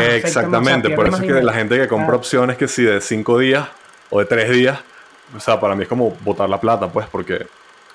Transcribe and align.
más. 0.00 0.14
Exactamente, 0.24 0.90
por 0.90 1.08
eso 1.08 1.16
es 1.16 1.22
que 1.22 1.42
la 1.42 1.52
gente 1.52 1.78
que 1.78 1.88
compra 1.88 2.16
opciones 2.16 2.56
que 2.56 2.68
si 2.68 2.82
de 2.82 3.00
cinco 3.00 3.38
días 3.38 3.68
o 4.10 4.18
de 4.18 4.24
tres 4.24 4.50
días, 4.50 4.78
o 5.36 5.40
sea, 5.40 5.60
para 5.60 5.74
mí 5.74 5.82
es 5.82 5.88
como 5.88 6.16
botar 6.24 6.48
la 6.48 6.60
plata, 6.60 6.88
pues, 6.88 7.06
porque 7.10 7.46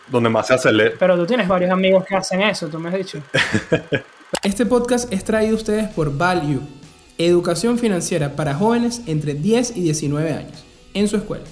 donde 0.07 0.29
más 0.29 0.47
se 0.47 0.54
acelera. 0.54 0.96
Pero 0.97 1.18
tú 1.18 1.26
tienes 1.26 1.47
varios 1.47 1.71
amigos 1.71 2.05
que 2.05 2.15
hacen 2.15 2.41
eso, 2.41 2.68
tú 2.68 2.79
me 2.79 2.89
has 2.89 2.96
dicho. 2.96 3.20
este 4.44 4.65
podcast 4.65 5.12
es 5.12 5.23
traído 5.23 5.54
a 5.54 5.57
ustedes 5.57 5.88
por 5.89 6.15
Value, 6.15 6.62
educación 7.18 7.78
financiera 7.78 8.35
para 8.35 8.53
jóvenes 8.53 9.01
entre 9.08 9.33
10 9.33 9.78
y 9.78 9.81
19 9.81 10.31
años, 10.31 10.65
en 10.94 11.08
su 11.08 11.17
escuela, 11.17 11.46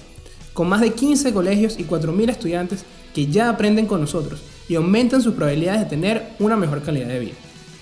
con 0.52 0.68
más 0.68 0.80
de 0.80 0.92
15 0.92 1.32
colegios 1.32 1.78
y 1.78 1.84
4.000 1.84 2.30
estudiantes 2.30 2.84
que 3.14 3.26
ya 3.26 3.48
aprenden 3.48 3.86
con 3.86 4.00
nosotros 4.00 4.42
y 4.68 4.76
aumentan 4.76 5.22
sus 5.22 5.34
probabilidades 5.34 5.80
de 5.80 5.86
tener 5.86 6.30
una 6.38 6.56
mejor 6.56 6.82
calidad 6.82 7.08
de 7.08 7.18
vida. 7.18 7.34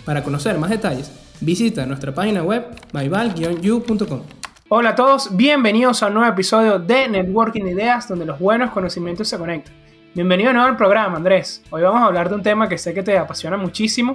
Para 0.05 0.23
conocer 0.25 0.59
más 0.59 0.71
detalles, 0.71 1.11
visita 1.43 1.85
nuestra 1.87 2.15
página 2.15 2.43
web 2.43 2.65
myval-you.com. 2.93 4.21
Hola 4.69 4.91
a 4.91 4.95
todos, 4.95 5.37
bienvenidos 5.37 6.03
a 6.03 6.07
un 6.07 6.15
nuevo 6.15 6.33
episodio 6.33 6.79
de 6.79 7.09
Networking 7.09 7.65
Ideas 7.65 8.09
donde 8.09 8.25
los 8.25 8.39
buenos 8.39 8.71
conocimientos 8.71 9.29
se 9.29 9.37
conectan. 9.37 9.75
Bienvenido 10.15 10.49
de 10.49 10.55
nuevo 10.55 10.69
al 10.69 10.77
programa, 10.77 11.17
Andrés. 11.17 11.63
Hoy 11.71 11.83
vamos 11.83 12.01
a 12.01 12.07
hablar 12.07 12.29
de 12.29 12.37
un 12.37 12.43
tema 12.43 12.69
que 12.69 12.79
sé 12.79 12.95
que 12.95 13.03
te 13.03 13.19
apasiona 13.19 13.57
muchísimo, 13.57 14.15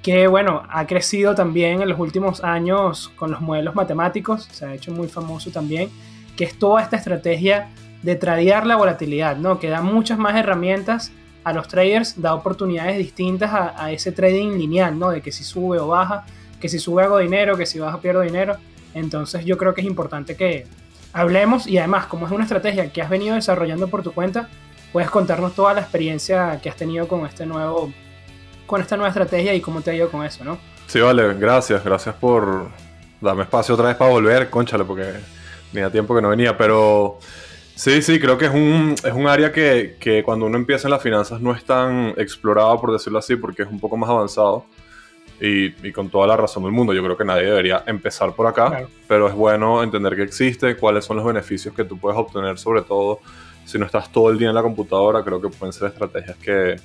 que 0.00 0.28
bueno, 0.28 0.62
ha 0.70 0.86
crecido 0.86 1.34
también 1.34 1.82
en 1.82 1.88
los 1.88 1.98
últimos 1.98 2.44
años 2.44 3.10
con 3.16 3.32
los 3.32 3.40
modelos 3.40 3.74
matemáticos, 3.74 4.44
se 4.44 4.64
ha 4.64 4.74
hecho 4.74 4.92
muy 4.92 5.08
famoso 5.08 5.50
también, 5.50 5.90
que 6.36 6.44
es 6.44 6.56
toda 6.56 6.82
esta 6.82 6.96
estrategia 6.96 7.70
de 8.02 8.14
tradear 8.14 8.64
la 8.64 8.76
volatilidad, 8.76 9.36
¿no? 9.36 9.58
Que 9.58 9.70
da 9.70 9.82
muchas 9.82 10.18
más 10.18 10.36
herramientas 10.36 11.10
a 11.42 11.52
los 11.52 11.68
traders, 11.68 12.20
da 12.20 12.34
oportunidades 12.34 12.96
distintas 12.96 13.50
a, 13.52 13.90
ese 13.90 14.12
trading 14.12 14.52
lineal, 14.52 14.98
¿no? 14.98 15.10
De 15.10 15.20
que 15.20 15.32
si 15.32 15.42
sube 15.42 15.78
o 15.78 15.88
baja, 15.88 16.24
que 16.60 16.68
si 16.68 16.78
sube 16.78 17.02
hago 17.02 17.18
dinero, 17.18 17.56
que 17.56 17.66
si 17.66 17.78
baja 17.78 18.00
pierdo 18.00 18.20
dinero. 18.20 18.56
Entonces 18.94 19.44
yo 19.44 19.58
creo 19.58 19.74
que 19.74 19.80
es 19.80 19.86
importante 19.86 20.36
que 20.36 20.66
hablemos 21.12 21.66
y 21.66 21.78
además 21.78 22.06
como 22.06 22.26
es 22.26 22.32
una 22.32 22.44
estrategia 22.44 22.92
que 22.92 23.02
has 23.02 23.08
venido 23.08 23.34
desarrollando 23.34 23.88
por 23.88 24.02
tu 24.02 24.12
cuenta, 24.12 24.48
puedes 24.92 25.10
contarnos 25.10 25.54
toda 25.54 25.74
la 25.74 25.80
experiencia 25.80 26.60
que 26.62 26.68
has 26.68 26.76
tenido 26.76 27.08
con 27.08 27.26
este 27.26 27.46
nuevo 27.46 27.92
con 28.66 28.80
esta 28.80 28.96
nueva 28.96 29.08
estrategia 29.08 29.54
y 29.54 29.60
cómo 29.60 29.82
te 29.82 29.90
ha 29.90 29.94
ido 29.94 30.10
con 30.10 30.24
eso, 30.24 30.44
¿no? 30.44 30.58
Sí, 30.86 31.00
vale, 31.00 31.34
gracias, 31.34 31.84
gracias 31.84 32.14
por 32.14 32.68
darme 33.20 33.42
espacio 33.42 33.74
otra 33.74 33.88
vez 33.88 33.96
para 33.96 34.10
volver, 34.10 34.50
conchale, 34.50 34.84
porque 34.84 35.12
tenía 35.72 35.90
tiempo 35.90 36.14
que 36.14 36.22
no 36.22 36.28
venía, 36.28 36.56
pero 36.56 37.18
sí, 37.74 38.00
sí, 38.02 38.18
creo 38.18 38.38
que 38.38 38.46
es 38.46 38.52
un, 38.52 38.94
es 39.02 39.12
un 39.12 39.26
área 39.26 39.52
que, 39.52 39.96
que, 39.98 40.22
cuando 40.22 40.46
uno 40.46 40.56
empieza 40.56 40.88
en 40.88 40.92
las 40.92 41.02
finanzas 41.02 41.40
no 41.40 41.54
es 41.54 41.64
tan 41.64 42.14
explorado, 42.16 42.80
por 42.80 42.92
decirlo 42.92 43.18
así, 43.18 43.36
porque 43.36 43.62
es 43.62 43.68
un 43.68 43.80
poco 43.80 43.96
más 43.96 44.08
avanzado. 44.08 44.64
Y, 45.40 45.86
y 45.86 45.92
con 45.92 46.10
toda 46.10 46.26
la 46.28 46.36
razón 46.36 46.62
del 46.62 46.72
mundo, 46.72 46.94
yo 46.94 47.02
creo 47.02 47.16
que 47.16 47.24
nadie 47.24 47.44
debería 47.44 47.82
empezar 47.86 48.34
por 48.34 48.46
acá, 48.46 48.86
pero 49.08 49.28
es 49.28 49.34
bueno 49.34 49.82
entender 49.82 50.14
que 50.14 50.22
existe, 50.22 50.76
cuáles 50.76 51.04
son 51.04 51.16
los 51.16 51.26
beneficios 51.26 51.74
que 51.74 51.84
tú 51.84 51.98
puedes 51.98 52.18
obtener, 52.18 52.56
sobre 52.56 52.82
todo 52.82 53.20
si 53.64 53.78
no 53.78 53.86
estás 53.86 54.10
todo 54.12 54.30
el 54.30 54.38
día 54.38 54.48
en 54.48 54.54
la 54.54 54.62
computadora, 54.62 55.24
creo 55.24 55.40
que 55.40 55.48
pueden 55.48 55.72
ser 55.72 55.88
estrategias 55.88 56.36
que, 56.36 56.76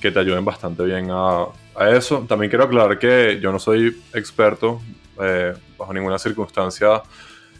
que 0.00 0.10
te 0.10 0.18
ayuden 0.18 0.44
bastante 0.44 0.82
bien 0.82 1.08
a, 1.10 1.46
a, 1.74 1.90
eso. 1.90 2.24
También 2.28 2.50
quiero 2.50 2.64
aclarar 2.64 2.98
que 2.98 3.38
yo 3.40 3.52
no 3.52 3.58
soy 3.58 4.02
experto 4.14 4.80
eh, 5.20 5.54
bajo 5.78 5.92
ninguna 5.92 6.18
circunstancia 6.18 7.02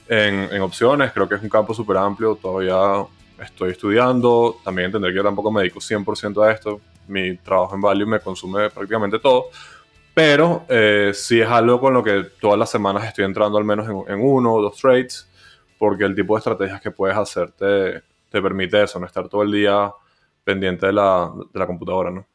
en, 0.09 0.49
en, 0.53 0.63
opciones, 0.63 1.13
creo 1.13 1.29
que 1.29 1.35
es 1.35 1.43
un 1.43 1.49
campo 1.49 1.75
súper 1.75 1.97
amplio, 1.97 2.37
todavía 2.37 3.05
estoy 3.43 3.73
estudiando, 3.73 4.57
también 4.65 4.87
entender 4.87 5.11
que 5.11 5.17
yo 5.17 5.25
tampoco 5.25 5.51
me 5.51 5.63
dedico 5.63 5.81
100% 5.81 6.47
a 6.47 6.53
esto, 6.53 6.81
mi 7.09 7.37
trabajo 7.39 7.75
en 7.75 7.81
Value 7.81 8.07
me 8.07 8.21
consume 8.21 8.71
prácticamente 8.71 9.19
todo, 9.19 9.47
pero 10.17 10.65
eh, 10.71 11.11
sí 11.13 11.43
es 11.43 11.47
algo 11.47 11.79
con 11.79 11.93
lo 11.93 12.03
que 12.03 12.25
todas 12.41 12.59
las 12.59 12.71
semanas 12.71 13.05
estoy 13.05 13.27
entrando 13.27 13.59
al 13.59 13.67
menos 13.67 13.87
en, 13.87 14.15
en 14.15 14.27
uno 14.27 14.55
o 14.55 14.63
dos 14.63 14.81
trades, 14.81 15.31
porque 15.79 16.05
el 16.05 16.15
tipo 16.15 16.35
de 16.35 16.39
estrategias 16.39 16.81
que 16.81 16.91
puedes 16.91 17.15
hacer 17.15 17.51
te, 17.51 18.03
te 18.31 18.41
permite 18.41 18.83
eso, 18.83 18.99
no 18.99 19.05
estar 19.05 19.29
todo 19.29 19.43
el 19.43 19.53
día 19.53 19.93
pendiente 20.43 20.87
de 20.87 20.95
la, 20.95 21.31
de 21.53 21.59
la 21.59 21.67
computadora, 21.67 22.11
¿no? 22.11 22.27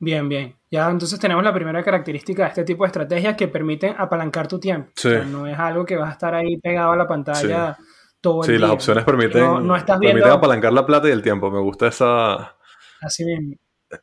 Bien, 0.00 0.28
bien. 0.28 0.56
Ya 0.72 0.90
entonces 0.90 1.20
tenemos 1.20 1.44
la 1.44 1.54
primera 1.54 1.84
característica 1.84 2.42
de 2.42 2.48
este 2.48 2.64
tipo 2.64 2.82
de 2.82 2.88
estrategias 2.88 3.36
que 3.36 3.46
permiten 3.46 3.94
apalancar 3.96 4.48
tu 4.48 4.58
tiempo. 4.58 4.90
Sí. 4.96 5.10
no 5.24 5.46
es 5.46 5.56
algo 5.56 5.86
que 5.86 5.94
vas 5.94 6.08
a 6.08 6.12
estar 6.14 6.34
ahí 6.34 6.56
pegado 6.56 6.90
a 6.90 6.96
la 6.96 7.06
pantalla 7.06 7.78
todo 8.20 8.40
el 8.40 8.46
sí, 8.46 8.52
día. 8.54 8.58
Sí, 8.58 8.62
las 8.62 8.70
opciones 8.72 9.04
permiten, 9.04 9.64
no, 9.64 9.76
estás 9.76 10.00
permiten 10.00 10.16
viendo... 10.16 10.34
apalancar 10.34 10.72
la 10.72 10.84
plata 10.84 11.08
y 11.08 11.12
el 11.12 11.22
tiempo. 11.22 11.48
Me 11.48 11.60
gusta 11.60 11.86
esa. 11.86 12.56
Así 13.00 13.24
mismo. 13.24 13.54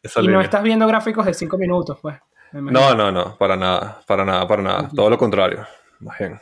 Esa 0.01 0.19
y 0.19 0.23
línea. 0.23 0.38
no 0.38 0.44
estás 0.44 0.63
viendo 0.63 0.88
gráficos 0.88 1.25
de 1.25 1.34
5 1.34 1.57
minutos, 1.57 2.00
pues. 2.01 2.18
No, 2.53 2.96
no, 2.96 3.12
no, 3.12 3.38
para 3.38 3.56
nada, 3.57 4.01
para 4.07 4.23
nada, 4.23 4.47
para 4.47 4.62
nada. 4.62 4.90
Todo 4.96 5.09
lo 5.09 5.18
contrario. 5.18 5.66
Más 6.00 6.18
bien. 6.18 6.40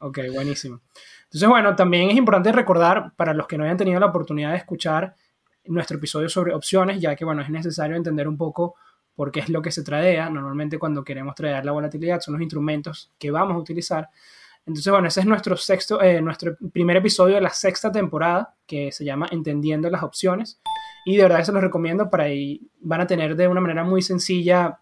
Ok, 0.00 0.18
buenísimo. 0.34 0.80
Entonces, 1.24 1.48
bueno, 1.48 1.74
también 1.74 2.10
es 2.10 2.16
importante 2.16 2.52
recordar 2.52 3.12
para 3.16 3.32
los 3.32 3.46
que 3.46 3.56
no 3.56 3.64
hayan 3.64 3.76
tenido 3.78 3.98
la 3.98 4.06
oportunidad 4.06 4.50
de 4.50 4.58
escuchar 4.58 5.14
nuestro 5.64 5.96
episodio 5.96 6.28
sobre 6.28 6.52
opciones, 6.54 7.00
ya 7.00 7.16
que, 7.16 7.24
bueno, 7.24 7.40
es 7.40 7.48
necesario 7.48 7.96
entender 7.96 8.28
un 8.28 8.36
poco 8.36 8.74
por 9.14 9.30
qué 9.30 9.40
es 9.40 9.48
lo 9.48 9.62
que 9.62 9.70
se 9.70 9.82
tradea. 9.82 10.28
Normalmente 10.28 10.78
cuando 10.78 11.04
queremos 11.04 11.34
tradear 11.34 11.64
la 11.64 11.72
volatilidad 11.72 12.20
son 12.20 12.34
los 12.34 12.42
instrumentos 12.42 13.10
que 13.18 13.30
vamos 13.30 13.54
a 13.54 13.58
utilizar. 13.58 14.08
Entonces, 14.66 14.92
bueno, 14.92 15.08
ese 15.08 15.20
es 15.20 15.26
nuestro, 15.26 15.56
sexto, 15.56 16.02
eh, 16.02 16.20
nuestro 16.20 16.56
primer 16.72 16.96
episodio 16.98 17.36
de 17.36 17.40
la 17.40 17.50
sexta 17.50 17.90
temporada, 17.90 18.54
que 18.66 18.92
se 18.92 19.04
llama 19.04 19.28
Entendiendo 19.30 19.88
las 19.90 20.02
opciones. 20.02 20.60
Y 21.04 21.16
de 21.16 21.22
verdad 21.24 21.38
que 21.38 21.44
se 21.46 21.52
los 21.52 21.62
recomiendo 21.62 22.08
para 22.10 22.24
ahí 22.24 22.70
van 22.80 23.00
a 23.00 23.06
tener 23.06 23.36
de 23.36 23.48
una 23.48 23.60
manera 23.60 23.84
muy 23.84 24.02
sencilla 24.02 24.78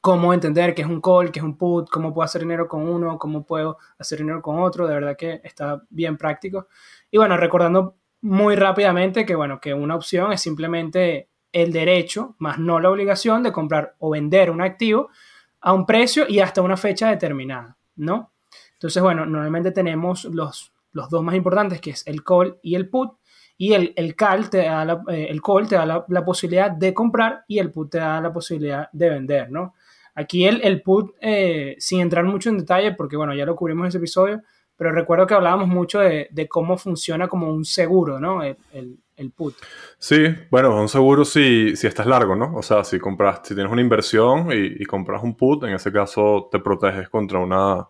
cómo 0.00 0.32
entender 0.32 0.74
qué 0.74 0.82
es 0.82 0.88
un 0.88 1.00
call, 1.00 1.32
qué 1.32 1.40
es 1.40 1.44
un 1.44 1.56
put, 1.56 1.88
cómo 1.90 2.14
puedo 2.14 2.24
hacer 2.24 2.42
dinero 2.42 2.68
con 2.68 2.88
uno, 2.88 3.18
cómo 3.18 3.44
puedo 3.44 3.78
hacer 3.98 4.18
dinero 4.18 4.40
con 4.42 4.60
otro, 4.60 4.86
de 4.86 4.94
verdad 4.94 5.16
que 5.16 5.40
está 5.42 5.82
bien 5.90 6.16
práctico. 6.16 6.68
Y 7.10 7.18
bueno, 7.18 7.36
recordando 7.36 7.96
muy 8.20 8.56
rápidamente 8.56 9.24
que 9.24 9.34
bueno, 9.34 9.60
que 9.60 9.74
una 9.74 9.96
opción 9.96 10.32
es 10.32 10.40
simplemente 10.40 11.30
el 11.52 11.72
derecho, 11.72 12.36
más 12.38 12.58
no 12.58 12.80
la 12.80 12.90
obligación 12.90 13.42
de 13.42 13.52
comprar 13.52 13.96
o 13.98 14.10
vender 14.10 14.50
un 14.50 14.60
activo 14.60 15.08
a 15.60 15.72
un 15.72 15.86
precio 15.86 16.26
y 16.28 16.40
hasta 16.40 16.62
una 16.62 16.76
fecha 16.76 17.08
determinada, 17.08 17.76
¿no? 17.96 18.32
Entonces, 18.74 19.02
bueno, 19.02 19.26
normalmente 19.26 19.72
tenemos 19.72 20.24
los, 20.24 20.72
los 20.92 21.10
dos 21.10 21.22
más 21.24 21.34
importantes, 21.34 21.80
que 21.80 21.90
es 21.90 22.06
el 22.06 22.22
call 22.22 22.58
y 22.62 22.76
el 22.76 22.88
put, 22.88 23.18
y 23.60 23.72
el, 23.72 23.92
el 23.96 24.14
call 24.14 24.48
te 24.48 24.58
da, 24.58 24.84
la, 24.84 25.02
eh, 25.08 25.26
el 25.28 25.42
call 25.42 25.66
te 25.66 25.74
da 25.74 25.84
la, 25.84 26.24
posibilidad 26.24 26.70
de 26.70 26.94
comprar 26.94 27.44
y 27.48 27.58
el 27.58 27.72
put 27.72 27.90
te 27.90 27.98
da 27.98 28.20
la 28.20 28.32
posibilidad 28.32 28.88
de 28.92 29.10
vender, 29.10 29.50
¿no? 29.50 29.74
Aquí 30.14 30.46
el, 30.46 30.60
el 30.62 30.80
put, 30.80 31.16
eh, 31.20 31.74
sin 31.78 32.00
entrar 32.00 32.24
mucho 32.24 32.50
en 32.50 32.58
detalle, 32.58 32.92
porque 32.92 33.16
bueno, 33.16 33.34
ya 33.34 33.44
lo 33.44 33.56
cubrimos 33.56 33.84
en 33.84 33.88
ese 33.88 33.98
episodio, 33.98 34.42
pero 34.76 34.92
recuerdo 34.92 35.26
que 35.26 35.34
hablábamos 35.34 35.66
mucho 35.66 35.98
de, 35.98 36.28
de 36.30 36.46
cómo 36.46 36.78
funciona 36.78 37.26
como 37.26 37.52
un 37.52 37.64
seguro, 37.64 38.20
¿no? 38.20 38.44
El, 38.44 38.56
el, 38.72 38.96
el, 39.16 39.32
put. 39.32 39.56
Sí, 39.98 40.24
bueno, 40.52 40.80
un 40.80 40.88
seguro 40.88 41.24
si, 41.24 41.74
si 41.74 41.88
estás 41.88 42.06
largo, 42.06 42.36
¿no? 42.36 42.54
O 42.54 42.62
sea, 42.62 42.84
si 42.84 43.00
compras, 43.00 43.40
si 43.42 43.56
tienes 43.56 43.72
una 43.72 43.80
inversión 43.80 44.52
y, 44.52 44.82
y 44.82 44.84
compras 44.84 45.20
un 45.24 45.36
put, 45.36 45.64
en 45.64 45.70
ese 45.70 45.90
caso 45.90 46.48
te 46.50 46.60
proteges 46.60 47.08
contra 47.08 47.40
una, 47.40 47.88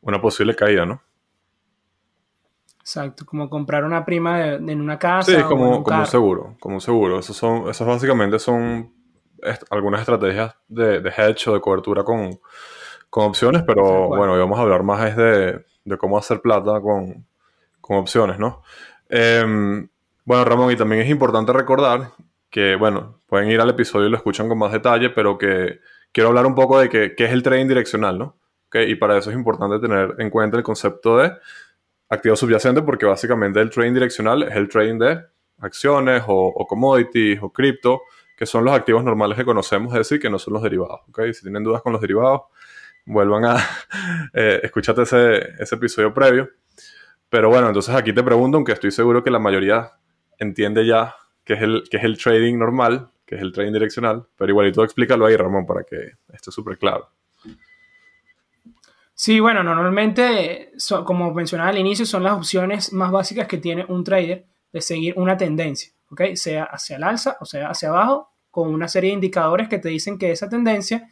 una 0.00 0.20
posible 0.20 0.54
caída, 0.54 0.86
¿no? 0.86 1.02
Exacto, 2.82 3.24
como 3.24 3.48
comprar 3.48 3.84
una 3.84 4.04
prima 4.04 4.40
de, 4.40 4.72
en 4.72 4.80
una 4.80 4.98
casa. 4.98 5.30
Sí, 5.30 5.40
o 5.40 5.48
como, 5.48 5.66
en 5.68 5.72
un 5.74 5.82
como 5.84 6.00
un 6.00 6.06
seguro, 6.06 6.56
como 6.58 6.74
un 6.74 6.80
seguro. 6.80 7.20
Esos, 7.20 7.36
son, 7.36 7.68
esos 7.68 7.86
básicamente 7.86 8.40
son 8.40 8.92
est 9.40 9.62
algunas 9.70 10.00
estrategias 10.00 10.56
de, 10.66 11.00
de, 11.00 11.08
hedge 11.10 11.48
o 11.48 11.54
de 11.54 11.60
cobertura 11.60 12.02
con, 12.02 12.40
con 13.08 13.26
opciones, 13.26 13.62
pero 13.64 14.08
cual. 14.08 14.18
bueno, 14.18 14.32
hoy 14.32 14.40
vamos 14.40 14.58
a 14.58 14.62
hablar 14.62 14.82
más 14.82 15.08
es 15.08 15.16
de, 15.16 15.64
de 15.84 15.96
cómo 15.96 16.18
hacer 16.18 16.40
plata 16.40 16.80
con, 16.80 17.24
con 17.80 17.98
opciones, 17.98 18.40
¿no? 18.40 18.62
Eh, 19.08 19.86
bueno, 20.24 20.44
Ramón, 20.44 20.72
y 20.72 20.76
también 20.76 21.02
es 21.02 21.08
importante 21.08 21.52
recordar 21.52 22.10
que, 22.50 22.74
bueno, 22.74 23.20
pueden 23.26 23.48
ir 23.48 23.60
al 23.60 23.70
episodio 23.70 24.08
y 24.08 24.10
lo 24.10 24.16
escuchan 24.16 24.48
con 24.48 24.58
más 24.58 24.72
detalle, 24.72 25.10
pero 25.10 25.38
que 25.38 25.78
quiero 26.10 26.30
hablar 26.30 26.46
un 26.46 26.56
poco 26.56 26.80
de 26.80 26.88
qué 26.88 27.14
es 27.16 27.30
el 27.30 27.44
trading 27.44 27.68
direccional, 27.68 28.18
¿no? 28.18 28.36
¿Okay? 28.66 28.90
Y 28.90 28.96
para 28.96 29.18
eso 29.18 29.30
es 29.30 29.36
importante 29.36 29.78
tener 29.78 30.16
en 30.18 30.30
cuenta 30.30 30.56
el 30.56 30.64
concepto 30.64 31.18
de 31.18 31.32
activo 32.12 32.36
subyacente, 32.36 32.82
porque 32.82 33.06
básicamente 33.06 33.60
el 33.60 33.70
trading 33.70 33.94
direccional 33.94 34.42
es 34.42 34.54
el 34.54 34.68
trading 34.68 34.98
de 34.98 35.24
acciones 35.60 36.22
o, 36.26 36.66
commodities 36.68 37.38
o 37.40 37.50
cripto, 37.50 38.02
que 38.36 38.44
son 38.44 38.64
los 38.64 38.74
activos 38.74 39.02
normales 39.02 39.38
que 39.38 39.44
conocemos, 39.44 39.92
es 39.94 40.00
decir, 40.00 40.20
que 40.20 40.28
no 40.28 40.38
son 40.38 40.54
los 40.54 40.62
derivados. 40.62 41.00
¿okay? 41.08 41.32
Si 41.32 41.42
tienen 41.42 41.64
dudas 41.64 41.80
con 41.80 41.92
los 41.92 42.02
derivados, 42.02 42.42
vuelvan 43.06 43.44
a 43.46 43.56
eh, 44.34 44.60
ese, 44.98 45.52
ese 45.58 45.74
episodio 45.74 46.12
previo. 46.12 46.50
Pero 47.30 47.48
bueno, 47.48 47.68
entonces 47.68 47.94
aquí 47.94 48.12
te 48.12 48.22
pregunto, 48.22 48.58
aunque 48.58 48.72
estoy 48.72 48.90
seguro 48.90 49.24
que 49.24 49.30
la 49.30 49.38
mayoría 49.38 49.92
entiende 50.38 50.86
ya 50.86 51.14
qué 51.44 51.54
es 51.54 51.62
el, 51.62 51.84
qué 51.90 51.96
es 51.96 52.04
el 52.04 52.18
trading 52.18 52.58
normal, 52.58 53.10
que 53.24 53.36
es 53.36 53.40
el 53.40 53.52
trading 53.52 53.72
direccional, 53.72 54.26
pero 54.36 54.50
igualito 54.50 54.84
explícalo 54.84 55.24
ahí, 55.24 55.36
Ramón, 55.36 55.64
para 55.64 55.82
que 55.84 56.12
esté 56.30 56.50
súper 56.50 56.76
claro. 56.76 57.08
Sí, 59.24 59.38
bueno, 59.38 59.62
normalmente, 59.62 60.72
como 61.04 61.32
mencionaba 61.32 61.70
al 61.70 61.78
inicio, 61.78 62.04
son 62.04 62.24
las 62.24 62.32
opciones 62.32 62.92
más 62.92 63.12
básicas 63.12 63.46
que 63.46 63.58
tiene 63.58 63.84
un 63.88 64.02
trader 64.02 64.48
de 64.72 64.80
seguir 64.80 65.14
una 65.16 65.36
tendencia, 65.36 65.92
¿ok? 66.10 66.34
Sea 66.34 66.64
hacia 66.64 66.96
el 66.96 67.04
alza 67.04 67.36
o 67.40 67.44
sea 67.44 67.70
hacia 67.70 67.90
abajo, 67.90 68.32
con 68.50 68.74
una 68.74 68.88
serie 68.88 69.10
de 69.10 69.14
indicadores 69.14 69.68
que 69.68 69.78
te 69.78 69.90
dicen 69.90 70.18
que 70.18 70.32
esa 70.32 70.48
tendencia 70.48 71.08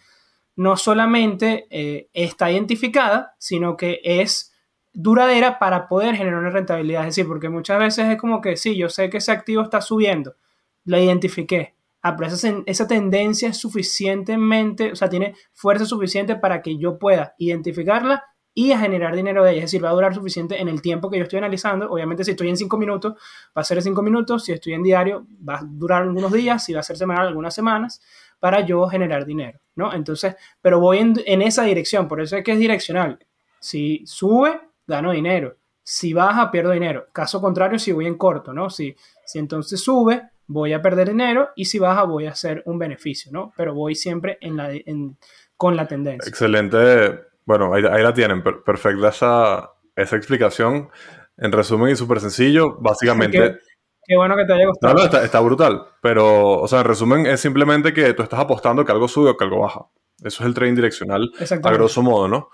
no 0.56 0.76
solamente 0.76 1.68
eh, 1.70 2.08
está 2.12 2.50
identificada, 2.50 3.36
sino 3.38 3.76
que 3.76 4.00
es 4.02 4.52
duradera 4.92 5.60
para 5.60 5.86
poder 5.86 6.16
generar 6.16 6.40
una 6.40 6.50
rentabilidad. 6.50 7.02
Es 7.02 7.14
decir, 7.14 7.28
porque 7.28 7.48
muchas 7.48 7.78
veces 7.78 8.08
es 8.08 8.18
como 8.18 8.40
que 8.40 8.56
sí, 8.56 8.76
yo 8.76 8.88
sé 8.88 9.08
que 9.08 9.18
ese 9.18 9.30
activo 9.30 9.62
está 9.62 9.80
subiendo, 9.80 10.34
la 10.82 10.98
identifiqué. 10.98 11.76
Ah, 12.02 12.16
pero 12.16 12.30
esa, 12.32 12.88
tendencia 12.88 13.50
es 13.50 13.58
suficientemente, 13.58 14.92
o 14.92 14.96
sea, 14.96 15.10
tiene 15.10 15.34
fuerza 15.52 15.84
suficiente 15.84 16.36
para 16.36 16.62
que 16.62 16.78
yo 16.78 16.98
pueda 16.98 17.34
identificarla 17.38 18.24
y 18.54 18.72
a 18.72 18.78
generar 18.78 19.14
dinero 19.14 19.44
de 19.44 19.52
ella. 19.52 19.58
Es 19.58 19.64
decir, 19.66 19.84
va 19.84 19.90
a 19.90 19.92
durar 19.92 20.14
suficiente 20.14 20.60
en 20.60 20.68
el 20.68 20.80
tiempo 20.80 21.10
que 21.10 21.18
yo 21.18 21.24
estoy 21.24 21.38
analizando. 21.38 21.90
Obviamente, 21.90 22.24
si 22.24 22.30
estoy 22.32 22.48
en 22.48 22.56
5 22.56 22.76
minutos, 22.78 23.14
va 23.56 23.60
a 23.60 23.64
ser 23.64 23.78
en 23.78 23.84
5 23.84 24.02
minutos. 24.02 24.44
Si 24.44 24.52
estoy 24.52 24.72
en 24.72 24.82
diario, 24.82 25.26
va 25.46 25.58
a 25.58 25.62
durar 25.62 26.02
algunos 26.02 26.32
días. 26.32 26.64
Si 26.64 26.72
va 26.72 26.80
a 26.80 26.82
ser 26.82 26.96
semanal, 26.96 27.28
algunas 27.28 27.54
semanas 27.54 28.00
para 28.38 28.64
yo 28.64 28.88
generar 28.88 29.26
dinero, 29.26 29.60
¿no? 29.76 29.92
Entonces, 29.92 30.34
pero 30.62 30.80
voy 30.80 30.98
en, 30.98 31.14
en 31.26 31.42
esa 31.42 31.64
dirección. 31.64 32.08
Por 32.08 32.22
eso 32.22 32.36
es 32.36 32.42
que 32.42 32.52
es 32.52 32.58
direccional. 32.58 33.18
Si 33.60 34.02
sube, 34.06 34.58
gano 34.86 35.12
dinero. 35.12 35.56
Si 35.82 36.12
baja, 36.12 36.50
pierdo 36.50 36.70
dinero. 36.70 37.06
Caso 37.12 37.40
contrario, 37.40 37.78
si 37.78 37.92
voy 37.92 38.06
en 38.06 38.16
corto, 38.16 38.52
¿no? 38.52 38.70
Si, 38.70 38.96
si 39.26 39.38
entonces 39.38 39.80
sube, 39.80 40.30
voy 40.50 40.72
a 40.72 40.82
perder 40.82 41.08
dinero 41.08 41.50
y 41.54 41.66
si 41.66 41.78
baja, 41.78 42.02
voy 42.04 42.26
a 42.26 42.30
hacer 42.30 42.62
un 42.66 42.78
beneficio, 42.78 43.30
¿no? 43.32 43.52
Pero 43.56 43.74
voy 43.74 43.94
siempre 43.94 44.36
en 44.40 44.56
la, 44.56 44.72
en, 44.72 45.16
con 45.56 45.76
la 45.76 45.86
tendencia. 45.86 46.28
Excelente 46.28 47.30
bueno, 47.50 47.74
ahí, 47.74 47.82
la 47.82 48.14
tienen, 48.14 48.42
perfecta 48.42 49.08
esa, 49.08 49.72
esa 49.96 50.16
explicación. 50.16 50.88
En 51.36 51.50
resumen 51.50 51.90
y 51.90 51.96
súper 51.96 52.20
sencillo, 52.20 52.76
básicamente... 52.78 53.58
Qué, 54.06 54.16
bueno 54.16 54.36
que 54.36 54.44
te 54.44 54.52
haya 54.52 54.66
gustado. 54.66 54.94
No, 54.94 55.04
no, 55.04 55.18
está, 55.18 55.40
brutal. 55.40 55.82
Pero, 56.00 56.60
o 56.60 56.68
sea, 56.68 56.80
en 56.80 56.84
resumen 56.84 57.26
es 57.26 57.40
simplemente 57.40 57.92
que 57.92 58.12
tú 58.14 58.22
estás 58.22 58.38
apostando 58.38 58.84
que 58.84 58.92
algo 58.92 59.08
sube 59.08 59.30
o 59.30 59.36
que 59.36 59.44
algo 59.44 59.60
baja. 59.60 59.86
Eso 60.22 60.42
es 60.42 60.48
el 60.48 60.54
trading 60.54 60.74
direccional, 60.74 61.30
a 61.62 61.72
grosso 61.72 62.02
modo, 62.02 62.28
¿no? 62.28 62.50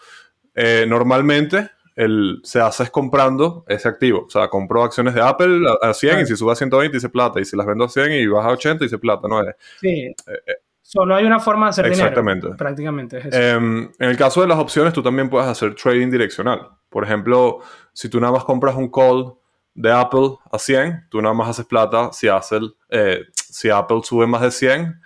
Eh, 0.55 0.87
normalmente 0.89 1.71
el, 1.97 2.41
se 2.45 2.61
hace 2.61 2.85
es 2.85 2.91
comprando 2.91 3.65
ese 3.67 3.89
activo. 3.89 4.27
O 4.27 4.31
sea, 4.31 4.49
compro 4.49 4.85
acciones 4.85 5.15
de 5.15 5.23
Apple 5.23 5.67
a, 5.83 5.93
100 5.93 6.21
y 6.21 6.27
si 6.27 6.37
sube 6.37 6.53
a 6.53 6.55
120 6.55 6.97
dice 6.97 7.09
plata. 7.09 7.41
Y 7.41 7.45
si 7.45 7.57
las 7.57 7.67
vendo 7.67 7.85
a 7.85 7.89
100 7.89 8.13
y 8.13 8.27
baja 8.27 8.51
a 8.51 8.53
80 8.53 8.85
dice 8.85 8.99
plata, 8.99 9.27
¿no? 9.27 9.43
Sí. 9.81 9.89
Eh, 9.89 10.15
eh, 10.27 10.55
Solo 10.83 11.17
hay 11.17 11.25
una 11.25 11.41
forma 11.41 11.67
de 11.67 11.71
hacer 11.71 11.87
Exactamente. 11.87 12.49
Prácticamente 12.51 13.19
es 13.19 13.27
eso. 13.27 13.37
Em, 13.37 13.91
en 13.99 14.09
el 14.09 14.17
caso 14.17 14.43
de 14.43 14.47
las 14.47 14.59
opciones, 14.59 14.93
tú 14.93 15.03
también 15.03 15.29
puedes 15.29 15.49
hacer 15.49 15.75
trading 15.75 16.11
direccional. 16.11 16.69
Por 16.89 17.03
ejemplo, 17.03 17.59
si 17.93 18.09
tú 18.09 18.21
nada 18.21 18.35
más 18.35 18.45
compras 18.45 18.77
un 18.77 18.89
call 18.89 19.35
de 19.75 19.91
Apple 19.91 20.37
a 20.53 20.59
100, 20.59 21.09
tú 21.11 21.21
nada 21.21 21.35
más 21.35 21.49
haces 21.49 21.67
plata 21.67 22.13
si, 22.13 22.29
hace 22.29 22.61
eh, 22.91 23.25
si 23.35 23.69
Apple 23.69 24.01
sube 24.05 24.29
más 24.29 24.43
de 24.43 24.53
100, 24.53 25.01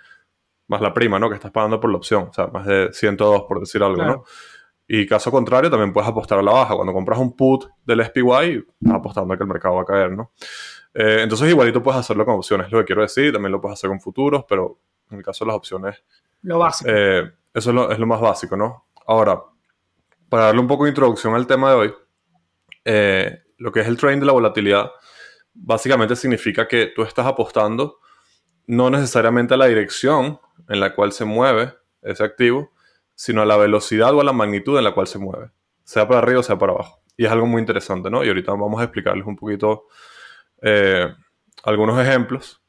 más 0.67 0.81
la 0.81 0.93
prima, 0.93 1.17
¿no? 1.17 1.29
Que 1.29 1.35
estás 1.35 1.51
pagando 1.51 1.79
por 1.79 1.89
la 1.89 1.97
opción. 1.97 2.27
O 2.29 2.33
sea, 2.33 2.47
más 2.47 2.67
de 2.67 2.89
102, 2.93 3.45
por 3.47 3.59
decir 3.59 3.81
algo, 3.81 4.03
¿no? 4.03 4.23
Y 4.93 5.05
caso 5.05 5.31
contrario, 5.31 5.69
también 5.69 5.93
puedes 5.93 6.09
apostar 6.09 6.39
a 6.39 6.41
la 6.41 6.51
baja. 6.51 6.75
Cuando 6.75 6.91
compras 6.91 7.17
un 7.17 7.33
put 7.33 7.63
del 7.85 8.03
SPY, 8.03 8.65
estás 8.81 8.93
apostando 8.93 9.33
a 9.33 9.37
que 9.37 9.43
el 9.43 9.47
mercado 9.47 9.75
va 9.75 9.83
a 9.83 9.85
caer, 9.85 10.11
¿no? 10.11 10.33
Eh, 10.93 11.19
entonces, 11.21 11.47
igualito 11.47 11.81
puedes 11.81 12.01
hacerlo 12.01 12.25
con 12.25 12.35
opciones, 12.35 12.69
lo 12.69 12.79
que 12.79 12.87
quiero 12.87 13.01
decir. 13.01 13.31
También 13.31 13.53
lo 13.53 13.61
puedes 13.61 13.79
hacer 13.79 13.89
con 13.89 14.01
futuros, 14.01 14.43
pero 14.49 14.79
en 15.09 15.19
el 15.19 15.23
caso 15.23 15.45
de 15.45 15.47
las 15.47 15.55
opciones. 15.55 16.03
Lo 16.41 16.59
básico. 16.59 16.91
Eh, 16.93 17.23
eso 17.53 17.89
es 17.89 17.99
lo, 17.99 18.05
más 18.05 18.19
básico, 18.19 18.57
¿no? 18.57 18.87
Ahora, 19.07 19.41
para 20.27 20.47
darle 20.47 20.59
un 20.59 20.67
poco 20.67 20.83
de 20.83 20.89
introducción 20.89 21.35
al 21.35 21.47
tema 21.47 21.69
de 21.69 21.75
hoy, 21.77 21.93
eh, 22.83 23.43
lo 23.59 23.71
que 23.71 23.79
es 23.79 23.87
el 23.87 23.95
trading 23.95 24.19
de 24.19 24.25
la 24.25 24.33
volatilidad, 24.33 24.91
básicamente 25.53 26.17
significa 26.17 26.67
que 26.67 26.87
tú 26.87 27.03
estás 27.03 27.25
apostando 27.25 27.99
no 28.67 28.89
necesariamente 28.89 29.53
a 29.53 29.57
la 29.57 29.67
dirección 29.67 30.37
en 30.67 30.81
la 30.81 30.93
cual 30.93 31.13
se 31.13 31.23
mueve 31.23 31.75
ese 32.01 32.25
activo, 32.25 32.73
sino 33.21 33.41
a 33.41 33.45
la 33.45 33.57
velocidad 33.57 34.15
o 34.15 34.21
a 34.21 34.23
la 34.23 34.33
magnitud 34.33 34.77
en 34.77 34.83
la 34.83 34.93
cual 34.93 35.05
se 35.05 35.19
mueve, 35.19 35.51
sea 35.83 36.07
para 36.07 36.21
arriba 36.21 36.39
o 36.39 36.43
sea 36.43 36.57
para 36.57 36.73
abajo. 36.73 37.01
Y 37.15 37.25
es 37.25 37.31
algo 37.31 37.45
muy 37.45 37.59
interesante, 37.59 38.09
¿no? 38.09 38.23
Y 38.23 38.27
ahorita 38.29 38.51
vamos 38.51 38.81
a 38.81 38.85
explicarles 38.85 39.27
un 39.27 39.35
poquito 39.35 39.85
eh, 40.61 41.07
algunos 41.63 41.99
ejemplos 41.99 42.61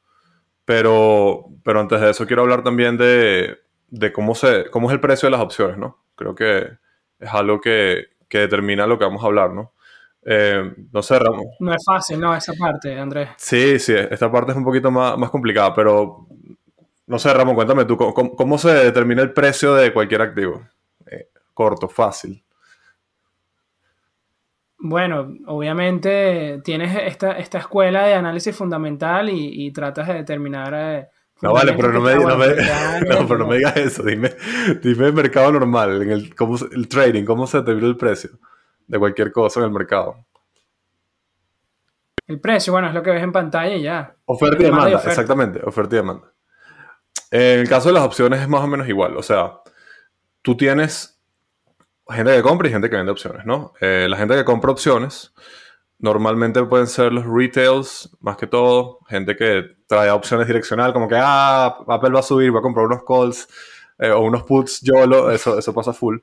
pero, 0.65 1.49
pero 1.63 1.79
antes 1.79 1.99
de 1.99 2.11
eso 2.11 2.25
quiero 2.25 2.43
hablar 2.43 2.63
también 2.63 2.97
de, 2.97 3.57
de 3.89 4.13
cómo, 4.13 4.35
se, 4.35 4.69
cómo 4.69 4.89
es 4.89 4.93
el 4.93 5.01
precio 5.01 5.27
de 5.27 5.31
las 5.31 5.41
opciones, 5.41 5.77
¿no? 5.77 6.05
Creo 6.15 6.35
que 6.35 6.69
es 7.19 7.33
algo 7.33 7.59
que, 7.59 8.05
que 8.29 8.39
determina 8.39 8.87
lo 8.87 8.97
que 8.97 9.05
vamos 9.05 9.23
a 9.23 9.27
hablar, 9.27 9.51
¿no? 9.51 9.73
Eh, 10.25 10.73
no 10.91 11.01
sé, 11.01 11.19
Ramón. 11.19 11.47
No 11.59 11.73
es 11.73 11.83
fácil, 11.85 12.19
¿no? 12.19 12.33
Esa 12.33 12.53
parte, 12.53 12.97
Andrés. 12.97 13.29
Sí, 13.37 13.77
sí, 13.77 13.93
esta 13.93 14.31
parte 14.31 14.51
es 14.51 14.57
un 14.57 14.63
poquito 14.63 14.89
más, 14.89 15.17
más 15.17 15.29
complicada, 15.29 15.73
pero 15.73 16.27
no 17.07 17.19
sé, 17.19 17.33
Ramón, 17.33 17.55
cuéntame 17.55 17.85
tú, 17.85 17.97
¿cómo, 17.97 18.35
cómo 18.35 18.57
se 18.57 18.69
determina 18.69 19.21
el 19.21 19.33
precio 19.33 19.73
de 19.75 19.91
cualquier 19.91 20.21
activo? 20.21 20.61
Eh, 21.05 21.29
corto, 21.53 21.89
fácil. 21.89 22.43
Bueno, 24.85 25.33
obviamente 25.45 26.59
tienes 26.61 26.93
esta, 27.03 27.37
esta 27.37 27.57
escuela 27.57 28.05
de 28.05 28.15
análisis 28.15 28.53
fundamental 28.53 29.29
y, 29.29 29.71
tratas 29.71 30.09
de 30.09 30.15
determinar... 30.15 30.73
Eh, 30.75 31.07
no 31.41 31.53
vale, 31.53 31.73
pero 31.73 31.93
no 31.93 32.01
me, 32.01 32.15
no, 32.15 32.37
me, 32.37 32.47
no, 33.09 33.27
pero 33.27 33.37
no 33.37 33.47
me 33.47 33.57
digas 33.57 33.77
eso. 33.77 34.03
Dime, 34.03 34.31
dime 34.81 35.07
el 35.07 35.13
mercado 35.13 35.53
normal, 35.53 36.01
en 36.01 36.11
el, 36.11 36.35
cómo, 36.35 36.57
el 36.69 36.89
trading, 36.89 37.23
cómo 37.23 37.47
se 37.47 37.59
determina 37.59 37.87
el 37.87 37.95
precio 37.95 38.31
de 38.87 38.99
cualquier 38.99 39.31
cosa 39.31 39.61
en 39.61 39.67
el 39.67 39.71
mercado. 39.71 40.25
El 42.27 42.41
precio, 42.41 42.73
bueno, 42.73 42.89
es 42.89 42.93
lo 42.93 43.01
que 43.01 43.11
ves 43.11 43.23
en 43.23 43.31
pantalla 43.31 43.75
y 43.75 43.83
ya. 43.83 44.15
Oferta 44.25 44.61
y 44.61 44.65
demanda, 44.65 45.01
exactamente, 45.05 45.61
oferta 45.63 45.95
y 45.95 45.99
demanda. 45.99 46.32
En 47.31 47.61
el 47.61 47.69
caso 47.69 47.89
de 47.89 47.93
las 47.93 48.03
opciones 48.03 48.41
es 48.41 48.47
más 48.47 48.61
o 48.61 48.67
menos 48.67 48.87
igual. 48.87 49.17
O 49.17 49.23
sea, 49.23 49.61
tú 50.43 50.55
tienes 50.55 51.19
gente 52.09 52.35
que 52.35 52.41
compra 52.41 52.67
y 52.67 52.71
gente 52.71 52.89
que 52.89 52.95
vende 52.95 53.11
opciones, 53.11 53.45
¿no? 53.45 53.73
Eh, 53.81 54.07
la 54.09 54.17
gente 54.17 54.35
que 54.35 54.45
compra 54.45 54.71
opciones 54.71 55.33
normalmente 55.99 56.61
pueden 56.65 56.87
ser 56.87 57.13
los 57.13 57.25
retails, 57.25 58.09
más 58.19 58.35
que 58.35 58.45
todo, 58.45 58.99
gente 59.07 59.35
que 59.35 59.63
trae 59.87 60.11
opciones 60.11 60.47
direccional, 60.47 60.91
como 60.91 61.07
que, 61.07 61.15
ah, 61.17 61.77
Apple 61.87 62.09
va 62.09 62.19
a 62.19 62.23
subir, 62.23 62.53
va 62.53 62.59
a 62.59 62.61
comprar 62.61 62.85
unos 62.85 63.03
calls 63.03 63.47
eh, 63.97 64.09
o 64.09 64.19
unos 64.19 64.43
puts 64.43 64.81
YOLO, 64.81 65.31
eso, 65.31 65.57
eso 65.57 65.73
pasa 65.73 65.93
full. 65.93 66.17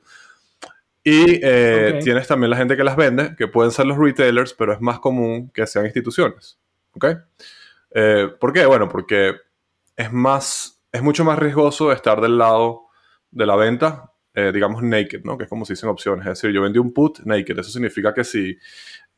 Y 1.03 1.41
eh, 1.43 1.99
tienes 2.05 2.29
también 2.29 2.51
la 2.51 2.59
gente 2.59 2.77
que 2.77 2.85
las 2.85 2.95
vende, 2.95 3.35
que 3.37 3.49
pueden 3.49 3.73
ser 3.73 3.87
los 3.87 3.97
retailers, 3.97 4.53
pero 4.53 4.75
es 4.75 4.83
más 4.83 5.01
común 5.01 5.51
que 5.55 5.67
sean 5.67 5.87
instituciones. 5.87 6.59
¿Ok? 6.93 7.07
¿Por 8.39 8.53
qué? 8.53 8.67
Bueno, 8.67 8.87
porque 8.87 9.37
es 9.97 10.13
más, 10.13 10.80
es 10.93 11.03
mucho 11.03 11.25
más 11.25 11.39
riesgoso 11.39 11.93
estar 11.93 12.21
del 12.21 12.39
lado 12.39 12.87
de 13.31 13.47
la 13.47 13.57
venta 13.57 14.11
eh, 14.33 14.53
digamos, 14.53 14.83
naked, 14.83 15.23
¿no? 15.25 15.37
Que 15.37 15.45
es 15.45 15.51
como 15.51 15.65
se 15.65 15.73
dicen 15.73 15.89
opciones. 15.89 16.25
Es 16.25 16.41
decir, 16.41 16.53
yo 16.53 16.63
vendí 16.63 16.79
un 16.79 16.93
put 16.93 17.21
naked. 17.25 17.59
Eso 17.59 17.71
significa 17.71 18.15
que 18.15 18.23
si 18.23 18.57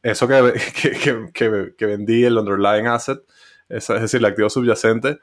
eso 0.02 0.26
que, 0.26 0.54
que, 0.82 1.30
que, 1.32 1.74
que 1.76 1.86
vendí, 1.86 2.24
el 2.24 2.38
underlying 2.38 2.86
asset, 2.86 3.18
es, 3.68 3.88
decir, 3.88 4.20
el 4.20 4.26
activo 4.26 4.48
subyacente, 4.48 5.18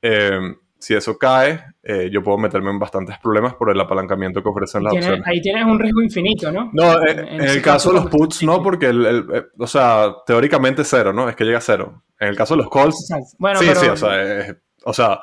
eh, 0.00 0.38
si 0.78 0.94
eso 0.94 1.18
cae, 1.18 1.64
eh, 1.82 2.08
yo 2.12 2.22
puedo 2.22 2.38
meterme 2.38 2.70
en 2.70 2.78
bastantes 2.78 3.18
problemas 3.18 3.54
por 3.54 3.70
el 3.70 3.80
apalancamiento 3.80 4.42
que 4.42 4.48
ofrecen 4.48 4.84
las 4.84 4.94
opciones. 4.94 5.22
Ahí 5.26 5.40
tienes 5.40 5.64
un 5.64 5.78
riesgo 5.78 6.02
infinito, 6.02 6.50
¿no? 6.50 6.70
No, 6.72 7.00
en, 7.06 7.40
el 7.40 7.62
caso 7.62 7.90
de 7.92 8.00
los 8.00 8.10
puts 8.10 8.42
no, 8.42 8.62
porque, 8.62 8.86
el, 8.86 9.50
o 9.58 9.66
sea, 9.66 10.12
teóricamente 10.26 10.82
cero, 10.84 11.12
¿no? 11.12 11.28
Es 11.28 11.36
que 11.36 11.44
llega 11.44 11.58
a 11.58 11.62
cero. 11.62 12.02
En 12.18 12.28
el 12.28 12.36
caso 12.36 12.54
de 12.54 12.62
los 12.62 12.70
calls, 12.70 13.08
bueno, 13.38 13.60
sí, 13.60 13.66
sí, 13.74 13.86
o 13.86 13.96
sea, 13.96 14.56
o 14.84 14.92
sea, 14.92 15.20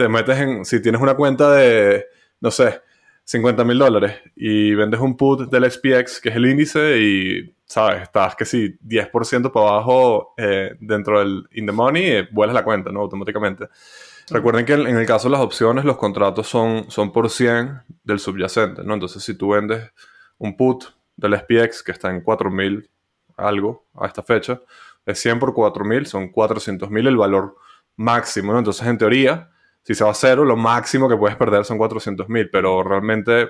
te 0.00 0.08
metes 0.08 0.38
en, 0.38 0.64
si 0.64 0.80
tienes 0.80 1.00
una 1.00 1.14
cuenta 1.14 1.52
de, 1.52 2.06
no 2.40 2.50
sé, 2.50 2.80
50 3.24 3.64
mil 3.64 3.78
dólares 3.78 4.16
y 4.34 4.74
vendes 4.74 4.98
un 4.98 5.16
put 5.16 5.50
del 5.50 5.70
SPX, 5.70 6.20
que 6.20 6.30
es 6.30 6.36
el 6.36 6.46
índice, 6.46 6.98
y, 6.98 7.54
¿sabes? 7.66 8.02
Estás 8.02 8.34
que 8.34 8.46
si 8.46 8.78
10% 8.78 9.52
para 9.52 9.68
abajo 9.68 10.32
eh, 10.38 10.74
dentro 10.80 11.20
del 11.20 11.46
in 11.52 11.66
the 11.66 11.72
money, 11.72 12.04
eh, 12.06 12.28
vuelas 12.32 12.54
la 12.54 12.64
cuenta, 12.64 12.90
¿no? 12.90 13.00
Automáticamente. 13.00 13.68
Recuerden 14.30 14.64
que 14.64 14.72
en 14.72 14.96
el 14.96 15.06
caso 15.06 15.28
de 15.28 15.32
las 15.32 15.42
opciones, 15.42 15.84
los 15.84 15.98
contratos 15.98 16.48
son, 16.48 16.90
son 16.90 17.12
por 17.12 17.28
100 17.28 17.82
del 18.04 18.20
subyacente, 18.20 18.82
¿no? 18.82 18.94
Entonces, 18.94 19.22
si 19.22 19.34
tú 19.34 19.50
vendes 19.50 19.92
un 20.38 20.56
put 20.56 20.84
del 21.14 21.38
SPX 21.38 21.82
que 21.82 21.92
está 21.92 22.10
en 22.10 22.24
4.000 22.24 22.88
algo 23.36 23.84
a 23.94 24.06
esta 24.06 24.22
fecha, 24.22 24.62
es 25.04 25.20
100 25.20 25.38
por 25.40 25.52
4.000, 25.52 26.06
son 26.06 26.32
400.000 26.32 27.06
el 27.06 27.16
valor 27.18 27.56
máximo, 27.96 28.52
¿no? 28.52 28.58
Entonces, 28.60 28.86
en 28.86 28.96
teoría, 28.96 29.49
si 29.82 29.94
se 29.94 30.04
va 30.04 30.10
a 30.10 30.14
cero, 30.14 30.44
lo 30.44 30.56
máximo 30.56 31.08
que 31.08 31.16
puedes 31.16 31.36
perder 31.36 31.64
son 31.64 31.78
400 31.78 32.28
mil, 32.28 32.50
pero 32.50 32.82
realmente 32.82 33.48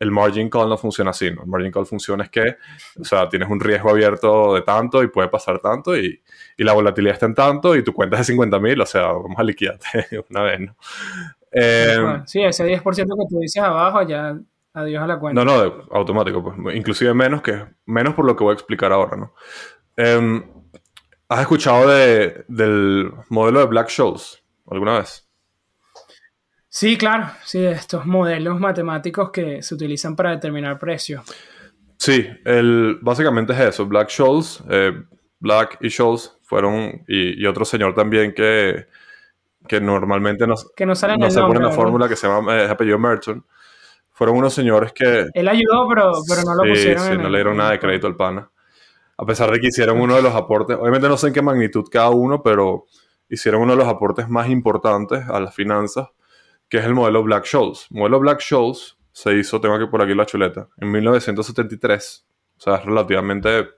el 0.00 0.10
margin 0.10 0.48
call 0.48 0.68
no 0.68 0.78
funciona 0.78 1.10
así, 1.10 1.30
¿no? 1.30 1.42
El 1.42 1.48
margin 1.48 1.72
call 1.72 1.86
funciona 1.86 2.24
es 2.24 2.30
que, 2.30 2.56
o 3.00 3.04
sea, 3.04 3.28
tienes 3.28 3.48
un 3.48 3.58
riesgo 3.58 3.90
abierto 3.90 4.54
de 4.54 4.62
tanto 4.62 5.02
y 5.02 5.08
puede 5.08 5.28
pasar 5.28 5.58
tanto 5.58 5.96
y, 5.96 6.22
y 6.56 6.64
la 6.64 6.72
volatilidad 6.72 7.14
está 7.14 7.26
en 7.26 7.34
tanto 7.34 7.74
y 7.74 7.82
tu 7.82 7.92
cuenta 7.92 8.16
es 8.16 8.20
de 8.20 8.32
50 8.32 8.58
mil, 8.60 8.80
o 8.80 8.86
sea, 8.86 9.06
vamos 9.06 9.38
a 9.38 9.42
liquidarte 9.42 10.06
una 10.30 10.42
vez, 10.42 10.60
¿no? 10.60 10.76
Eh, 11.50 12.22
sí, 12.26 12.42
ese 12.42 12.66
10% 12.66 12.82
que 12.82 13.04
tú 13.28 13.38
dices 13.40 13.62
abajo 13.62 14.02
ya 14.02 14.38
adiós 14.74 15.02
a 15.02 15.06
la 15.06 15.18
cuenta. 15.18 15.44
No, 15.44 15.64
no, 15.64 15.86
automático, 15.90 16.42
pues, 16.42 16.76
inclusive 16.76 17.14
menos 17.14 17.42
que 17.42 17.64
menos 17.86 18.14
por 18.14 18.24
lo 18.24 18.36
que 18.36 18.44
voy 18.44 18.52
a 18.52 18.54
explicar 18.54 18.92
ahora, 18.92 19.16
¿no? 19.16 19.34
Em, 19.96 20.44
¿Has 21.28 21.40
escuchado 21.40 21.88
de, 21.88 22.44
del 22.48 23.12
modelo 23.28 23.60
de 23.60 23.66
Black 23.66 23.90
Scholes 23.90 24.42
alguna 24.70 24.98
vez? 24.98 25.27
Sí, 26.68 26.98
claro, 26.98 27.30
sí, 27.44 27.64
estos 27.64 28.04
modelos 28.04 28.60
matemáticos 28.60 29.30
que 29.30 29.62
se 29.62 29.74
utilizan 29.74 30.14
para 30.14 30.32
determinar 30.32 30.78
precios. 30.78 31.24
Sí, 31.96 32.26
el, 32.44 32.98
básicamente 33.00 33.52
es 33.52 33.60
eso. 33.60 33.86
Black 33.86 34.10
Scholes, 34.10 34.62
eh, 34.68 34.92
Black 35.40 35.78
y 35.80 35.88
Scholes 35.88 36.36
fueron, 36.42 37.04
y, 37.08 37.44
otro 37.46 37.64
señor 37.64 37.94
también 37.94 38.34
que, 38.34 38.86
que 39.66 39.80
normalmente 39.80 40.46
no, 40.46 40.54
que 40.76 40.86
no, 40.86 40.94
se 40.94 41.06
pone 41.06 41.58
una 41.58 41.70
fórmula 41.70 42.08
que 42.08 42.16
se 42.16 42.28
llama 42.28 42.56
eh, 42.56 42.68
apellido 42.68 42.98
Merton. 42.98 43.44
Fueron 44.12 44.36
unos 44.36 44.52
señores 44.52 44.92
que... 44.92 45.26
Él 45.32 45.48
ayudó, 45.48 45.88
pero, 45.88 46.12
pero 46.28 46.42
no 46.42 46.54
lo 46.54 46.68
pusieron. 46.68 47.04
Sí, 47.04 47.16
no 47.16 47.28
le 47.28 47.38
dieron 47.38 47.56
nada 47.56 47.70
de 47.70 47.78
crédito 47.78 48.06
al 48.08 48.16
pana. 48.16 48.50
A 49.16 49.24
pesar 49.24 49.50
de 49.50 49.58
que 49.58 49.68
hicieron 49.68 50.00
uno 50.00 50.16
de 50.16 50.22
los 50.22 50.34
aportes, 50.34 50.76
obviamente 50.76 51.08
no 51.08 51.16
sé 51.16 51.28
en 51.28 51.34
qué 51.34 51.42
magnitud 51.42 51.84
cada 51.90 52.10
uno, 52.10 52.42
pero 52.42 52.86
hicieron 53.28 53.62
uno 53.62 53.72
de 53.72 53.78
los 53.78 53.88
aportes 53.88 54.28
más 54.28 54.48
importantes 54.48 55.24
a 55.28 55.40
las 55.40 55.54
finanzas, 55.54 56.08
que 56.68 56.78
es 56.78 56.84
el 56.84 56.94
modelo 56.94 57.22
Black-Scholes. 57.22 57.86
El 57.90 57.98
modelo 57.98 58.20
Black-Scholes 58.20 58.96
se 59.12 59.34
hizo, 59.34 59.60
tengo 59.60 59.74
aquí 59.74 59.86
por 59.86 60.02
aquí 60.02 60.14
la 60.14 60.26
chuleta, 60.26 60.68
en 60.76 60.90
1973. 60.90 62.26
O 62.56 62.60
sea, 62.60 62.76
es 62.76 62.84
relativamente, 62.84 63.68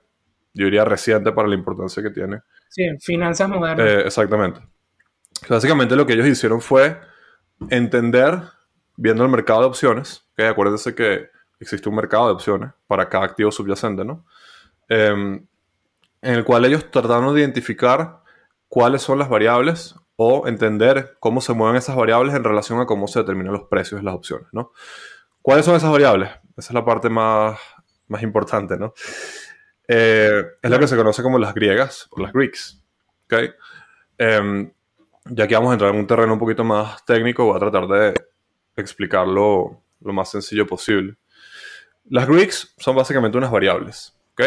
yo 0.53 0.65
diría, 0.65 0.85
reciente 0.85 1.31
para 1.31 1.47
la 1.47 1.55
importancia 1.55 2.03
que 2.03 2.09
tiene. 2.09 2.41
Sí, 2.69 2.83
finanzas 2.99 3.49
modernas. 3.49 3.85
Eh, 3.85 4.01
exactamente. 4.05 4.61
Básicamente 5.49 5.95
lo 5.95 6.05
que 6.05 6.13
ellos 6.13 6.27
hicieron 6.27 6.61
fue 6.61 6.99
entender, 7.69 8.41
viendo 8.95 9.23
el 9.23 9.29
mercado 9.29 9.61
de 9.61 9.67
opciones, 9.67 10.25
que 10.35 10.45
acuérdense 10.45 10.93
que 10.95 11.29
existe 11.59 11.89
un 11.89 11.95
mercado 11.95 12.27
de 12.27 12.33
opciones 12.33 12.71
para 12.87 13.07
cada 13.07 13.25
activo 13.25 13.51
subyacente, 13.51 14.03
¿no? 14.03 14.25
Em, 14.89 15.45
en 16.21 16.33
el 16.33 16.43
cual 16.43 16.65
ellos 16.65 16.89
trataron 16.91 17.33
de 17.33 17.41
identificar 17.41 18.21
cuáles 18.67 19.01
son 19.01 19.19
las 19.19 19.29
variables 19.29 19.95
o 20.23 20.47
entender 20.47 21.17
cómo 21.19 21.41
se 21.41 21.51
mueven 21.53 21.77
esas 21.77 21.95
variables 21.95 22.35
en 22.35 22.43
relación 22.43 22.79
a 22.79 22.85
cómo 22.85 23.07
se 23.07 23.17
determinan 23.17 23.53
los 23.53 23.63
precios 23.63 24.01
de 24.01 24.05
las 24.05 24.13
opciones, 24.13 24.47
¿no? 24.51 24.71
¿Cuáles 25.41 25.65
son 25.65 25.75
esas 25.75 25.89
variables? 25.89 26.29
Esa 26.55 26.69
es 26.69 26.73
la 26.75 26.85
parte 26.85 27.09
más, 27.09 27.59
más 28.07 28.21
importante, 28.21 28.77
¿no? 28.77 28.93
Eh, 29.87 30.43
es 30.61 30.69
lo 30.69 30.77
que 30.77 30.87
se 30.87 30.95
conoce 30.95 31.23
como 31.23 31.39
las 31.39 31.55
griegas 31.55 32.07
o 32.11 32.21
las 32.21 32.31
Greeks, 32.33 32.83
¿ok? 33.25 33.33
Em, 34.19 34.71
ya 35.25 35.47
que 35.47 35.55
vamos 35.55 35.71
a 35.71 35.73
entrar 35.73 35.91
en 35.91 35.99
un 35.99 36.05
terreno 36.05 36.33
un 36.33 36.39
poquito 36.39 36.63
más 36.63 37.03
técnico, 37.03 37.45
voy 37.45 37.55
a 37.55 37.59
tratar 37.59 37.87
de 37.87 38.13
explicarlo 38.75 39.81
lo 40.01 40.13
más 40.13 40.29
sencillo 40.29 40.67
posible. 40.67 41.17
Las 42.05 42.27
Greeks 42.27 42.75
son 42.77 42.95
básicamente 42.95 43.39
unas 43.39 43.49
variables, 43.49 44.15
¿ok? 44.33 44.41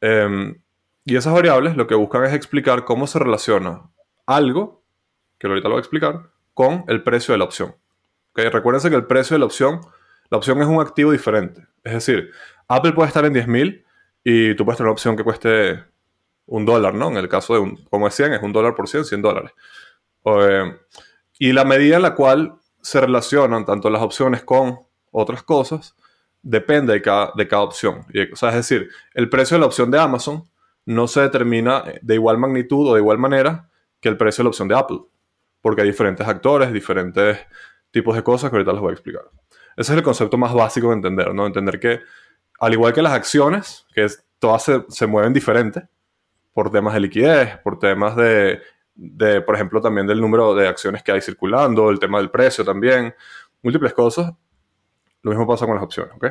Em, 0.00 0.62
y 1.04 1.16
esas 1.16 1.34
variables 1.34 1.76
lo 1.76 1.88
que 1.88 1.96
buscan 1.96 2.24
es 2.24 2.34
explicar 2.34 2.84
cómo 2.84 3.08
se 3.08 3.18
relaciona 3.18 3.90
algo, 4.26 4.81
que 5.42 5.48
ahorita 5.48 5.68
lo 5.68 5.74
voy 5.74 5.80
a 5.80 5.80
explicar, 5.80 6.30
con 6.54 6.84
el 6.86 7.02
precio 7.02 7.32
de 7.32 7.38
la 7.38 7.44
opción. 7.44 7.74
¿Okay? 8.30 8.48
Recuérdense 8.48 8.88
que 8.90 8.96
el 8.96 9.06
precio 9.06 9.34
de 9.34 9.40
la 9.40 9.46
opción, 9.46 9.80
la 10.30 10.38
opción 10.38 10.60
es 10.62 10.68
un 10.68 10.80
activo 10.80 11.10
diferente. 11.10 11.66
Es 11.82 11.94
decir, 11.94 12.30
Apple 12.68 12.92
puede 12.92 13.08
estar 13.08 13.24
en 13.24 13.34
10.000 13.34 13.84
y 14.22 14.54
tú 14.54 14.64
puedes 14.64 14.76
tener 14.76 14.86
una 14.86 14.92
opción 14.92 15.16
que 15.16 15.24
cueste 15.24 15.82
un 16.46 16.64
dólar, 16.64 16.94
¿no? 16.94 17.08
En 17.08 17.16
el 17.16 17.28
caso 17.28 17.54
de 17.54 17.60
un, 17.60 17.76
como 17.90 18.08
100, 18.08 18.34
es 18.34 18.42
un 18.42 18.52
dólar 18.52 18.76
por 18.76 18.88
100, 18.88 19.04
100 19.04 19.20
dólares. 19.20 19.50
Em, 20.24 20.78
y 21.40 21.52
la 21.52 21.64
medida 21.64 21.96
en 21.96 22.02
la 22.02 22.14
cual 22.14 22.54
se 22.80 23.00
relacionan 23.00 23.64
tanto 23.64 23.90
las 23.90 24.02
opciones 24.02 24.44
con 24.44 24.78
otras 25.10 25.42
cosas 25.42 25.96
depende 26.40 26.92
de 26.92 27.02
cada 27.02 27.62
opción. 27.62 28.06
o 28.32 28.36
sea, 28.36 28.50
es 28.50 28.54
decir, 28.56 28.90
el 29.14 29.28
precio 29.28 29.56
de 29.56 29.60
la 29.60 29.66
opción 29.66 29.90
de 29.90 29.98
Amazon 29.98 30.48
no 30.84 31.08
se 31.08 31.20
determina 31.20 31.82
de 32.00 32.14
igual 32.14 32.38
magnitud 32.38 32.90
o 32.90 32.94
de 32.94 33.00
igual 33.00 33.18
manera 33.18 33.68
que 34.00 34.08
el 34.08 34.16
precio 34.16 34.42
de 34.42 34.44
la 34.44 34.48
opción 34.50 34.68
de 34.68 34.76
Apple, 34.76 35.00
porque 35.62 35.80
hay 35.80 35.88
diferentes 35.88 36.26
actores, 36.26 36.72
diferentes 36.72 37.38
tipos 37.90 38.14
de 38.14 38.22
cosas 38.22 38.50
que 38.50 38.56
ahorita 38.56 38.72
les 38.72 38.80
voy 38.82 38.90
a 38.90 38.92
explicar. 38.92 39.22
Ese 39.76 39.92
es 39.92 39.96
el 39.96 40.02
concepto 40.02 40.36
más 40.36 40.52
básico 40.52 40.88
de 40.88 40.96
entender, 40.96 41.32
¿no? 41.34 41.46
Entender 41.46 41.80
que, 41.80 42.00
al 42.60 42.72
igual 42.74 42.92
que 42.92 43.00
las 43.00 43.12
acciones, 43.12 43.86
que 43.94 44.06
todas 44.38 44.64
se, 44.64 44.84
se, 44.88 45.06
mueven 45.06 45.32
diferentes 45.32 45.84
por 46.52 46.70
temas 46.70 46.92
de 46.92 47.00
liquidez, 47.00 47.56
por 47.58 47.78
temas 47.78 48.14
de, 48.16 48.60
de, 48.94 49.40
por 49.40 49.54
ejemplo, 49.54 49.80
también 49.80 50.06
del 50.06 50.20
número 50.20 50.54
de 50.54 50.68
acciones 50.68 51.02
que 51.02 51.12
hay 51.12 51.22
circulando, 51.22 51.88
el 51.90 51.98
tema 51.98 52.18
del 52.18 52.30
precio 52.30 52.64
también, 52.64 53.14
múltiples 53.62 53.94
cosas, 53.94 54.32
lo 55.22 55.30
mismo 55.30 55.46
pasa 55.46 55.66
con 55.66 55.76
las 55.76 55.84
opciones, 55.84 56.12
¿ok? 56.16 56.26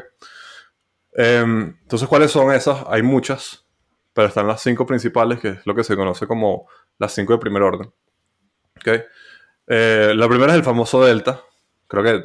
Em, 1.14 1.76
entonces, 1.82 2.08
¿cuáles 2.08 2.32
son 2.32 2.54
esas? 2.54 2.86
Hay 2.88 3.02
muchas, 3.02 3.66
pero 4.14 4.28
están 4.28 4.48
las 4.48 4.62
cinco 4.62 4.86
principales, 4.86 5.40
que 5.40 5.50
es 5.50 5.66
lo 5.66 5.74
que 5.76 5.84
se 5.84 5.96
conoce 5.96 6.28
como 6.28 6.68
las 6.98 7.14
cinco 7.14 7.34
de 7.34 7.40
primer 7.40 7.64
orden. 7.64 7.92
¿Ok? 8.82 9.02
Eh, 9.68 10.14
la 10.16 10.28
primera 10.28 10.52
es 10.52 10.58
el 10.58 10.64
famoso 10.64 11.04
delta. 11.04 11.42
Creo 11.88 12.04
que 12.04 12.24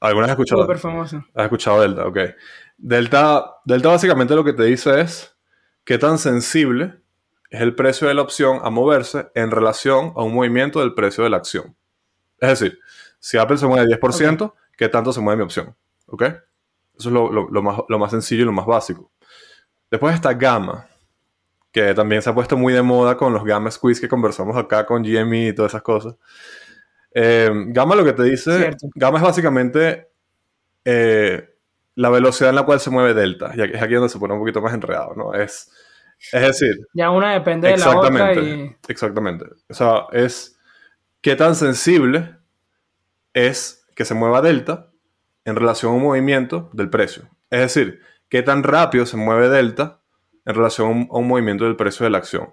algunas 0.00 0.30
has 0.30 0.34
escuchado. 0.34 0.62
Súper 0.62 0.78
famoso. 0.78 1.24
Has 1.34 1.44
escuchado 1.44 1.80
delta, 1.80 2.06
ok. 2.06 2.18
Delta, 2.76 3.56
delta 3.64 3.88
básicamente 3.88 4.34
lo 4.34 4.44
que 4.44 4.52
te 4.52 4.64
dice 4.64 5.00
es 5.00 5.36
qué 5.84 5.98
tan 5.98 6.18
sensible 6.18 7.00
es 7.50 7.60
el 7.60 7.74
precio 7.74 8.08
de 8.08 8.14
la 8.14 8.22
opción 8.22 8.60
a 8.62 8.70
moverse 8.70 9.30
en 9.34 9.50
relación 9.50 10.12
a 10.16 10.22
un 10.22 10.34
movimiento 10.34 10.80
del 10.80 10.94
precio 10.94 11.22
de 11.22 11.30
la 11.30 11.36
acción. 11.36 11.76
Es 12.38 12.58
decir, 12.58 12.78
si 13.18 13.38
Apple 13.38 13.58
se 13.58 13.66
mueve 13.66 13.86
10%, 13.86 14.54
qué 14.76 14.88
tanto 14.88 15.12
se 15.12 15.20
mueve 15.20 15.36
mi 15.36 15.44
opción. 15.44 15.76
¿Ok? 16.06 16.22
Eso 16.22 17.08
es 17.08 17.14
lo, 17.14 17.62
más, 17.62 17.80
lo 17.88 17.98
más 17.98 18.10
sencillo 18.10 18.42
y 18.42 18.46
lo 18.46 18.52
más 18.52 18.66
básico. 18.66 19.12
Después 19.90 20.14
está 20.14 20.32
gamma, 20.32 20.88
que 21.72 21.94
también 21.94 22.20
se 22.22 22.30
ha 22.30 22.34
puesto 22.34 22.56
muy 22.56 22.74
de 22.74 22.82
moda 22.82 23.16
con 23.16 23.32
los 23.32 23.44
gamma 23.44 23.70
squeeze 23.70 24.00
que 24.00 24.08
conversamos 24.08 24.56
acá 24.56 24.84
con 24.84 25.02
GME 25.02 25.48
y 25.48 25.54
todas 25.54 25.72
esas 25.72 25.82
cosas. 25.82 26.14
Eh, 27.14 27.50
gamma 27.68 27.96
lo 27.96 28.04
que 28.04 28.12
te 28.12 28.22
dice, 28.24 28.76
gamma 28.94 29.18
es 29.18 29.24
básicamente 29.24 30.08
eh, 30.84 31.56
la 31.94 32.10
velocidad 32.10 32.50
en 32.50 32.56
la 32.56 32.64
cual 32.64 32.80
se 32.80 32.90
mueve 32.90 33.14
delta, 33.14 33.52
y 33.54 33.62
es 33.62 33.82
aquí 33.82 33.94
donde 33.94 34.10
se 34.10 34.18
pone 34.18 34.34
un 34.34 34.40
poquito 34.40 34.60
más 34.60 34.74
enredado, 34.74 35.14
¿no? 35.14 35.34
Es, 35.34 35.70
es 36.30 36.42
decir... 36.42 36.76
Ya 36.94 37.10
una 37.10 37.32
depende 37.32 37.68
de 37.68 37.78
la 37.78 37.98
otra 37.98 38.34
y... 38.34 38.76
Exactamente. 38.88 39.46
O 39.68 39.74
sea, 39.74 40.06
es 40.12 40.58
qué 41.22 41.36
tan 41.36 41.54
sensible 41.54 42.36
es 43.32 43.86
que 43.94 44.04
se 44.04 44.14
mueva 44.14 44.42
delta 44.42 44.90
en 45.44 45.56
relación 45.56 45.92
a 45.92 45.96
un 45.96 46.02
movimiento 46.02 46.70
del 46.72 46.90
precio. 46.90 47.28
Es 47.50 47.60
decir, 47.60 48.00
qué 48.28 48.42
tan 48.42 48.62
rápido 48.62 49.06
se 49.06 49.16
mueve 49.16 49.48
delta 49.48 50.01
en 50.44 50.54
relación 50.54 51.08
a 51.10 51.16
un, 51.18 51.28
movimiento 51.28 51.64
del 51.64 51.76
precio 51.76 52.04
de 52.04 52.10
la 52.10 52.18
acción. 52.18 52.52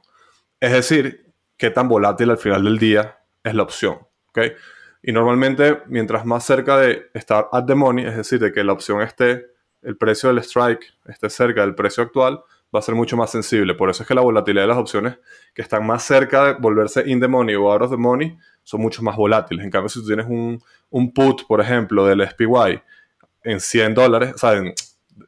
Es 0.60 0.72
decir, 0.72 1.34
qué 1.58 1.70
tan 1.70 1.88
volátil 1.88 2.30
al 2.30 2.38
final 2.38 2.64
del 2.64 2.78
día 2.78 3.20
es 3.44 3.56
la 3.56 3.64
opción. 3.64 4.00
¿okay? 4.30 4.54
Y 5.02 5.12
normalmente, 5.12 5.80
mientras 5.88 6.26
más 6.26 6.46
cerca 6.46 6.78
de 6.78 7.10
estar 7.14 7.48
at 7.52 7.66
the 7.66 7.76
money, 7.76 8.06
es 8.06 8.18
decir, 8.18 8.40
de 8.40 8.52
que 8.52 8.64
la 8.64 8.74
opción 8.74 9.02
esté, 9.02 9.48
el 9.82 9.98
precio 9.98 10.30
del 10.30 10.40
strike 10.40 10.86
esté 11.06 11.30
cerca 11.30 11.62
del 11.62 11.76
precio 11.76 12.04
actual, 12.04 12.44
va 12.74 12.80
a 12.80 12.84
ser 12.84 12.96
mucho 12.96 13.18
más 13.18 13.32
sensible. 13.32 13.74
Por 13.74 13.90
eso 13.90 14.04
es 14.04 14.08
que 14.08 14.14
la 14.14 14.22
volatilidad 14.22 14.64
de 14.64 14.68
las 14.68 14.78
opciones 14.78 15.18
que 15.54 15.62
están 15.62 15.86
más 15.86 16.04
cerca 16.04 16.46
de 16.46 16.54
volverse 16.54 17.04
in 17.08 17.20
the 17.20 17.28
money 17.28 17.56
o 17.56 17.72
out 17.72 17.82
of 17.82 17.92
the 17.92 17.98
money 17.98 18.38
son 18.64 18.82
mucho 18.82 19.02
más 19.02 19.16
volátiles. 19.16 19.66
En 19.66 19.72
cambio, 19.72 19.90
si 19.90 20.02
tú 20.02 20.08
tienes 20.08 20.28
un, 20.28 20.62
un 20.90 21.14
put, 21.14 21.48
por 21.48 21.62
ejemplo, 21.62 22.06
del 22.06 22.28
SPY 22.28 22.82
en 23.44 23.60
100 23.60 23.94
dólares, 23.96 24.34
o 24.36 24.38
sea, 24.38 24.62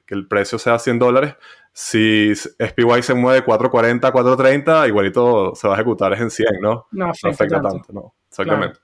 que 0.06 0.16
el 0.16 0.28
precio 0.28 0.60
sea 0.60 0.78
100 0.78 1.00
dólares, 1.00 1.36
si 1.74 2.34
SPY 2.36 3.02
se 3.02 3.14
mueve 3.14 3.44
440, 3.44 4.12
430, 4.12 4.88
igualito 4.88 5.56
se 5.56 5.68
va 5.68 5.76
a 5.76 5.78
ejecutar 5.78 6.14
es 6.14 6.22
en 6.22 6.30
100, 6.30 6.48
¿no? 6.62 6.88
No 6.92 7.10
afecta, 7.10 7.62
tanto. 7.62 7.94
¿no? 7.94 8.14
Exactamente. 8.30 8.80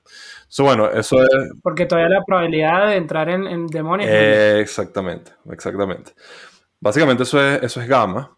bueno, 0.59 0.89
eso 0.89 1.21
es... 1.21 1.29
Porque 1.61 1.85
todavía 1.85 2.17
la 2.17 2.23
probabilidad 2.23 2.87
de 2.87 2.95
entrar 2.95 3.29
en, 3.29 3.45
en 3.45 3.67
demonios... 3.67 4.09
exactamente, 4.09 5.31
exactamente. 5.51 6.13
Básicamente 6.79 7.23
eso 7.23 7.41
es, 7.41 7.63
eso 7.63 7.81
es 7.81 7.87
gamma. 7.87 8.37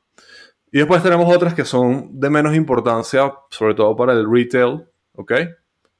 Y 0.72 0.80
después 0.80 1.04
tenemos 1.04 1.34
otras 1.34 1.54
que 1.54 1.66
son 1.66 2.20
de 2.20 2.30
menos 2.30 2.56
importancia, 2.56 3.34
sobre 3.50 3.76
todo 3.76 3.96
para 3.96 4.14
el 4.14 4.32
retail, 4.32 4.88
¿ok? 5.14 5.34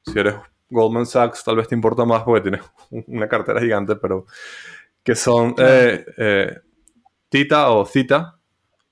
Si 0.04 0.18
eres 0.18 0.36
Goldman 0.68 1.06
Sachs, 1.06 1.44
tal 1.44 1.56
vez 1.56 1.68
te 1.68 1.74
importa 1.74 2.04
más 2.04 2.22
porque 2.22 2.42
tienes 2.42 2.62
una 3.06 3.28
cartera 3.28 3.60
gigante, 3.60 3.96
pero 3.96 4.26
que 5.04 5.14
son 5.14 5.54
eh, 5.58 6.04
eh, 6.16 6.58
Tita 7.28 7.70
o 7.70 7.84
Cita 7.84 8.39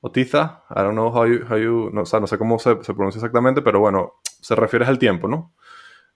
o 0.01 0.13
Tiza, 0.13 0.65
I 0.71 0.81
don't 0.81 0.93
know 0.93 1.09
how 1.09 1.27
you, 1.27 1.91
no, 1.93 2.03
o 2.03 2.07
sea, 2.07 2.21
no 2.21 2.27
sé 2.27 2.39
cómo 2.39 2.59
se, 2.59 2.77
pronuncia 2.77 3.19
exactamente, 3.19 3.63
pero 3.63 3.81
bueno, 3.81 4.15
se 4.23 4.55
refiere 4.55 4.85
al 4.85 4.99
tiempo, 4.99 5.29
¿no? 5.29 5.53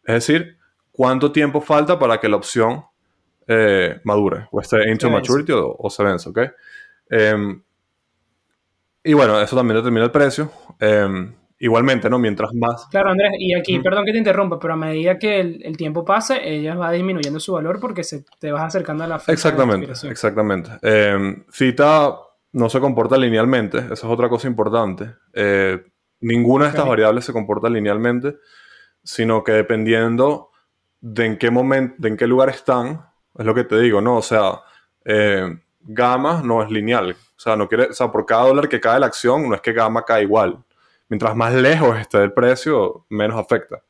Es 0.05 0.27
decir, 0.27 0.59
cuánto 0.91 1.33
tiempo 1.33 1.61
falta 1.61 1.99
para 1.99 2.19
que 2.21 2.29
la 2.29 2.37
opción 2.37 2.85
eh, 3.47 4.01
madure, 4.05 4.47
o 4.51 4.61
esté 4.61 4.89
into 4.89 5.11
maturity 5.11 5.53
o, 5.53 5.77
o, 5.79 5.91
se 5.91 6.05
vence, 6.05 6.29
¿ok? 6.29 6.39
Em, 7.11 7.63
y 9.05 9.13
bueno, 9.15 9.41
eso 9.41 9.57
también 9.57 9.77
determina 9.77 10.05
el 10.05 10.13
precio. 10.13 10.51
Em, 10.79 11.35
igualmente, 11.63 12.11
¿no? 12.11 12.19
Mientras 12.19 12.53
más... 12.55 12.89
Claro, 12.91 13.11
Andrés, 13.11 13.33
y 13.39 13.55
aquí, 13.55 13.79
perdón 13.79 14.05
que 14.05 14.13
te 14.13 14.19
interrumpa, 14.19 14.59
pero 14.59 14.75
a 14.75 14.77
medida 14.77 15.17
que 15.17 15.39
el, 15.41 15.77
tiempo 15.77 16.05
pase, 16.05 16.41
ella 16.43 16.75
va 16.75 16.91
disminuyendo 16.91 17.39
su 17.39 17.53
valor 17.53 17.79
porque 17.79 18.03
se, 18.03 18.25
te 18.41 18.51
vas 18.51 18.65
acercando 18.65 19.05
a 19.05 19.07
la 19.07 19.21
fecha 19.21 19.33
Exactamente, 19.33 19.93
exactamente. 20.09 20.71
Eh, 20.83 21.45
cita 21.53 22.17
no 22.53 22.69
se 22.69 22.81
comporta 22.81 23.17
linealmente, 23.17 23.79
esa 23.79 23.93
es 23.93 24.05
otra 24.05 24.29
cosa 24.29 24.47
importante. 24.47 25.15
Eh, 25.33 25.83
ninguna 26.21 26.67
de 26.67 26.71
estas 26.71 26.87
variables 26.87 27.25
se 27.25 27.33
comporta 27.33 27.69
linealmente, 27.69 28.37
sino 29.03 29.43
que 29.43 29.53
dependiendo 29.53 30.51
de 31.01 31.27
en 31.27 31.39
qué 31.39 31.51
momento, 31.51 31.97
de 31.99 32.09
en 32.09 32.17
qué 32.17 32.27
lugar 32.27 32.51
están, 32.51 33.07
es 33.37 33.47
lo 33.47 33.55
que 33.55 33.65
te 33.65 33.79
digo, 33.81 34.01
¿no? 34.01 34.19
O 34.19 34.23
sea, 34.23 34.61
eh, 35.05 35.59
gamma 35.81 36.43
no 36.45 36.63
es 36.63 36.71
lineal. 36.71 37.13
O 37.13 37.41
sea, 37.41 37.57
no 37.57 37.69
quiere, 37.69 37.87
o 37.87 37.93
sea, 37.93 38.13
por 38.13 38.25
cada 38.27 38.47
dólar 38.47 38.69
que 38.69 38.81
cae 38.81 39.01
la 39.01 39.07
acción, 39.07 39.49
no 39.49 39.55
es 39.55 39.61
que 39.61 39.73
gamma 39.73 40.05
cae 40.05 40.23
igual. 40.23 40.63
Mientras 41.09 41.35
más 41.35 41.53
lejos 41.55 41.99
esté 41.99 42.19
del 42.19 42.33
precio, 42.33 43.05
menos 43.09 43.39
afecta. 43.39 43.83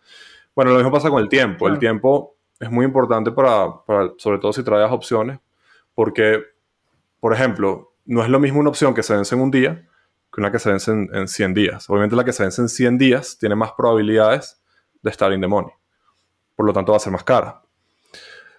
Bueno, 0.55 0.71
lo 0.71 0.79
mismo 0.79 0.91
pasa 0.91 1.11
con 1.11 1.21
el 1.23 1.29
tiempo. 1.29 1.69
El 1.69 1.79
tiempo 1.79 2.37
es 2.59 2.71
muy 2.71 2.85
importante 2.85 3.31
para, 3.33 3.73
sobre 4.19 4.39
todo 4.39 4.53
si 4.53 4.63
traes 4.63 4.91
opciones, 4.91 5.39
porque, 5.95 6.43
por 7.21 7.35
ejemplo, 7.35 7.92
no 8.05 8.23
es 8.23 8.29
lo 8.29 8.41
mismo 8.41 8.61
una 8.61 8.71
opción 8.71 8.95
que 8.95 9.03
se 9.03 9.15
vence 9.15 9.35
en 9.35 9.41
un 9.41 9.51
día 9.51 9.89
que 10.33 10.41
una 10.41 10.51
que 10.51 10.59
se 10.59 10.71
vence 10.71 10.91
en, 10.91 11.11
en 11.13 11.29
100 11.29 11.55
días. 11.55 11.91
Obviamente 11.91 12.17
la 12.17 12.25
que 12.25 12.33
se 12.33 12.43
vence 12.43 12.63
en 12.63 12.69
100 12.69 12.99
días 12.99 13.37
tiene 13.39 13.55
más 13.55 13.73
probabilidades 13.73 14.63
de 15.03 15.11
estar 15.11 15.33
in 15.33 15.41
the 15.41 15.47
money. 15.47 15.73
Por 16.57 16.67
lo 16.67 16.73
tanto 16.73 16.93
va 16.93 16.97
a 16.97 17.01
ser 17.01 17.13
más 17.13 17.25
cara. 17.25 17.63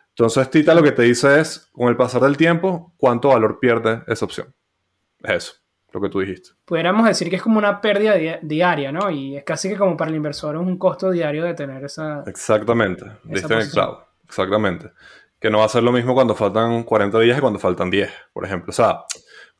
Entonces 0.10 0.50
Tita 0.52 0.76
lo 0.76 0.84
que 0.84 0.92
te 0.92 1.02
dice 1.02 1.40
es, 1.40 1.72
con 1.72 1.90
el 1.90 1.98
pasar 1.98 2.22
del 2.22 2.38
tiempo, 2.38 2.94
¿cuánto 2.98 3.30
valor 3.30 3.60
pierde 3.60 4.04
esa 4.06 4.26
opción? 4.26 4.54
Es 5.24 5.32
eso, 5.32 5.54
lo 5.92 6.00
que 6.00 6.10
tú 6.10 6.20
dijiste. 6.20 6.50
Pudiéramos 6.66 7.08
decir 7.08 7.32
que 7.32 7.38
es 7.38 7.42
como 7.42 7.58
una 7.58 7.82
pérdida 7.82 8.14
diaria, 8.44 8.92
¿no? 8.92 9.10
Y 9.10 9.38
es 9.38 9.44
casi 9.44 9.70
que 9.70 9.78
como 9.78 9.98
para 9.98 10.12
el 10.12 10.18
inversor 10.18 10.56
es 10.56 10.62
un 10.62 10.78
costo 10.78 11.10
diario 11.10 11.44
de 11.44 11.56
tener 11.56 11.84
esa... 11.84 12.24
Exactamente, 12.28 13.06
diste 13.24 13.52
en 13.52 13.70
clavo. 13.72 14.06
Exactamente. 14.26 14.92
Que 15.40 15.50
no 15.50 15.60
va 15.60 15.66
a 15.66 15.70
ser 15.70 15.82
lo 15.82 15.92
mismo 15.92 16.14
cuando 16.14 16.36
faltan 16.36 16.84
40 16.84 17.20
días 17.20 17.36
que 17.36 17.42
cuando 17.42 17.60
faltan 17.60 17.90
10, 17.90 18.12
por 18.34 18.46
ejemplo. 18.46 18.70
O 18.70 18.74
sea, 18.74 19.06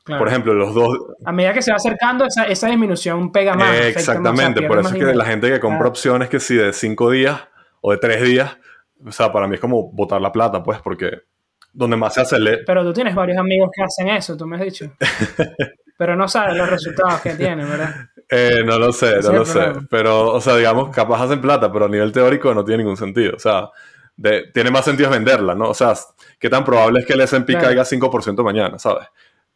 por 0.04 0.28
ejemplo, 0.28 0.54
los 0.54 0.74
dos... 0.74 0.98
A 1.24 1.32
medida 1.32 1.52
que 1.52 1.62
se 1.62 1.70
va 1.70 1.76
acercando, 1.76 2.26
esa, 2.26 2.44
esa 2.44 2.68
disminución 2.68 3.32
pega 3.32 3.54
más. 3.54 3.74
exactamente, 3.78 4.62
por 4.62 4.78
eso 4.78 4.88
es 4.88 4.94
que 4.94 5.14
la 5.14 5.24
gente 5.24 5.50
que 5.50 5.60
compra 5.60 5.88
opciones 5.88 6.28
que 6.28 6.40
si 6.40 6.56
de 6.56 6.72
5 6.72 7.10
días 7.10 7.40
o 7.80 7.92
de 7.92 7.98
3 7.98 8.22
días, 8.22 8.58
o 9.04 9.12
sea, 9.12 9.32
para 9.32 9.46
mí 9.46 9.54
es 9.54 9.60
como 9.60 9.90
botar 9.92 10.20
la 10.20 10.32
plata, 10.32 10.62
pues, 10.62 10.80
porque 10.80 11.22
donde 11.72 11.96
más 11.96 12.14
se 12.14 12.20
acelera... 12.20 12.58
Pero 12.66 12.84
tú 12.84 12.92
tienes 12.92 13.14
varios 13.14 13.38
amigos 13.38 13.70
que 13.74 13.82
hacen 13.82 14.08
eso, 14.08 14.36
tú 14.36 14.46
me 14.46 14.56
has 14.56 14.62
dicho. 14.62 14.90
Pero 15.96 16.16
no 16.16 16.26
sabes 16.28 16.56
los 16.56 16.68
resultados 16.68 17.20
que 17.20 17.34
tienen, 17.34 17.68
¿verdad? 17.68 17.94
Eh, 18.28 18.62
no 18.64 18.78
lo 18.78 18.92
sé, 18.92 19.20
no 19.22 19.32
lo 19.32 19.44
sé. 19.44 19.72
Pero, 19.88 20.32
o 20.32 20.40
sea, 20.40 20.56
digamos, 20.56 20.94
capaz 20.94 21.22
hacen 21.22 21.40
plata, 21.40 21.70
pero 21.70 21.84
a 21.84 21.88
nivel 21.88 22.10
teórico 22.10 22.52
no 22.52 22.64
tiene 22.64 22.82
ningún 22.82 22.96
sentido. 22.96 23.34
O 23.36 23.38
sea, 23.38 23.68
tiene 24.52 24.70
más 24.70 24.84
sentido 24.84 25.10
venderla, 25.10 25.54
¿no? 25.54 25.68
O 25.68 25.74
sea, 25.74 25.94
¿qué 26.38 26.48
tan 26.48 26.64
probable 26.64 27.00
es 27.00 27.06
que 27.06 27.12
el 27.12 27.20
S&P 27.20 27.54
caiga 27.54 27.84
5% 27.84 28.42
mañana, 28.42 28.78
¿sabes? 28.78 29.06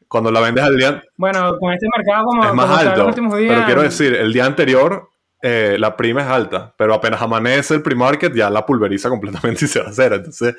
Cuando 0.08 0.30
la 0.30 0.40
vendes 0.40 0.64
al 0.64 0.76
día... 0.76 1.02
Bueno, 1.16 1.56
con 1.58 1.72
este 1.72 1.86
mercado 1.96 2.24
como... 2.24 2.44
Es 2.44 2.54
más 2.54 2.86
alto, 2.86 3.10
pero 3.30 3.64
quiero 3.66 3.82
decir, 3.82 4.14
el 4.14 4.32
día 4.32 4.46
anterior 4.46 5.10
eh, 5.42 5.76
la 5.78 5.96
prima 5.96 6.22
es 6.22 6.26
alta, 6.28 6.74
pero 6.76 6.94
apenas 6.94 7.20
amanece 7.20 7.74
el 7.74 7.82
pre-market 7.82 8.34
ya 8.34 8.50
la 8.50 8.66
pulveriza 8.66 9.08
completamente 9.08 9.64
y 9.66 9.68
se 9.68 9.80
va 9.80 9.86
a 9.86 9.90
hacer. 9.90 10.14
Entonces, 10.14 10.56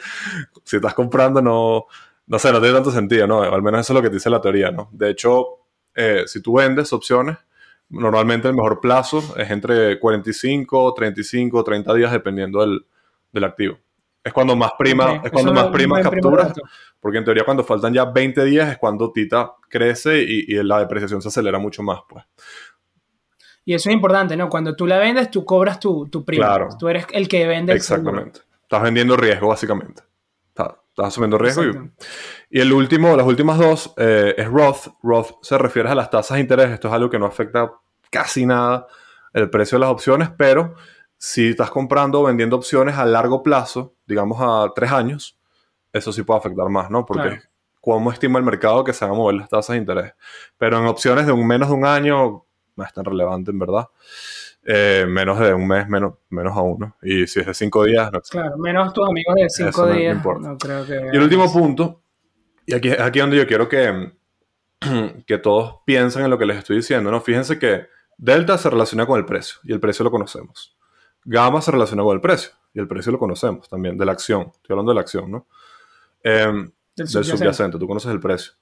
si 0.63 0.75
estás 0.77 0.94
comprando 0.94 1.41
no... 1.41 1.86
No 2.27 2.38
sé, 2.38 2.51
no 2.51 2.60
tiene 2.60 2.75
tanto 2.75 2.91
sentido, 2.91 3.25
¿no? 3.25 3.41
Al 3.41 3.63
menos 3.63 3.82
eso 3.82 3.94
es 3.94 3.96
lo 3.96 4.03
que 4.03 4.13
dice 4.13 4.29
la 4.29 4.39
teoría, 4.39 4.70
¿no? 4.70 4.88
De 4.91 5.10
hecho, 5.10 5.48
eh, 5.96 6.25
si 6.27 6.44
tú 6.44 6.58
vendes 6.58 6.94
opciones, 6.94 7.38
normalmente 7.89 8.48
el 8.48 8.53
mejor 8.53 8.79
plazo 8.79 9.34
es 9.36 9.50
entre 9.50 10.00
45, 10.00 10.94
35, 10.94 11.63
30 11.63 11.94
días 11.96 12.12
dependiendo 12.12 12.62
del, 12.62 12.86
del 13.32 13.44
activo. 13.44 13.79
Es 14.24 14.34
cuando 14.34 14.56
más 14.56 14.72
prima, 14.78 15.22
es 15.24 15.32
cuando 15.32 15.54
más 15.54 15.68
prima 15.68 16.02
capturas, 16.02 16.54
porque 17.00 17.20
en 17.20 17.24
teoría 17.24 17.46
cuando 17.46 17.64
faltan 17.64 17.94
ya 17.94 18.06
20 18.06 18.44
días 18.46 18.70
es 18.70 18.78
cuando 18.78 19.12
Tita 19.12 19.54
crece 19.70 20.22
y, 20.22 20.46
y, 20.54 20.64
la 20.64 20.80
depreciación 20.80 21.22
se 21.22 21.30
acelera 21.30 21.58
mucho 21.58 21.82
más, 21.84 22.02
pues. 22.08 22.26
Y 23.66 23.74
eso 23.74 23.90
es 23.90 23.94
importante, 23.94 24.36
¿no? 24.36 24.50
Cuando 24.50 24.76
tú 24.76 24.88
la 24.88 24.98
vendes, 24.98 25.30
tú 25.30 25.46
cobras 25.46 25.80
tu, 25.80 26.08
tu 26.10 26.26
prima. 26.26 26.48
Claro. 26.48 26.70
Tú 26.78 26.90
eres 26.90 27.06
el 27.12 27.28
que 27.28 27.46
vende 27.48 27.74
Exactamente. 27.74 28.42
Estás 28.64 28.82
vendiendo 28.82 29.16
riesgo, 29.16 29.48
básicamente. 29.48 30.04
Estás, 30.50 30.76
asumiendo 30.98 31.38
riesgo. 31.38 31.64
Y, 32.50 32.60
el 32.60 32.74
último, 32.74 33.16
las 33.16 33.26
últimas 33.26 33.58
dos 33.58 33.94
eh, 33.98 34.34
es 34.38 34.48
Roth. 34.48 34.88
Roth 35.04 35.38
se 35.44 35.58
refiere 35.58 35.90
a 35.90 35.96
las 35.96 36.10
tasas 36.10 36.36
de 36.36 36.42
interés. 36.42 36.72
Esto 36.72 36.88
es 36.88 36.94
algo 36.94 37.10
que 37.10 37.20
no 37.20 37.26
afecta 37.26 37.72
casi 38.10 38.46
nada 38.46 38.88
el 39.34 39.50
precio 39.50 39.78
de 39.78 39.82
las 39.82 39.91
opciones, 39.91 40.30
pero 40.36 40.76
si 41.17 41.50
estás 41.50 41.70
comprando 41.70 42.22
o 42.22 42.24
vendiendo 42.24 42.56
opciones 42.56 42.98
a 42.98 43.06
largo 43.06 43.43
plazo, 43.43 43.93
digamos 44.10 44.39
a 44.41 44.72
tres 44.76 44.91
años, 44.91 45.39
eso 45.93 46.12
sí 46.12 46.24
puede 46.24 46.39
afectar 46.39 46.67
más, 46.67 46.89
¿no? 46.89 47.06
Porque 47.06 47.39
cómo 47.80 48.12
estima 48.12 48.39
el 48.39 48.45
mercado 48.45 48.84
que 48.84 48.91
se 48.91 49.06
van 49.06 49.13
a 49.13 49.17
mover 49.17 49.36
las 49.36 49.50
tasas 49.50 49.76
de 49.76 49.78
interés. 49.78 50.13
Pero 50.58 50.80
en 50.80 50.86
opciones 50.86 51.26
de 51.26 51.32
un 51.32 51.48
menos 51.48 51.69
de 51.69 51.76
un 51.76 51.86
año 51.86 52.45
no 52.76 52.84
es 52.84 52.93
tan 52.93 53.06
relevante, 53.06 53.52
en 53.52 53.60
verdad. 53.60 53.88
Eh, 54.65 55.06
menos 55.08 55.39
de 55.39 55.54
un 55.54 55.67
mes, 55.67 55.88
menos, 55.88 56.15
menos 56.30 56.56
a 56.58 56.62
uno. 56.62 56.95
Y 57.02 57.28
si 57.28 57.39
es 57.39 57.45
de 57.45 57.54
cinco 57.54 57.86
días, 57.86 58.12
no 58.12 58.22
Claro, 58.22 58.58
menos 58.58 58.93
tus 58.93 59.08
amigos 59.08 59.36
de 59.36 59.50
cinco 59.50 59.88
días. 59.88 60.24
No, 60.24 60.58
creo 60.58 60.86
que 60.86 61.10
y 61.13 61.15
el 61.15 61.22
último 61.22 61.52
punto, 61.52 62.02
y 62.65 62.74
aquí 62.74 62.89
es 62.89 63.00
aquí 63.00 63.19
donde 63.19 63.38
yo 63.38 63.48
quiero 63.48 63.69
que, 63.69 64.12
que 65.26 65.38
todos 65.38 65.78
piensen 65.86 66.24
en 66.24 66.30
lo 66.30 66.38
que 66.38 66.45
les 66.45 66.58
estoy 66.58 66.78
diciendo, 66.78 67.10
¿no? 67.10 67.22
Fíjense 67.22 67.58
que 67.58 67.88
Delta 68.17 68.58
se 68.58 68.69
relaciona 68.69 69.06
con 69.06 69.17
el 69.17 69.26
precio, 69.26 69.60
y 69.63 69.72
el 69.72 69.80
precio 69.80 70.04
lo 70.04 70.12
conocemos. 70.12 70.78
Gamma 71.24 71.62
se 71.62 71.72
relaciona 71.72 72.04
con 72.04 72.15
el 72.15 72.22
precio, 72.22 72.52
y 72.73 72.79
el 72.79 72.88
precio 72.88 73.12
lo 73.12 73.19
conocemos 73.19 73.67
también, 73.69 73.97
de 73.97 74.05
la 74.05 74.12
acción. 74.12 74.51
Estoy 74.53 74.73
hablando 74.73 74.91
de 74.91 74.95
la 74.95 75.01
acción, 75.01 75.32
¿no? 75.32 75.47
Em, 76.23 76.71
del, 76.95 77.08
subyacente. 77.08 77.77
tú 77.77 77.88
conoces 77.88 78.12
el 78.12 78.19
precio. 78.19 78.53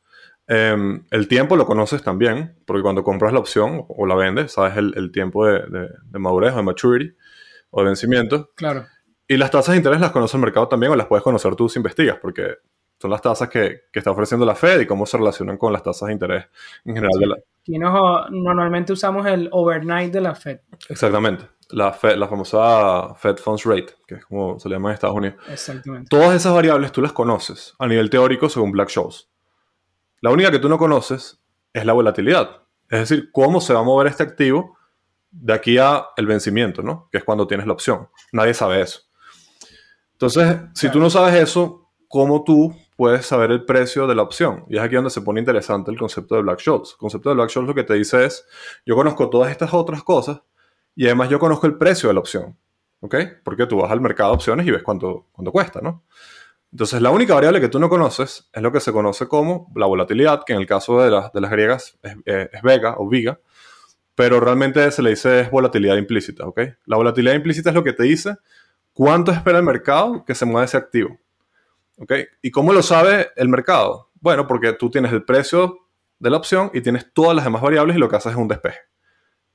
Em, 0.48 1.04
el 1.12 1.28
tiempo 1.28 1.56
lo 1.56 1.66
conoces 1.66 2.02
también, 2.02 2.56
porque 2.66 2.82
cuando 2.82 3.04
compras 3.04 3.34
la 3.34 3.40
opción 3.40 3.86
o 3.88 4.06
la 4.06 4.16
vendes, 4.16 4.54
sabes 4.54 4.78
el, 4.78 5.12
tiempo 5.12 5.46
de, 5.46 5.90
de, 6.04 6.20
madurez 6.20 6.54
o 6.54 6.58
de 6.58 6.64
maturity 6.64 7.16
o 7.72 7.82
de 7.82 7.88
vencimiento. 7.88 8.52
Claro. 8.56 8.86
Y 9.28 9.36
las 9.36 9.52
tasas 9.52 9.74
de 9.74 9.78
interés 9.78 10.00
las 10.00 10.12
conoce 10.12 10.38
el 10.38 10.42
mercado 10.42 10.70
también 10.70 10.92
o 10.92 10.96
las 10.96 11.08
puedes 11.08 11.24
conocer 11.24 11.56
tú 11.56 11.68
si 11.68 11.80
investigas, 11.80 12.18
porque 12.22 12.56
son 12.98 13.12
las 13.12 13.22
tasas 13.22 13.50
que, 13.50 13.82
que, 13.92 14.00
está 14.00 14.12
ofreciendo 14.12 14.46
la 14.46 14.56
Fed 14.56 14.80
y 14.80 14.86
cómo 14.86 15.06
se 15.06 15.18
relacionan 15.18 15.58
con 15.58 15.74
las 15.74 15.84
tasas 15.84 16.08
de 16.08 16.14
interés 16.14 16.46
en 16.86 16.96
general. 16.96 17.20
De 17.20 17.28
la... 17.28 17.36
Aquí 17.36 17.78
normalmente 17.78 18.94
usamos 18.94 19.28
el 19.28 19.50
overnight 19.52 20.14
de 20.14 20.22
la 20.22 20.34
Fed. 20.34 20.62
Exactamente 20.88 21.57
la, 21.70 21.98
la 22.16 22.28
famosa 22.28 23.14
Fed 23.16 23.38
Funds 23.38 23.66
Rate, 23.66 23.96
que 24.06 24.16
es 24.16 24.26
como 24.26 24.60
se 24.60 24.70
le 24.70 24.76
llama 24.76 24.90
en 24.90 24.94
Estados 24.96 25.16
Unidos. 25.16 25.38
Exactamente. 25.50 26.08
Todas 26.10 26.36
esas 26.36 26.54
variables 26.54 26.92
tú 26.92 27.02
las 27.02 27.14
conoces 27.14 27.74
a 27.80 27.88
nivel 27.88 28.10
teórico 28.10 28.50
según 28.50 28.72
Black 28.72 28.90
Shows. 28.90 29.30
La 30.22 30.32
única 30.32 30.52
que 30.52 30.60
tú 30.60 30.70
no 30.70 30.78
conoces 30.78 31.40
es 31.74 31.86
la 31.86 31.94
volatilidad. 31.94 32.64
Es 32.90 33.02
decir, 33.02 33.30
cómo 33.32 33.62
se 33.62 33.74
va 33.74 33.82
a 33.82 33.84
mover 33.84 34.08
este 34.08 34.24
activo 34.24 34.78
de 35.30 35.54
aquí 35.54 35.78
a 35.78 36.08
el 36.16 36.26
vencimiento, 36.26 36.82
¿no? 36.82 37.10
Que 37.12 37.20
es 37.20 37.24
cuando 37.24 37.46
tienes 37.48 37.68
la 37.68 37.74
opción. 37.74 38.10
Nadie 38.32 38.54
sabe 38.54 38.82
eso. 38.82 39.02
Entonces, 40.14 40.58
si 40.74 40.90
tú 40.90 41.00
no 41.00 41.10
sabes 41.10 41.36
eso, 41.36 41.92
¿cómo 42.08 42.44
tú 42.44 42.76
puedes 42.96 43.26
saber 43.26 43.52
el 43.52 43.66
precio 43.66 44.08
de 44.08 44.16
la 44.16 44.24
opción? 44.24 44.66
Y 44.68 44.78
es 44.78 44.82
aquí 44.82 44.96
donde 44.96 45.12
se 45.12 45.22
pone 45.22 45.40
interesante 45.40 45.92
el 45.92 46.00
concepto 46.00 46.36
de 46.36 46.42
Black 46.42 46.60
Shows. 46.60 46.94
El 46.94 46.98
concepto 46.98 47.30
de 47.30 47.36
Black 47.36 47.50
Shows 47.50 47.68
lo 47.68 47.76
que 47.76 47.84
te 47.84 47.94
dice 47.94 48.26
es, 48.26 48.46
yo 48.86 48.96
conozco 48.96 49.30
todas 49.30 49.52
estas 49.52 49.74
otras 49.74 50.04
cosas, 50.04 50.42
y 50.98 51.06
además 51.06 51.30
yo 51.30 51.38
conozco 51.38 51.68
el 51.68 51.78
precio 51.78 52.10
de 52.10 52.16
la 52.16 52.20
opción, 52.20 52.58
¿ok? 53.02 53.16
Porque 53.44 53.68
tú 53.68 53.78
vas 53.78 53.92
al 53.92 54.02
mercado 54.02 54.32
de 54.32 54.36
opciones 54.36 54.66
y 54.66 54.72
ves 54.72 54.82
cuánto, 54.82 55.28
cuánto 55.32 55.52
cuesta, 55.52 55.80
¿no? 55.80 56.04
Entonces 56.72 57.00
la 57.04 57.12
única 57.12 57.36
variable 57.36 57.62
que 57.62 57.70
tú 57.70 57.78
no 57.78 57.88
conoces 57.88 58.50
es 58.52 58.62
lo 58.64 58.72
que 58.72 58.80
se 58.80 58.92
conoce 58.92 59.28
como 59.28 59.72
la 59.76 59.86
volatilidad, 59.86 60.42
que 60.44 60.54
en 60.54 60.60
el 60.60 60.66
caso 60.66 61.00
de, 61.00 61.12
de 61.12 61.42
las 61.42 61.52
griegas 61.52 62.00
es, 62.02 62.16
es, 62.26 62.62
vega 62.64 62.96
o 62.98 63.08
viga, 63.08 63.40
pero 64.16 64.40
realmente 64.40 64.90
se 64.90 65.04
le 65.04 65.12
dice 65.12 65.42
es 65.42 65.52
volatilidad 65.52 65.98
implícita, 65.98 66.48
¿ok? 66.48 66.62
La 66.88 66.98
volatilidad 66.98 67.36
implícita 67.36 67.70
es 67.70 67.76
lo 67.76 67.84
que 67.84 67.94
te 67.94 68.02
dice 68.02 68.34
cuánto 68.92 69.32
espera 69.32 69.60
el 69.60 69.66
mercado 69.66 70.26
que 70.26 70.34
se 70.34 70.46
mueva 70.46 70.66
ese 70.66 70.78
activo, 70.78 71.20
¿ok? 72.00 72.12
¿Y 72.42 72.50
cómo 72.50 72.74
lo 72.74 72.82
sabe 72.82 73.30
el 73.36 73.50
mercado? 73.50 74.10
Bueno, 74.20 74.48
porque 74.48 74.74
tú 74.74 74.90
tienes 74.90 75.14
el 75.14 75.24
precio 75.24 75.78
de 76.18 76.32
la 76.32 76.38
opción 76.38 76.72
y 76.74 76.82
tienes 76.82 77.14
todas 77.14 77.36
las 77.36 77.46
demás 77.46 77.62
variables 77.62 77.98
y 77.98 78.00
lo 78.00 78.10
que 78.10 78.16
haces 78.16 78.32
es 78.32 78.38
un 78.38 78.48
despeje. 78.48 78.80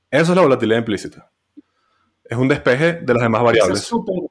Eso 0.09 0.31
es 0.31 0.35
la 0.37 0.43
volatilidad 0.43 0.79
implícita 0.79 1.32
es 2.25 2.37
un 2.37 2.47
despeje 2.47 2.93
de 2.93 3.13
las 3.13 3.23
demás 3.23 3.43
variables. 3.43 3.79
es 3.79 3.85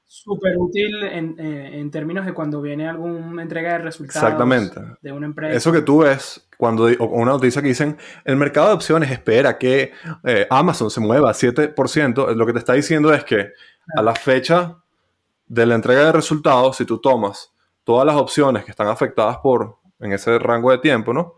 súper 0.07 0.57
útil 0.57 1.03
en, 1.05 1.37
eh, 1.39 1.81
en, 1.81 1.91
términos 1.91 2.25
de 2.25 2.33
cuando 2.33 2.63
viene 2.63 2.89
alguna 2.89 3.43
entrega 3.43 3.73
de 3.73 3.79
resultados 3.79 4.23
Exactamente. 4.23 4.81
de 5.01 5.13
una 5.13 5.27
empresa. 5.27 5.57
Eso 5.57 5.73
que 5.73 5.83
tú 5.83 5.99
ves 5.99 6.49
cuando 6.57 6.85
o 6.85 7.07
una 7.07 7.33
noticia 7.33 7.61
que 7.61 7.69
dicen 7.69 7.99
el 8.25 8.37
mercado 8.37 8.69
de 8.69 8.75
opciones 8.75 9.11
espera 9.11 9.59
que 9.59 9.93
eh, 10.25 10.47
Amazon 10.49 10.91
se 10.91 11.01
mueva 11.01 11.31
a 11.31 11.35
7%, 11.35 12.35
lo 12.35 12.47
que 12.47 12.53
te 12.53 12.59
está 12.59 12.73
diciendo 12.73 13.13
es 13.13 13.25
que 13.25 13.51
a 13.97 14.03
la 14.03 14.15
fecha 14.15 14.79
de 15.47 15.67
la 15.67 15.75
entrega 15.75 16.07
de 16.07 16.13
resultados, 16.13 16.77
si 16.77 16.85
tú 16.85 16.99
tomas 16.99 17.53
todas 17.85 18.07
las 18.07 18.17
opciones 18.17 18.65
que 18.65 18.71
están 18.71 18.89
afectadas 18.89 19.39
por 19.39 19.79
en 19.99 20.13
ese 20.13 20.39
rango 20.39 20.71
de 20.71 20.79
tiempo, 20.79 21.13
¿no? 21.13 21.35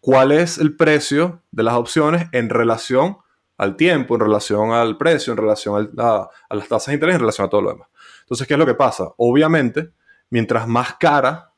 ¿Cuál 0.00 0.32
es 0.32 0.58
el 0.58 0.76
precio 0.76 1.40
de 1.50 1.62
las 1.62 1.74
opciones 1.74 2.26
en 2.32 2.50
relación 2.50 3.16
al 3.56 3.76
tiempo, 3.76 4.14
en 4.14 4.20
relación 4.20 4.72
al 4.72 4.96
precio, 4.96 5.32
en 5.32 5.36
relación 5.36 5.92
a, 5.98 6.28
las 6.50 6.68
tasas 6.68 6.88
de 6.88 6.94
interés, 6.94 7.14
en 7.14 7.20
relación 7.20 7.46
a 7.46 7.50
todo 7.50 7.62
lo 7.62 7.72
demás. 7.72 7.88
Entonces, 8.20 8.46
¿qué 8.46 8.54
es 8.54 8.58
lo 8.58 8.66
que 8.66 8.74
pasa? 8.74 9.08
Obviamente, 9.16 9.92
mientras 10.30 10.66
más 10.66 10.94
cara 10.94 11.52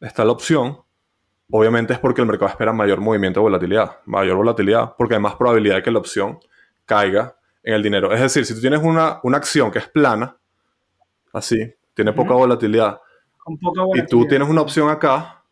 está 0.00 0.24
la 0.24 0.32
opción, 0.32 0.78
obviamente 1.50 1.92
es 1.92 1.98
porque 1.98 2.22
el 2.22 2.26
mercado 2.26 2.50
espera 2.50 2.72
mayor 2.72 3.00
movimiento 3.00 3.40
de 3.40 3.42
volatilidad. 3.42 3.98
Mayor 4.06 4.36
volatilidad 4.36 4.94
porque 4.96 5.14
hay 5.14 5.20
más 5.20 5.36
probabilidad 5.36 5.76
de 5.76 5.82
que 5.82 5.90
la 5.90 5.98
opción 5.98 6.38
caiga 6.86 7.36
en 7.62 7.74
el 7.74 7.82
dinero. 7.82 8.12
Es 8.12 8.20
decir, 8.20 8.46
si 8.46 8.54
tú 8.54 8.60
tienes 8.60 8.80
una, 8.82 9.20
una 9.22 9.36
acción 9.36 9.70
que 9.70 9.78
es 9.78 9.88
plana, 9.88 10.36
así, 11.32 11.74
tiene 11.94 12.12
poca 12.12 12.34
volatilidad, 12.34 13.00
Con 13.38 13.58
poca 13.58 13.82
y 13.82 13.84
tú 13.84 13.86
volatilidad. 13.86 14.28
tienes 14.28 14.48
una 14.48 14.62
opción 14.62 14.88
acá, 14.88 15.42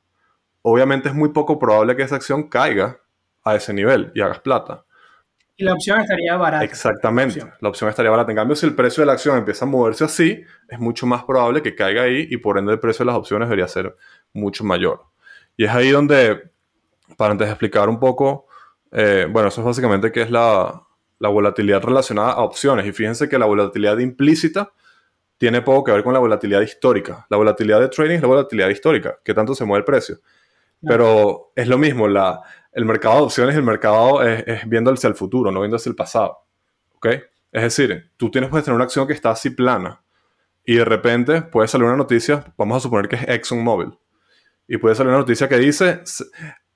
obviamente 0.62 1.08
es 1.08 1.14
muy 1.14 1.30
poco 1.30 1.58
probable 1.58 1.94
que 1.94 2.02
esa 2.02 2.16
acción 2.16 2.48
caiga 2.48 2.98
a 3.44 3.56
ese 3.56 3.72
nivel 3.72 4.10
y 4.14 4.20
hagas 4.20 4.40
plata. 4.40 4.84
Y 5.60 5.64
la 5.64 5.74
opción 5.74 6.00
estaría 6.00 6.38
barata. 6.38 6.64
Exactamente. 6.64 7.38
opción. 7.38 7.54
La 7.60 7.68
opción 7.68 7.90
estaría 7.90 8.10
barata. 8.10 8.32
En 8.32 8.36
cambio, 8.36 8.56
si 8.56 8.64
el 8.64 8.74
precio 8.74 9.02
de 9.02 9.06
la 9.06 9.12
acción 9.12 9.36
empieza 9.36 9.66
a 9.66 9.68
moverse 9.68 10.04
así, 10.04 10.42
es 10.66 10.78
mucho 10.78 11.04
más 11.04 11.24
probable 11.24 11.60
que 11.60 11.74
caiga 11.74 12.04
ahí 12.04 12.26
y 12.30 12.38
por 12.38 12.56
ende 12.56 12.72
el 12.72 12.80
precio 12.80 13.04
de 13.04 13.08
las 13.08 13.16
opciones 13.16 13.46
debería 13.46 13.68
ser 13.68 13.94
mucho 14.32 14.64
mayor. 14.64 15.02
Y 15.58 15.64
es 15.64 15.70
ahí 15.70 15.90
donde, 15.90 16.50
para 17.18 17.32
antes 17.32 17.46
de 17.46 17.52
explicar 17.52 17.90
un 17.90 18.00
poco, 18.00 18.46
eh, 18.90 19.26
bueno, 19.30 19.50
eso 19.50 19.60
es 19.60 19.66
básicamente 19.66 20.10
que 20.10 20.22
es 20.22 20.30
la, 20.30 20.82
la 21.18 21.28
volatilidad 21.28 21.82
relacionada 21.82 22.32
a 22.32 22.40
opciones. 22.40 22.86
Y 22.86 22.92
fíjense 22.92 23.28
que 23.28 23.38
la 23.38 23.44
volatilidad 23.44 23.98
implícita 23.98 24.72
tiene 25.36 25.60
poco 25.60 25.84
que 25.84 25.92
ver 25.92 26.02
con 26.02 26.14
la 26.14 26.20
volatilidad 26.20 26.62
histórica. 26.62 27.26
La 27.28 27.36
volatilidad 27.36 27.80
de 27.80 27.88
trading 27.88 28.16
es 28.16 28.22
la 28.22 28.28
volatilidad 28.28 28.70
histórica, 28.70 29.18
que 29.22 29.34
tanto 29.34 29.54
se 29.54 29.66
mueve 29.66 29.80
el 29.80 29.84
precio. 29.84 30.20
Pero 30.82 31.52
es 31.54 31.68
lo 31.68 31.76
mismo, 31.76 32.08
la, 32.08 32.40
el 32.72 32.84
mercado 32.84 33.16
de 33.16 33.22
opciones 33.22 33.54
y 33.54 33.58
el 33.58 33.64
mercado 33.64 34.22
es, 34.22 34.44
es 34.46 34.68
viendo 34.68 34.92
hacia 34.92 35.08
el 35.08 35.14
futuro, 35.14 35.50
no 35.50 35.60
viendo 35.60 35.76
hacia 35.76 35.90
el 35.90 35.96
pasado. 35.96 36.38
¿Ok? 36.94 37.06
Es 37.52 37.62
decir, 37.62 38.12
tú 38.16 38.30
tienes 38.30 38.50
puedes 38.50 38.64
tener 38.64 38.76
una 38.76 38.84
acción 38.84 39.06
que 39.06 39.12
está 39.12 39.30
así 39.30 39.50
plana 39.50 40.02
y 40.64 40.76
de 40.76 40.84
repente 40.84 41.42
puede 41.42 41.66
salir 41.66 41.86
una 41.86 41.96
noticia, 41.96 42.44
vamos 42.56 42.76
a 42.76 42.80
suponer 42.80 43.08
que 43.08 43.16
es 43.16 43.28
ExxonMobil, 43.28 43.98
y 44.68 44.76
puede 44.76 44.94
salir 44.94 45.08
una 45.08 45.18
noticia 45.18 45.48
que 45.48 45.58
dice, 45.58 46.00
"S- 46.04 46.24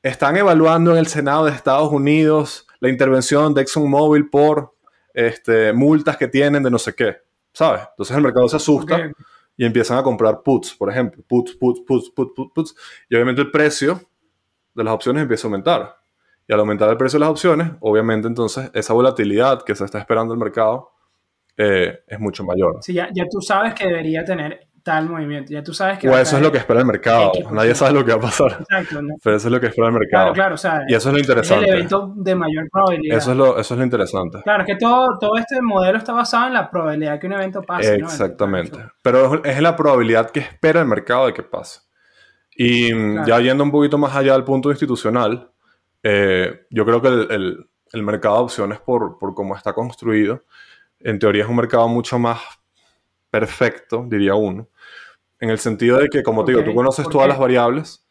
están 0.03 0.37
evaluando 0.37 0.91
en 0.93 0.99
el 0.99 1.07
Senado 1.07 1.45
de 1.45 1.53
Estados 1.53 1.93
Unidos 1.93 2.67
la 2.81 2.89
intervención 2.89 3.55
de 3.55 3.63
ExxonMobil 3.63 4.29
por 4.31 4.75
este, 5.13 5.73
multas 5.73 6.17
que 6.17 6.27
tienen 6.27 6.63
de 6.65 6.71
no 6.73 6.79
sé 6.79 6.93
qué, 6.95 7.19
¿sabes? 7.53 7.83
Entonces 7.91 8.17
el 8.17 8.23
mercado 8.23 8.49
se 8.49 8.57
asusta 8.57 8.97
y 9.57 9.65
empiezan 9.65 9.99
a 9.99 10.03
comprar 10.03 10.43
puts, 10.43 10.75
por 10.75 10.91
ejemplo, 10.91 11.23
puts, 11.29 11.55
puts, 11.55 11.81
puts, 11.87 12.11
puts, 12.11 12.33
puts, 12.35 12.53
puts, 12.53 12.75
y 13.09 13.15
obviamente 13.15 13.43
el 13.43 13.53
precio 13.53 14.01
de 14.75 14.85
las 14.85 14.95
opciones 14.95 15.23
empieza 15.23 15.47
a 15.47 15.49
aumentar. 15.49 15.97
Y 16.47 16.53
al 16.53 16.61
aumentar 16.61 16.91
el 16.91 16.97
precio 16.97 17.19
de 17.19 17.21
las 17.21 17.31
opciones, 17.31 17.71
obviamente 17.81 18.29
entonces 18.29 18.71
esa 18.75 18.93
volatilidad 18.93 19.63
que 19.63 19.75
se 19.75 19.85
está 19.85 19.99
esperando 19.99 20.35
el 20.35 20.41
mercado 20.41 20.91
eh, 21.57 22.01
es 22.07 22.21
mucho 22.21 22.45
mayor. 22.45 22.79
Sí, 22.81 22.93
ya, 22.93 23.09
ya 23.15 23.25
tú 23.31 23.41
sabes 23.41 23.75
que 23.75 23.87
debería 23.87 24.25
tener 24.25 24.69
tal 24.85 25.09
movimiento. 25.09 25.53
Ya 25.53 25.63
tú 25.63 25.73
sabes 25.73 25.99
que. 25.99 26.09
O 26.09 26.17
eso 26.17 26.37
es 26.37 26.43
lo 26.43 26.53
que 26.53 26.59
espera 26.59 26.81
el 26.81 26.87
mercado. 26.87 27.33
X 27.35 27.51
Nadie 27.51 27.75
sabe 27.75 27.95
lo 27.95 28.05
que 28.05 28.13
va 28.13 28.19
a 28.19 28.21
pasar. 28.21 28.59
Exacto. 28.61 29.03
¿no? 29.03 29.15
Pero 29.23 29.37
eso 29.37 29.49
es 29.49 29.53
lo 29.53 29.61
que 29.61 29.67
espera 29.69 29.89
el 29.89 29.95
mercado. 29.95 30.33
Claro, 30.33 30.35
claro. 30.35 30.55
O 30.55 30.59
sea, 30.59 30.83
Y 30.87 30.95
eso 30.95 31.09
es 31.09 31.15
lo 31.15 31.19
es 31.21 31.25
el 31.27 31.31
interesante. 31.31 31.71
evento 31.71 32.13
de 32.17 32.35
mayor 32.35 32.69
probabilidad. 32.71 33.17
Eso 33.19 33.31
es 33.33 33.37
lo, 33.37 33.59
eso 33.59 33.75
es 33.75 33.79
lo 33.79 33.85
interesante. 33.85 34.43
Claro, 34.43 34.63
es 34.63 34.67
que 34.67 34.77
todo, 34.77 35.19
todo 35.19 35.37
este 35.39 35.61
modelo 35.63 35.99
está 35.99 36.13
basado 36.13 36.47
en 36.49 36.53
la 36.53 36.71
probabilidad 36.71 37.19
que 37.19 37.27
un 37.27 37.33
evento 37.33 37.63
pase. 37.63 37.99
¿no? 37.99 38.07
Exactamente. 38.07 38.77
Entonces, 38.77 38.93
Pero 39.03 39.43
es 39.45 39.61
la 39.63 39.75
probabilidad 39.75 40.31
que 40.31 40.41
espera 40.41 40.81
el 40.83 40.87
mercado 40.87 41.27
de 41.27 41.33
que 41.33 41.43
pase. 41.43 41.81
Y 42.57 42.93
mm, 42.95 43.12
Claro. 43.25 43.27
ya 43.29 43.40
yendo 43.40 43.64
un 43.64 43.71
poquito 43.71 43.99
más 43.99 44.14
allá 44.14 44.33
del 44.35 44.45
punto 44.45 44.71
institucional, 44.71 45.51
eh, 46.03 46.67
yo 46.71 46.85
creo 46.85 47.01
que 47.03 47.09
el, 47.09 47.31
el- 47.31 47.67
el 47.93 48.03
mercado 48.03 48.37
de 48.38 48.43
opciones, 48.43 48.81
por, 48.81 49.19
por 49.19 49.35
cómo 49.35 49.55
está 49.57 49.73
construido, 49.73 50.43
en 51.01 51.19
teoría 51.21 51.45
es 51.45 51.49
un 51.49 51.55
mercado 51.57 51.87
mucho 51.88 52.19
más 52.19 52.40
perfecto, 53.31 54.05
diría 54.09 54.35
uno, 54.35 54.69
en 55.40 55.51
el 55.51 55.59
sentido 55.59 55.99
de 55.99 56.09
que, 56.09 56.23
como 56.23 56.45
te 56.45 56.53
digo, 56.53 56.64
tú 56.64 56.75
conoces 56.75 57.05
¿por 57.05 57.12
todas 57.12 57.29
las 57.29 57.38
variables, 57.38 58.07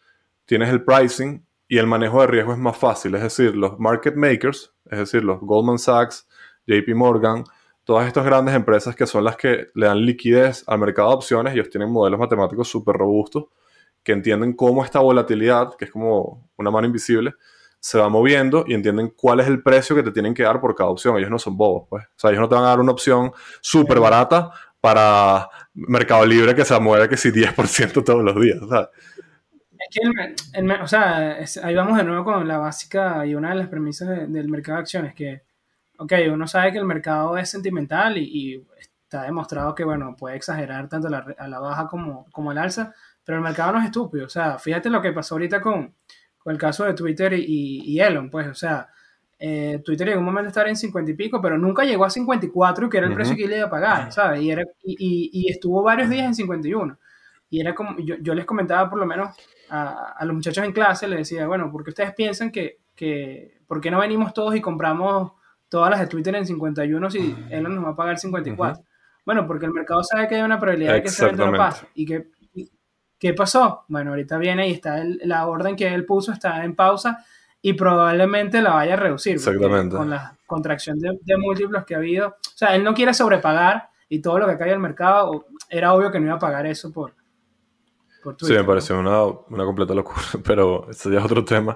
tienes 0.45 0.69
el 0.69 0.83
pricing 0.83 1.45
y 1.67 1.77
el 1.77 1.87
manejo 1.87 2.21
de 2.21 2.27
riesgo 2.27 2.51
es 2.53 2.59
más 2.59 2.77
fácil. 2.77 3.15
Es 3.15 3.23
decir, 3.23 3.55
los 3.55 3.79
market 3.79 4.15
makers, 4.15 4.73
es 4.89 4.99
decir, 4.99 5.23
los 5.23 5.39
Goldman 5.41 5.79
Sachs, 5.79 6.27
JP 6.67 6.93
Morgan, 6.95 7.43
todas 7.83 8.07
estas 8.07 8.25
grandes 8.25 8.55
empresas 8.55 8.95
que 8.95 9.07
son 9.07 9.23
las 9.23 9.35
que 9.37 9.67
le 9.73 9.85
dan 9.87 9.99
liquidez 10.05 10.63
al 10.67 10.79
mercado 10.79 11.09
de 11.09 11.15
opciones, 11.15 11.53
ellos 11.53 11.69
tienen 11.69 11.89
modelos 11.91 12.19
matemáticos 12.19 12.67
súper 12.69 12.95
robustos 12.95 13.45
que 14.03 14.11
entienden 14.11 14.53
cómo 14.53 14.83
esta 14.83 14.99
volatilidad, 14.99 15.75
que 15.77 15.85
es 15.85 15.91
como 15.91 16.49
una 16.57 16.71
mano 16.71 16.87
invisible, 16.87 17.33
se 17.79 17.97
va 17.97 18.07
moviendo 18.09 18.63
y 18.67 18.73
entienden 18.73 19.09
cuál 19.15 19.39
es 19.41 19.47
el 19.47 19.61
precio 19.61 19.95
que 19.95 20.03
te 20.03 20.11
tienen 20.11 20.33
que 20.33 20.43
dar 20.43 20.61
por 20.61 20.73
cada 20.75 20.89
opción. 20.89 21.17
Ellos 21.17 21.29
no 21.29 21.39
son 21.39 21.57
bobos, 21.57 21.87
pues. 21.89 22.05
O 22.05 22.09
sea, 22.17 22.29
ellos 22.29 22.41
no 22.41 22.47
te 22.49 22.55
van 22.55 22.63
a 22.63 22.67
dar 22.69 22.79
una 22.79 22.91
opción 22.93 23.31
súper 23.61 23.99
barata 23.99 24.51
para 24.79 25.49
Mercado 25.73 26.25
Libre 26.25 26.55
que 26.55 26.63
se 26.65 26.79
mueve 26.79 27.09
que 27.09 27.17
si 27.17 27.31
10% 27.31 28.03
todos 28.03 28.23
los 28.23 28.39
días, 28.39 28.59
¿sabes? 28.69 28.89
Es 29.79 29.87
que, 29.91 29.99
el 30.07 30.13
mer- 30.13 30.35
el 30.53 30.63
mer- 30.63 30.81
o 30.81 30.87
sea, 30.87 31.37
es- 31.39 31.57
ahí 31.57 31.75
vamos 31.75 31.97
de 31.97 32.03
nuevo 32.03 32.23
con 32.23 32.47
la 32.47 32.57
básica 32.57 33.25
y 33.25 33.35
una 33.35 33.49
de 33.49 33.55
las 33.55 33.67
premisas 33.67 34.07
de- 34.09 34.27
del 34.27 34.47
mercado 34.49 34.77
de 34.77 34.81
acciones, 34.81 35.13
que, 35.13 35.43
ok, 35.97 36.13
uno 36.31 36.47
sabe 36.47 36.71
que 36.71 36.77
el 36.79 36.85
mercado 36.85 37.37
es 37.37 37.49
sentimental 37.49 38.17
y, 38.17 38.23
y 38.55 38.67
está 38.79 39.23
demostrado 39.23 39.75
que, 39.75 39.83
bueno, 39.83 40.15
puede 40.17 40.35
exagerar 40.37 40.87
tanto 40.89 41.07
a 41.07 41.11
la, 41.11 41.21
re- 41.21 41.35
a 41.37 41.47
la 41.47 41.59
baja 41.59 41.87
como, 41.87 42.25
como 42.31 42.51
al 42.51 42.57
alza, 42.59 42.93
pero 43.23 43.37
el 43.37 43.43
mercado 43.43 43.73
no 43.73 43.79
es 43.79 43.85
estúpido, 43.85 44.25
o 44.25 44.29
sea, 44.29 44.57
fíjate 44.59 44.89
lo 44.89 45.01
que 45.01 45.11
pasó 45.13 45.35
ahorita 45.35 45.61
con, 45.61 45.93
con 46.37 46.53
el 46.53 46.57
caso 46.59 46.83
de 46.85 46.93
Twitter 46.93 47.33
y, 47.33 47.81
y 47.85 47.99
Elon, 47.99 48.29
pues, 48.29 48.47
o 48.47 48.55
sea, 48.55 48.89
eh, 49.45 49.81
Twitter 49.83 50.07
llegó 50.07 50.19
un 50.19 50.25
momento 50.25 50.47
a 50.47 50.51
estar 50.51 50.67
en 50.69 50.77
50 50.77 51.11
y 51.11 51.13
pico, 51.15 51.41
pero 51.41 51.57
nunca 51.57 51.83
llegó 51.83 52.05
a 52.05 52.09
54, 52.09 52.89
que 52.89 52.97
era 52.97 53.07
el 53.07 53.13
precio 53.13 53.35
que 53.35 53.45
le 53.45 53.57
iba 53.57 53.67
a 53.67 53.69
pagar, 53.69 54.11
¿sabes? 54.13 54.41
Y, 54.41 54.49
era, 54.49 54.63
y, 54.83 55.49
estuvo 55.49 55.83
varios 55.83 56.09
días 56.09 56.25
en 56.27 56.35
51. 56.35 56.97
Y 57.49 57.59
era 57.59 57.75
como, 57.75 57.99
yo, 57.99 58.15
yo 58.21 58.33
les 58.33 58.45
comentaba 58.45 58.89
por 58.89 58.99
lo 58.99 59.05
menos 59.05 59.35
a, 59.69 60.13
a 60.17 60.25
los 60.25 60.33
muchachos 60.33 60.63
en 60.63 60.71
clase, 60.71 61.09
les 61.09 61.19
decía, 61.19 61.45
bueno, 61.45 61.69
porque 61.73 61.89
ustedes 61.89 62.13
piensan 62.13 62.51
que, 62.51 62.79
que, 62.95 63.59
¿por 63.67 63.81
qué 63.81 63.91
no 63.91 63.99
venimos 63.99 64.33
todos 64.33 64.55
y 64.55 64.61
compramos 64.61 65.33
todas 65.67 65.89
las 65.89 65.99
de 65.99 66.07
Twitter 66.07 66.33
en 66.35 66.45
51 66.45 67.11
si 67.11 67.35
Elon 67.49 67.75
nos 67.75 67.83
va 67.83 67.89
a 67.89 67.95
pagar 67.97 68.17
54? 68.17 68.81
Bueno, 69.25 69.45
porque 69.45 69.65
el 69.65 69.73
mercado 69.73 70.03
sabe 70.03 70.27
que 70.29 70.35
hay 70.35 70.41
una 70.41 70.59
probabilidad 70.59 70.93
de 70.93 71.01
que 71.01 71.09
ese 71.09 71.25
evento 71.25 71.51
no 71.51 71.57
pase. 71.57 71.85
¿Y 71.95 72.05
qué, 72.05 72.27
y- 72.39 72.42
qué 73.23 73.33
pasó? 73.33 73.85
Bueno, 73.87 74.09
ahorita 74.11 74.37
viene 74.37 74.67
y 74.67 74.73
está 74.73 74.99
el- 75.01 75.19
la 75.23 75.47
orden 75.47 75.75
que 75.77 75.93
él 75.93 76.05
puso, 76.05 76.31
está 76.33 76.63
en 76.65 76.75
pausa 76.75 77.23
y 77.61 77.71
probablemente 77.73 78.61
la 78.61 78.71
vaya 78.73 78.93
a 78.95 78.97
reducir. 78.97 79.35
Exactamente. 79.35 79.95
Con 79.95 80.09
la 80.09 80.35
contracción 80.45 80.99
de, 80.99 81.17
de 81.21 81.37
múltiplos 81.37 81.85
que 81.85 81.95
ha 81.95 81.99
habido. 81.99 82.27
O 82.27 82.57
sea, 82.57 82.75
él 82.75 82.83
no 82.83 82.93
quiere 82.93 83.13
sobrepagar 83.13 83.89
y 84.09 84.19
todo 84.19 84.39
lo 84.39 84.47
que 84.47 84.57
cae 84.57 84.73
al 84.73 84.79
mercado, 84.79 85.45
era 85.69 85.93
obvio 85.93 86.11
que 86.11 86.19
no 86.19 86.25
iba 86.27 86.35
a 86.35 86.39
pagar 86.39 86.65
eso 86.67 86.91
por, 86.91 87.13
por 88.21 88.33
Sí, 88.33 88.39
Twitter, 88.39 88.57
me 88.57 88.63
¿no? 88.63 88.67
pareció 88.67 88.99
una, 88.99 89.23
una 89.23 89.63
completa 89.63 89.93
locura, 89.93 90.21
pero 90.45 90.89
eso 90.89 91.09
ya 91.09 91.19
es 91.19 91.25
otro 91.25 91.45
tema. 91.45 91.75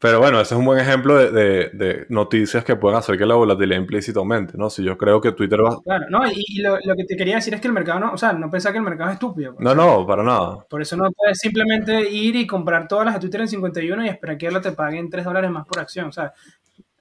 Pero 0.00 0.18
bueno, 0.18 0.40
ese 0.40 0.54
es 0.54 0.58
un 0.58 0.64
buen 0.64 0.78
ejemplo 0.80 1.14
de, 1.16 1.30
de- 1.30 1.70
de 1.74 2.06
noticias 2.08 2.64
que 2.64 2.74
pueden 2.74 2.98
hacer 2.98 3.18
que 3.18 3.26
la 3.26 3.34
volatilidad 3.34 3.78
implícita 3.78 4.18
aumente, 4.18 4.54
¿no? 4.56 4.70
Si 4.70 4.82
yo 4.82 4.96
creo 4.96 5.20
que 5.20 5.32
Twitter 5.32 5.60
va... 5.62 5.78
Claro, 5.84 6.06
no, 6.08 6.26
y, 6.26 6.42
y 6.48 6.62
lo, 6.62 6.78
lo 6.82 6.96
que 6.96 7.04
te 7.04 7.16
quería 7.16 7.34
decir 7.36 7.52
es 7.52 7.60
que 7.60 7.68
el 7.68 7.74
mercado 7.74 8.00
no, 8.00 8.12
o 8.12 8.16
sea, 8.16 8.32
no 8.32 8.50
pensar 8.50 8.72
que 8.72 8.78
el 8.78 8.84
mercado 8.84 9.10
es 9.10 9.14
estúpido. 9.14 9.54
pues. 9.54 9.62
No, 9.64 9.74
no, 9.74 10.06
para 10.06 10.22
nada. 10.22 10.64
Por 10.70 10.80
eso 10.80 10.96
no 10.96 11.10
puedes 11.12 11.38
simplemente 11.38 12.08
ir 12.10 12.34
y 12.36 12.46
comprar 12.46 12.88
todas 12.88 13.04
las 13.04 13.14
de 13.14 13.20
Twitter 13.20 13.42
en 13.42 13.48
51 13.48 14.04
y 14.06 14.08
esperar 14.08 14.38
que 14.38 14.46
él 14.46 14.60
te 14.62 14.72
paguen 14.72 15.10
3 15.10 15.22
dólares 15.24 15.50
más 15.50 15.66
por 15.66 15.78
acción, 15.80 16.08
o 16.08 16.12
sea, 16.12 16.32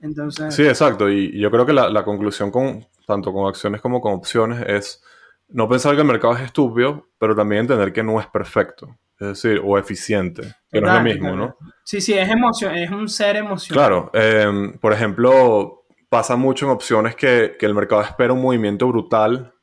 entonces... 0.01 0.53
Sí, 0.53 0.63
exacto. 0.67 1.09
Y 1.09 1.31
y 1.33 1.39
yo 1.39 1.49
creo 1.51 1.65
que 1.65 1.73
la, 1.73 1.89
la 1.89 2.03
conclusión 2.03 2.51
con 2.51 2.85
tanto 3.07 3.31
con 3.33 3.47
acciones 3.47 3.81
como 3.81 4.01
con 4.01 4.13
opciones 4.13 4.63
es 4.67 5.01
no 5.47 5.67
pensar 5.67 5.95
que 5.95 6.01
el 6.01 6.07
mercado 6.07 6.35
es 6.35 6.41
estúpido, 6.41 7.07
pero 7.17 7.33
también 7.35 7.61
entender 7.61 7.91
que 7.91 8.03
no 8.03 8.19
es 8.19 8.27
perfecto. 8.27 8.97
Es 9.19 9.27
decir, 9.27 9.61
o 9.63 9.77
eficiente, 9.77 10.43
que 10.71 10.79
no 10.79 10.87
es 10.87 10.93
lo 10.93 11.01
mismo. 11.01 11.35
¿no? 11.35 11.57
Sí, 11.83 11.99
sí, 11.99 12.13
es 12.13 12.29
emoción, 12.29 12.73
es 12.75 12.89
un 12.89 13.09
ser 13.09 13.35
emocional. 13.35 13.83
Claro, 13.85 14.11
eh, 14.13 14.73
por 14.79 14.93
ejemplo, 14.93 15.83
pasa 16.07 16.35
mucho 16.37 16.65
en 16.65 16.71
opciones 16.71 17.15
que, 17.15 17.55
que 17.59 17.65
el 17.65 17.73
mercado 17.73 18.01
espera 18.01 18.31
un 18.33 18.41
movimiento 18.41 18.87
brutal 18.87 19.53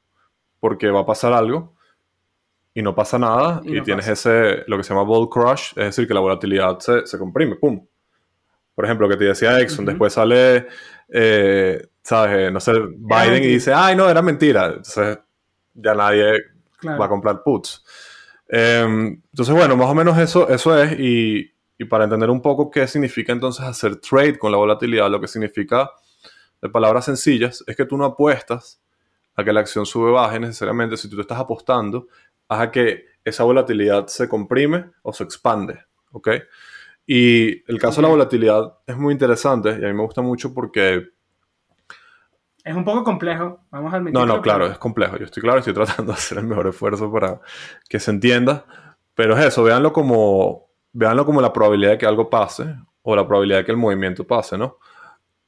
porque 0.61 0.91
va 0.91 1.01
a 1.01 1.07
pasar 1.07 1.33
algo 1.33 1.75
y 2.75 2.83
no 2.83 2.95
pasa 2.95 3.19
nada 3.19 3.63
Y 3.65 3.81
tienes 3.81 4.07
pasa. 4.07 4.13
ese, 4.13 4.65
lo 4.67 4.77
que 4.77 4.83
se 4.83 4.91
llama 4.91 5.05
bull 5.05 5.31
crush, 5.31 5.71
es 5.71 5.85
decir, 5.87 6.07
que 6.07 6.13
la 6.13 6.21
volatilidad 6.21 6.79
se, 6.81 7.07
se 7.07 7.19
comprime, 7.19 7.57
¡pum! 7.57 7.87
Por 8.75 8.85
ejemplo, 8.85 9.09
que 9.09 9.17
te 9.17 9.25
decía 9.25 9.59
Exxon, 9.59 9.87
después 9.87 10.13
sale, 10.13 10.67
eh, 11.09 11.83
¿sabes? 12.03 12.53
No 12.53 12.61
sé, 12.61 12.73
Biden 12.99 13.43
y 13.43 13.47
dice, 13.47 13.73
ay, 13.73 13.97
no, 13.97 14.07
era 14.11 14.21
mentira. 14.21 14.67
Entonces 14.67 15.19
ya 15.73 15.95
nadie 15.95 16.35
Claro. 16.79 16.99
va 16.99 17.07
a 17.07 17.09
comprar 17.09 17.43
puts. 17.43 17.83
Eh, 18.49 18.83
entonces, 18.83 19.55
bueno, 19.55 19.77
más 19.77 19.89
o 19.89 19.95
menos 19.95 20.19
eso, 20.19 20.49
eso 20.49 20.81
es. 20.81 20.99
Y, 20.99 21.53
y 21.79 21.85
para 21.85 22.05
entender 22.05 22.31
un 22.31 22.41
poco 22.41 22.71
qué 22.71 22.87
significa 22.87 23.33
entonces 23.33 23.65
hacer 23.65 23.97
trade 23.97 24.39
con 24.39 24.51
la 24.53 24.59
volatilidad, 24.59 25.11
lo 25.11 25.21
que 25.21 25.29
significa, 25.29 25.91
de 26.63 26.69
palabras 26.69 27.05
sencillas, 27.05 27.63
es 27.67 27.77
que 27.77 27.85
tú 27.85 27.97
no 27.97 28.05
apuestas 28.05 28.81
a 29.35 29.45
que 29.45 29.53
la 29.53 29.61
acción 29.61 29.85
sube 29.85 30.11
o 30.11 30.15
baje 30.15 30.41
necesariamente. 30.41 30.97
Si 30.97 31.09
tú 31.09 31.17
te 31.17 31.23
estás 31.23 31.39
apostando 31.39 32.09
a 32.49 32.71
que 32.71 33.05
esa 33.25 33.45
volatilidad 33.45 34.07
se 34.07 34.29
comprime 34.29 34.91
o 35.03 35.13
se 35.13 35.25
expande. 35.25 35.81
¿Ok? 36.13 36.29
Y 37.07 37.63
el 37.71 37.79
caso 37.79 37.97
de 37.97 38.03
la 38.03 38.09
volatilidad 38.09 38.79
es 38.87 38.97
muy 38.97 39.13
interesante 39.13 39.71
y 39.71 39.85
a 39.85 39.89
mí 39.89 39.95
me 39.95 40.03
gusta 40.03 40.23
mucho 40.23 40.53
porque 40.53 41.09
Es 42.67 42.75
un 42.75 42.85
poco 42.85 43.05
complejo, 43.05 43.61
vamos 43.71 43.93
a 43.93 43.99
admitirlo. 43.99 44.27
no, 44.27 44.37
no, 44.37 44.43
claro, 44.43 44.67
es 44.67 44.77
complejo. 44.77 45.17
Yo 45.17 45.27
estoy 45.27 45.41
claro, 45.41 45.61
estoy 45.61 45.73
tratando 45.73 46.13
de 46.13 46.19
hacer 46.19 46.39
el 46.39 46.47
mejor 46.47 46.67
esfuerzo 46.67 47.13
para 47.13 47.41
que 47.89 48.01
se 48.01 48.11
entienda. 48.11 48.65
Pero 49.15 49.39
es 49.39 49.45
eso, 49.47 49.63
véanlo 49.63 49.93
como, 49.93 50.69
véanlo 50.93 51.25
como 51.25 51.41
la 51.41 51.53
probabilidad 51.53 51.93
de 51.93 51.99
que 51.99 52.07
algo 52.07 52.29
pase 52.29 52.75
o 53.03 53.15
la 53.15 53.25
probabilidad 53.25 53.59
de 53.59 53.67
que 53.67 53.71
el 53.71 53.79
movimiento 53.79 54.27
pase, 54.27 54.59
¿no? 54.59 54.79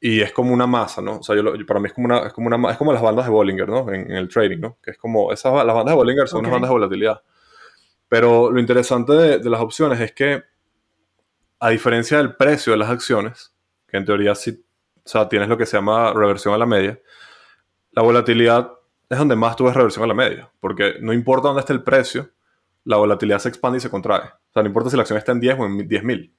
y 0.01 0.21
es 0.21 0.33
como 0.33 0.53
una 0.53 0.67
masa, 0.67 1.03
¿no? 1.03 1.19
O 1.19 1.23
sea, 1.23 1.35
yo 1.35 1.43
para 1.67 1.81
mí 1.81 1.89
es 1.89 1.93
como, 1.93 2.07
una, 2.07 2.19
es, 2.29 2.33
como 2.33 2.47
una, 2.47 2.71
es 2.71 2.79
como 2.79 2.93
las 2.93 3.03
bandas 3.03 3.27
de 3.27 3.33
Bollinger, 3.33 3.69
¿no? 3.69 3.93
En, 3.93 4.11
el 4.13 4.29
trading, 4.29 4.59
¿no? 4.59 4.79
Que 4.81 4.93
es 4.93 4.99
como, 4.99 5.33
esas, 5.33 5.53
las 5.53 5.75
bandas 5.75 5.93
de 5.93 5.97
Bollinger 5.97 6.29
son 6.29 6.41
unas 6.41 6.53
bandas 6.53 6.69
de 6.69 6.73
volatilidad. 6.73 7.23
Pero 8.09 8.51
lo 8.51 8.61
interesante 8.61 9.13
de, 9.13 9.39
de, 9.39 9.51
las 9.51 9.61
opciones 9.61 10.01
es 10.01 10.13
que, 10.13 10.45
a 11.59 11.71
diferencia 11.71 12.19
del 12.19 12.37
precio 12.37 12.73
de 12.73 12.79
las 12.79 12.91
acciones, 12.91 13.53
que 13.89 13.97
en 13.97 14.05
teoría 14.05 14.37
sí, 14.37 14.65
o 15.09 15.11
sea, 15.11 15.27
tienes 15.27 15.49
lo 15.49 15.57
que 15.57 15.65
se 15.65 15.79
llama 15.79 16.13
reversión 16.13 16.53
a 16.53 16.59
la 16.59 16.67
media, 16.67 17.01
la 17.93 18.03
volatilidad 18.03 18.73
es 19.09 19.17
donde 19.17 19.37
más 19.37 19.57
tú 19.57 19.65
ves 19.65 19.75
reversión 19.75 20.05
a 20.05 20.07
la 20.07 20.13
media, 20.13 20.51
porque 20.61 20.97
no 21.01 21.15
importa 21.15 21.49
dónde 21.49 21.61
esté 21.61 21.73
el 21.73 21.83
precio, 21.83 22.29
la 22.85 22.99
volatilidad 22.99 23.39
se 23.39 23.49
expande 23.49 23.79
y 23.79 23.81
se 23.81 23.89
contrae. 23.89 24.21
O 24.21 24.53
sea, 24.53 24.63
no 24.63 24.67
importa 24.67 24.91
si 24.91 24.97
la 24.97 25.03
acción 25.03 25.19
está 25.19 25.33
en 25.33 25.41
10 25.41 25.61
o 25.61 25.65
en 25.65 25.79
10.000. 25.89 26.31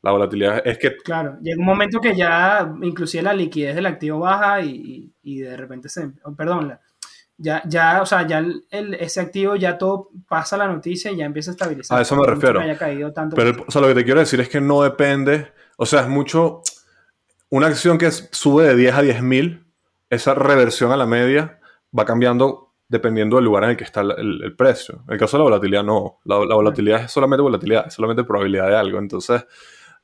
La 0.00 0.10
volatilidad 0.10 0.62
es 0.66 0.78
que... 0.78 0.96
Claro, 0.96 1.36
llega 1.42 1.60
un 1.60 1.66
momento 1.66 2.00
que 2.00 2.16
ya 2.16 2.74
inclusive 2.80 3.22
la 3.22 3.34
liquidez 3.34 3.74
del 3.74 3.84
activo 3.84 4.20
baja 4.20 4.62
y, 4.62 5.12
y, 5.22 5.40
de 5.40 5.56
repente 5.58 5.90
se... 5.90 6.10
Oh, 6.22 6.34
perdón, 6.34 6.78
ya, 7.36 7.62
ya, 7.66 8.00
o 8.00 8.06
sea, 8.06 8.26
ya 8.26 8.38
el, 8.38 8.94
ese 8.94 9.20
activo 9.20 9.54
ya 9.56 9.76
todo 9.76 10.08
pasa 10.26 10.56
la 10.56 10.66
noticia 10.66 11.10
y 11.10 11.16
ya 11.16 11.26
empieza 11.26 11.50
a 11.50 11.52
estabilizar. 11.52 11.98
A 11.98 12.02
eso 12.02 12.16
me 12.16 12.26
refiero. 12.26 12.60
Pero 13.34 13.64
o 13.66 13.70
sea, 13.70 13.82
lo 13.82 13.88
que 13.88 13.94
te 13.94 14.04
quiero 14.04 14.20
decir 14.20 14.40
es 14.40 14.48
que 14.48 14.62
no 14.62 14.80
depende, 14.80 15.52
o 15.76 15.84
sea, 15.84 16.00
es 16.00 16.08
mucho... 16.08 16.62
Una 17.54 17.68
acción 17.68 17.98
que 17.98 18.10
sube 18.10 18.64
de 18.64 18.74
10 18.74 18.94
a 18.94 19.02
10.000, 19.04 19.64
esa 20.10 20.34
reversión 20.34 20.90
a 20.90 20.96
la 20.96 21.06
media 21.06 21.60
va 21.96 22.04
cambiando 22.04 22.74
dependiendo 22.88 23.36
del 23.36 23.44
lugar 23.44 23.62
en 23.62 23.70
el 23.70 23.76
que 23.76 23.84
está 23.84 24.00
el, 24.00 24.56
precio. 24.58 25.04
En 25.06 25.12
el 25.12 25.20
caso 25.20 25.36
de 25.36 25.42
la 25.42 25.44
volatilidad, 25.44 25.84
no. 25.84 26.18
La, 26.24 26.36
volatilidad 26.36 27.02
es 27.02 27.12
solamente 27.12 27.42
volatilidad, 27.42 27.86
es 27.86 27.94
solamente 27.94 28.24
probabilidad 28.24 28.66
de 28.66 28.76
algo. 28.76 28.98
Entonces, 28.98 29.46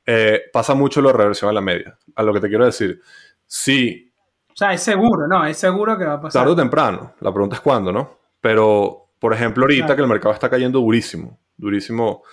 eh, 0.05 0.43
pasa 0.53 0.75
mucho 0.75 1.01
la 1.01 1.11
reversión 1.11 1.49
a 1.49 1.53
la 1.53 1.59
media. 1.59 1.97
A 2.15 2.23
lo 2.23 2.33
que 2.33 2.39
te 2.39 2.47
quiero 2.47 2.63
decir, 2.63 3.01
sí. 3.45 4.13
O 4.47 4.55
sea, 4.55 4.71
es 4.71 4.81
seguro, 4.81 5.27
¿no? 5.27 5.45
Es 5.45 5.57
seguro 5.57 5.97
que 5.97 6.05
va 6.05 6.13
a 6.13 6.21
pasar. 6.21 6.43
Tarde 6.43 6.53
o 6.53 6.55
temprano. 6.55 7.15
La 7.19 7.33
pregunta 7.33 7.57
es 7.57 7.61
cuándo, 7.61 7.91
¿no? 7.91 8.17
Pero, 8.39 9.09
por 9.19 9.33
ejemplo, 9.33 9.65
ahorita 9.65 9.93
que 9.93 10.01
el 10.01 10.07
mercado 10.07 10.33
está 10.33 10.49
cayendo 10.49 10.79
durísimo, 10.79 11.37
durísimo. 11.57 12.23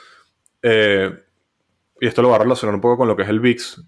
Eh, 0.62 1.10
y 2.00 2.06
esto 2.06 2.22
lo 2.22 2.28
va 2.28 2.36
a 2.36 2.38
relacionar 2.38 2.72
un 2.72 2.80
poco 2.80 2.98
con 2.98 3.08
lo 3.08 3.16
que 3.16 3.24
es 3.24 3.28
el 3.28 3.40
VIX, 3.40 3.82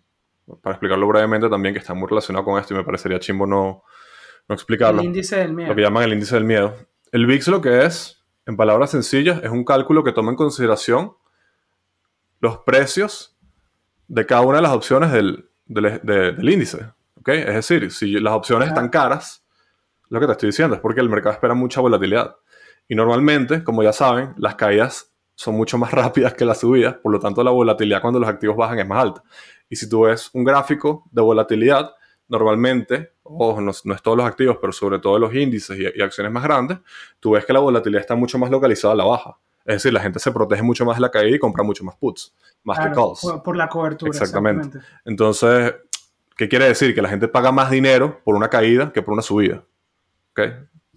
para 0.62 0.74
explicarlo 0.74 1.06
brevemente 1.06 1.48
también, 1.48 1.74
que 1.74 1.80
está 1.80 1.94
muy 1.94 2.08
relacionado 2.08 2.44
con 2.44 2.58
esto 2.58 2.74
y 2.74 2.76
me 2.76 2.84
parecería 2.84 3.18
chimbo 3.18 3.46
no, 3.46 3.82
no 4.48 4.54
explicarlo. 4.54 5.00
El 5.00 5.06
índice 5.06 5.36
del 5.36 5.52
miedo. 5.52 5.70
Lo 5.70 5.76
que 5.76 5.82
llaman 5.82 6.04
el 6.04 6.12
índice 6.12 6.34
del 6.34 6.44
miedo. 6.44 6.74
El 7.12 7.26
VIX 7.26 7.48
lo 7.48 7.60
que 7.60 7.84
es, 7.84 8.24
en 8.46 8.56
palabras 8.56 8.90
sencillas, 8.90 9.42
es 9.42 9.50
un 9.50 9.64
cálculo 9.64 10.04
que 10.04 10.12
toma 10.12 10.30
en 10.30 10.36
consideración 10.36 11.12
los 12.40 12.58
precios 12.58 13.36
de 14.08 14.26
cada 14.26 14.42
una 14.42 14.56
de 14.56 14.62
las 14.62 14.72
opciones 14.72 15.12
del, 15.12 15.50
índice. 15.68 16.92
¿okay? 17.16 17.40
Es 17.40 17.54
decir, 17.54 17.90
si 17.92 18.18
las 18.18 18.32
opciones 18.32 18.68
están 18.68 18.88
caras, 18.88 19.44
lo 20.08 20.18
que 20.18 20.26
te 20.26 20.32
estoy 20.32 20.48
diciendo 20.48 20.74
es 20.74 20.80
porque 20.80 21.00
el 21.00 21.08
mercado 21.08 21.32
espera 21.32 21.54
mucha 21.54 21.80
volatilidad. 21.80 22.36
Y 22.88 22.96
normalmente, 22.96 23.62
como 23.62 23.82
ya 23.84 23.92
saben, 23.92 24.34
las 24.36 24.56
caídas 24.56 25.12
son 25.36 25.54
mucho 25.54 25.78
más 25.78 25.90
rápidas 25.92 26.34
que 26.34 26.44
las 26.44 26.58
subidas, 26.58 26.96
por 26.96 27.12
lo 27.12 27.20
tanto 27.20 27.44
la 27.44 27.52
volatilidad 27.52 28.00
cuando 28.00 28.18
los 28.18 28.28
activos 28.28 28.56
bajan 28.56 28.78
es 28.80 28.86
más 28.86 29.02
alta. 29.02 29.22
Y 29.70 29.76
si 29.76 29.88
tú 29.88 30.02
ves 30.02 30.28
un 30.34 30.44
gráfico 30.44 31.04
de 31.10 31.22
volatilidad, 31.22 31.92
normalmente, 32.28 33.12
ojo, 33.22 33.60
no, 33.60 33.70
es 33.70 34.02
todos 34.02 34.16
los 34.16 34.26
activos, 34.26 34.58
pero 34.60 34.72
sobre 34.72 34.98
todo 34.98 35.18
los 35.18 35.34
índices 35.34 35.78
y, 35.78 36.02
acciones 36.02 36.32
más 36.32 36.42
grandes, 36.42 36.78
tú 37.18 37.30
ves 37.32 37.46
que 37.46 37.52
la 37.52 37.60
volatilidad 37.60 38.00
está 38.00 38.14
mucho 38.14 38.38
más 38.38 38.50
localizada 38.50 38.94
a 38.94 38.96
la 38.96 39.04
baja. 39.04 39.38
Es 39.64 39.76
decir, 39.76 39.92
la 39.92 40.00
gente 40.00 40.18
se 40.18 40.32
protege 40.32 40.62
mucho 40.62 40.84
más 40.84 40.96
de 40.96 41.02
la 41.02 41.10
caída 41.10 41.36
y 41.36 41.38
compra 41.38 41.62
mucho 41.62 41.84
más 41.84 41.96
puts, 41.96 42.34
más 42.64 42.78
que 42.78 42.92
calls. 42.92 43.20
Por, 43.44 43.56
la 43.56 43.68
cobertura. 43.68 44.10
Exactamente. 44.10 44.78
Entonces, 45.04 45.74
¿qué 46.36 46.48
quiere 46.48 46.66
decir? 46.66 46.94
Que 46.94 47.02
la 47.02 47.08
gente 47.08 47.28
paga 47.28 47.52
más 47.52 47.70
dinero 47.70 48.20
por 48.24 48.34
una 48.34 48.48
caída 48.48 48.92
que 48.92 49.02
por 49.02 49.14
una 49.14 49.22
subida. 49.22 49.62
¿Ok? 50.32 50.40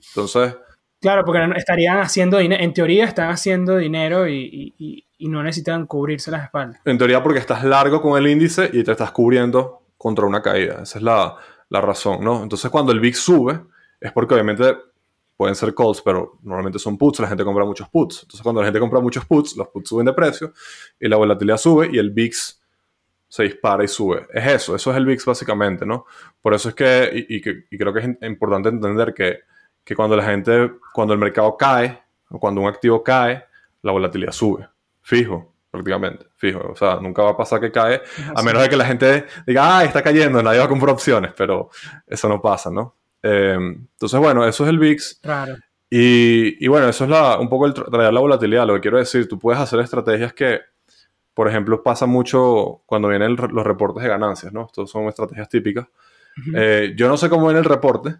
Entonces... 0.09 0.55
Claro, 1.01 1.25
porque 1.25 1.45
estarían 1.57 1.97
haciendo 1.97 2.37
dinero, 2.37 2.63
en 2.63 2.73
teoría 2.73 3.03
están 3.05 3.29
haciendo 3.29 3.75
dinero 3.75 4.27
y, 4.27 4.73
y, 4.77 5.05
no 5.27 5.43
necesitan 5.43 5.85
cubrirse 5.87 6.31
las 6.31 6.45
espaldas. 6.45 6.81
En 6.85 6.97
teoría 6.97 7.21
porque 7.21 7.39
estás 7.39 7.63
largo 7.63 8.01
con 8.01 8.17
el 8.17 8.27
índice 8.27 8.69
y 8.71 8.83
te 8.83 8.91
estás 8.91 9.11
cubriendo 9.11 9.83
contra 9.97 10.25
una 10.25 10.41
caída. 10.41 10.81
Esa 10.83 10.97
es 10.99 11.03
la, 11.03 11.35
la 11.69 11.81
razón, 11.81 12.23
¿no? 12.23 12.43
Entonces 12.43 12.69
cuando 12.69 12.91
el 12.91 12.99
VIX 12.99 13.19
sube, 13.19 13.59
es 13.99 14.11
porque 14.11 14.33
obviamente 14.33 14.75
pueden 15.35 15.55
ser 15.55 15.73
calls, 15.73 16.01
pero 16.01 16.39
normalmente 16.43 16.79
son 16.79 16.97
puts, 16.97 17.19
la 17.19 17.27
gente 17.27 17.43
compra 17.43 17.65
muchos 17.65 17.89
puts. 17.89 18.23
Entonces 18.23 18.41
cuando 18.41 18.61
la 18.61 18.67
gente 18.67 18.79
compra 18.79 18.99
muchos 18.99 19.25
puts, 19.25 19.55
los 19.57 19.67
puts 19.69 19.89
suben 19.89 20.05
de 20.05 20.13
precio 20.13 20.53
y 20.99 21.07
la 21.07 21.17
volatilidad 21.17 21.57
sube 21.57 21.89
y 21.91 21.97
el 21.97 22.11
VIX 22.11 22.61
se 23.27 23.43
dispara 23.43 23.83
y 23.83 23.87
sube. 23.87 24.27
Es 24.31 24.45
eso, 24.45 24.75
eso 24.75 24.91
es 24.91 24.97
el 24.97 25.05
VIX 25.05 25.25
básicamente, 25.25 25.85
¿no? 25.85 26.05
Por 26.39 26.53
eso 26.53 26.69
es 26.69 26.75
que, 26.75 27.25
y, 27.27 27.37
y 27.37 27.77
creo 27.77 27.91
que 27.91 27.99
es 27.99 28.29
importante 28.29 28.69
entender 28.69 29.11
que, 29.13 29.39
que, 29.83 29.95
cuando 29.95 30.15
la 30.15 30.23
gente, 30.23 30.71
cuando 30.93 31.15
el 31.15 31.19
mercado 31.19 31.57
cae, 31.57 31.99
o 32.29 32.39
cuando 32.39 32.61
un 32.61 32.67
activo 32.67 33.03
cae, 33.03 33.43
la 33.81 33.91
volatilidad 33.91 34.31
sube, 34.31 34.67
fijo 35.03 35.53
prácticamente, 35.73 36.27
fijo. 36.35 36.71
O 36.71 36.75
sea, 36.75 36.99
nunca 37.01 37.23
va 37.23 37.31
a 37.31 37.37
pasar 37.37 37.59
que 37.59 37.71
cae, 37.71 37.99
a 38.35 38.43
menos 38.43 38.61
de 38.61 38.69
que 38.69 38.77
la 38.77 38.85
gente 38.85 39.25
diga, 39.47 39.79
ah, 39.79 39.83
está 39.83 40.03
cayendo, 40.03 40.43
nadie 40.43 40.59
va 40.59 40.65
a 40.65 40.69
comprar 40.69 40.91
opciones, 40.91 41.31
pero 41.35 41.71
eso 42.05 42.29
no 42.29 42.39
pasa, 42.39 42.69
¿no? 42.69 42.95
Eh, 43.23 43.57
entonces, 43.57 44.19
bueno, 44.19 44.45
eso 44.47 44.65
es 44.65 44.69
el 44.69 44.77
VIX. 44.77 45.19
Claro. 45.23 45.55
Y, 45.89 46.63
y, 46.63 46.67
bueno, 46.67 46.89
eso 46.89 47.05
es 47.05 47.09
la, 47.09 47.39
un 47.39 47.49
poco 47.49 47.65
el 47.65 47.73
traer 47.73 48.13
la 48.13 48.19
volatilidad. 48.19 48.67
Lo 48.67 48.75
que 48.75 48.81
quiero 48.81 48.99
decir, 48.99 49.27
tú 49.27 49.39
puedes 49.39 49.59
hacer 49.59 49.79
estrategias 49.79 50.33
que, 50.33 50.59
por 51.33 51.47
ejemplo, 51.47 51.81
pasa 51.81 52.05
mucho 52.05 52.83
cuando 52.85 53.07
vienen 53.07 53.35
los 53.35 53.65
reportes 53.65 54.03
de 54.03 54.09
ganancias, 54.09 54.53
¿no? 54.53 54.67
Estas 54.67 54.91
son 54.91 55.07
estrategias 55.07 55.49
típicas. 55.49 55.87
Eh, 56.55 56.93
yo 56.95 57.07
no 57.07 57.17
sé 57.17 57.29
cómo 57.29 57.45
viene 57.45 57.59
el 57.59 57.65
reporte, 57.65 58.15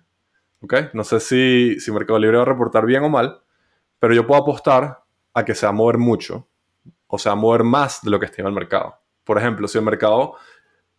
¿ok? 0.61 0.73
No 0.93 1.03
sé 1.03 1.19
si, 1.19 1.79
si 1.79 1.91
Mercado 1.91 2.17
Libre 2.17 2.37
va 2.37 2.43
a 2.43 2.47
reportar 2.47 2.87
bien 2.87 3.03
o 3.03 3.09
mal, 3.09 3.41
pero 3.99 4.15
yo 4.15 4.25
puedo 4.25 4.41
apostar 4.41 5.03
a 5.35 5.45
que 5.45 5.53
se 5.53 5.67
va 5.67 5.69
a 5.69 5.73
mover 5.73 5.99
mucho 5.99 6.47
o 7.15 7.19
sea, 7.19 7.35
mover 7.35 7.63
más 7.63 8.01
de 8.01 8.09
lo 8.09 8.19
que 8.19 8.25
estima 8.25 8.49
el 8.49 8.55
mercado. 8.55 8.95
Por 9.23 9.37
ejemplo, 9.37 9.67
si 9.67 9.77
el 9.77 9.83
mercado 9.83 10.33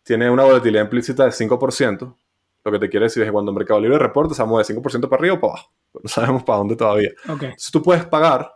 tiene 0.01 0.29
una 0.29 0.45
volatilidad 0.45 0.85
implícita 0.85 1.25
de 1.25 1.31
5%, 1.31 2.15
lo 2.63 2.71
que 2.71 2.79
te 2.79 2.89
quiere 2.89 3.07
decir 3.07 3.21
es 3.21 3.27
que 3.27 3.33
cuando 3.33 3.51
el 3.51 3.57
mercado 3.57 3.81
libre 3.81 3.99
reporta 3.99 4.33
se 4.33 4.41
mueve 4.45 4.65
5% 4.65 5.09
para 5.09 5.19
arriba 5.19 5.35
o 5.35 5.39
para 5.41 5.53
abajo. 5.55 5.73
No 6.01 6.07
sabemos 6.09 6.43
para 6.45 6.59
dónde 6.59 6.77
todavía. 6.77 7.09
Okay. 7.27 7.51
Si 7.57 7.69
tú 7.69 7.83
puedes 7.83 8.05
pagar 8.05 8.49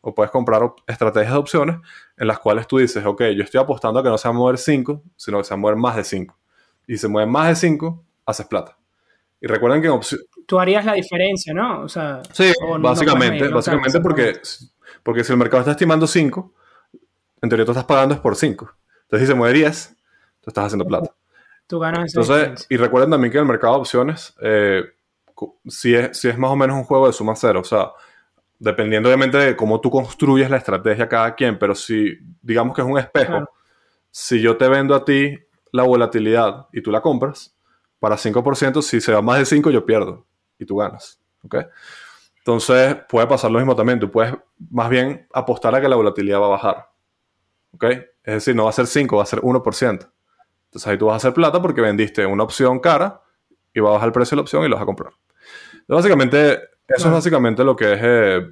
o 0.00 0.12
puedes 0.12 0.32
comprar 0.32 0.72
estrategias 0.88 1.34
de 1.34 1.38
opciones 1.38 1.76
en 2.16 2.26
las 2.26 2.40
cuales 2.40 2.66
tú 2.66 2.78
dices, 2.78 3.06
ok, 3.06 3.22
yo 3.36 3.44
estoy 3.44 3.60
apostando 3.60 4.00
a 4.00 4.02
que 4.02 4.08
no 4.08 4.18
se 4.18 4.26
va 4.26 4.34
a 4.34 4.36
mover 4.36 4.58
5, 4.58 5.02
sino 5.14 5.38
que 5.38 5.44
se 5.44 5.50
va 5.50 5.54
a 5.54 5.60
mover 5.60 5.76
más 5.76 5.94
de 5.94 6.02
5. 6.02 6.36
Y 6.88 6.94
si 6.94 6.98
se 6.98 7.06
mueve 7.06 7.30
más 7.30 7.46
de 7.46 7.54
5, 7.54 8.04
haces 8.26 8.46
plata. 8.46 8.76
Y 9.40 9.46
recuerden 9.46 9.80
que 9.80 9.86
en 9.86 9.92
opciones... 9.92 10.26
Tú 10.46 10.58
harías 10.58 10.84
la 10.84 10.94
diferencia, 10.94 11.54
¿no? 11.54 11.82
O 11.82 11.88
sea, 11.88 12.22
sí, 12.32 12.52
básicamente, 12.80 13.46
básicamente 13.46 14.00
porque, 14.00 14.40
porque 15.04 15.22
si 15.22 15.30
el 15.30 15.38
mercado 15.38 15.60
está 15.60 15.70
estimando 15.70 16.08
5, 16.08 16.52
en 17.44 17.50
teoría 17.50 17.64
tú 17.64 17.72
estás 17.72 17.84
pagando 17.84 18.14
es 18.14 18.20
por 18.20 18.36
5. 18.36 18.70
Entonces, 19.02 19.26
si 19.28 19.32
se 19.32 19.34
mueve 19.34 19.58
10, 19.58 19.96
tú 20.40 20.50
estás 20.50 20.66
haciendo 20.66 20.86
plata. 20.86 21.14
Tú 21.66 21.78
ganas 21.78 22.14
Entonces, 22.14 22.66
y 22.68 22.76
recuerden 22.76 23.10
también 23.10 23.30
que 23.30 23.38
en 23.38 23.42
el 23.44 23.48
mercado 23.48 23.74
de 23.74 23.80
opciones, 23.80 24.34
eh, 24.40 24.82
si, 25.66 25.94
es, 25.94 26.18
si 26.18 26.28
es 26.28 26.36
más 26.36 26.50
o 26.50 26.56
menos 26.56 26.76
un 26.76 26.84
juego 26.84 27.06
de 27.06 27.12
suma 27.12 27.34
cero, 27.36 27.60
o 27.60 27.64
sea, 27.64 27.90
dependiendo 28.58 29.08
obviamente 29.08 29.38
de 29.38 29.56
cómo 29.56 29.80
tú 29.80 29.90
construyes 29.90 30.50
la 30.50 30.58
estrategia 30.58 31.08
cada 31.08 31.34
quien, 31.34 31.58
pero 31.58 31.74
si 31.74 32.18
digamos 32.42 32.74
que 32.74 32.82
es 32.82 32.88
un 32.88 32.98
espejo, 32.98 33.48
si 34.10 34.40
yo 34.40 34.56
te 34.56 34.68
vendo 34.68 34.94
a 34.94 35.04
ti 35.04 35.38
la 35.72 35.82
volatilidad 35.82 36.68
y 36.72 36.82
tú 36.82 36.90
la 36.90 37.00
compras, 37.00 37.54
para 37.98 38.16
5%, 38.16 38.82
si 38.82 39.00
se 39.00 39.12
va 39.12 39.22
más 39.22 39.38
de 39.38 39.46
5, 39.46 39.70
yo 39.70 39.86
pierdo 39.86 40.26
y 40.58 40.66
tú 40.66 40.76
ganas. 40.76 41.20
¿ok? 41.44 41.56
Entonces, 42.38 42.96
puede 43.08 43.26
pasar 43.26 43.50
lo 43.50 43.58
mismo 43.58 43.74
también. 43.74 43.98
Tú 43.98 44.10
puedes 44.10 44.34
más 44.70 44.90
bien 44.90 45.26
apostar 45.32 45.74
a 45.74 45.80
que 45.80 45.88
la 45.88 45.96
volatilidad 45.96 46.40
va 46.40 46.46
a 46.46 46.50
bajar. 46.50 46.90
¿Ok? 47.74 47.84
Es 48.22 48.34
decir, 48.34 48.56
no 48.56 48.64
va 48.64 48.70
a 48.70 48.72
ser 48.72 48.86
5, 48.86 49.16
va 49.16 49.22
a 49.22 49.26
ser 49.26 49.40
1%. 49.40 50.10
Entonces 50.74 50.86
ahí 50.86 50.98
tú 50.98 51.06
vas 51.06 51.14
a 51.14 51.16
hacer 51.16 51.34
plata 51.34 51.60
porque 51.60 51.80
vendiste 51.80 52.24
una 52.26 52.44
opción 52.44 52.80
cara 52.80 53.20
y 53.72 53.80
va 53.80 53.90
a 53.90 53.92
bajar 53.92 54.08
el 54.08 54.12
precio 54.12 54.34
de 54.34 54.36
la 54.36 54.42
opción 54.42 54.64
y 54.64 54.68
lo 54.68 54.76
vas 54.76 54.82
a 54.82 54.86
comprar. 54.86 55.12
Entonces, 55.72 56.10
básicamente, 56.10 56.54
eso 56.88 57.08
es 57.08 57.12
básicamente 57.12 57.64
lo 57.64 57.76
que 57.76 57.92
es... 57.92 58.00
Eh, 58.02 58.50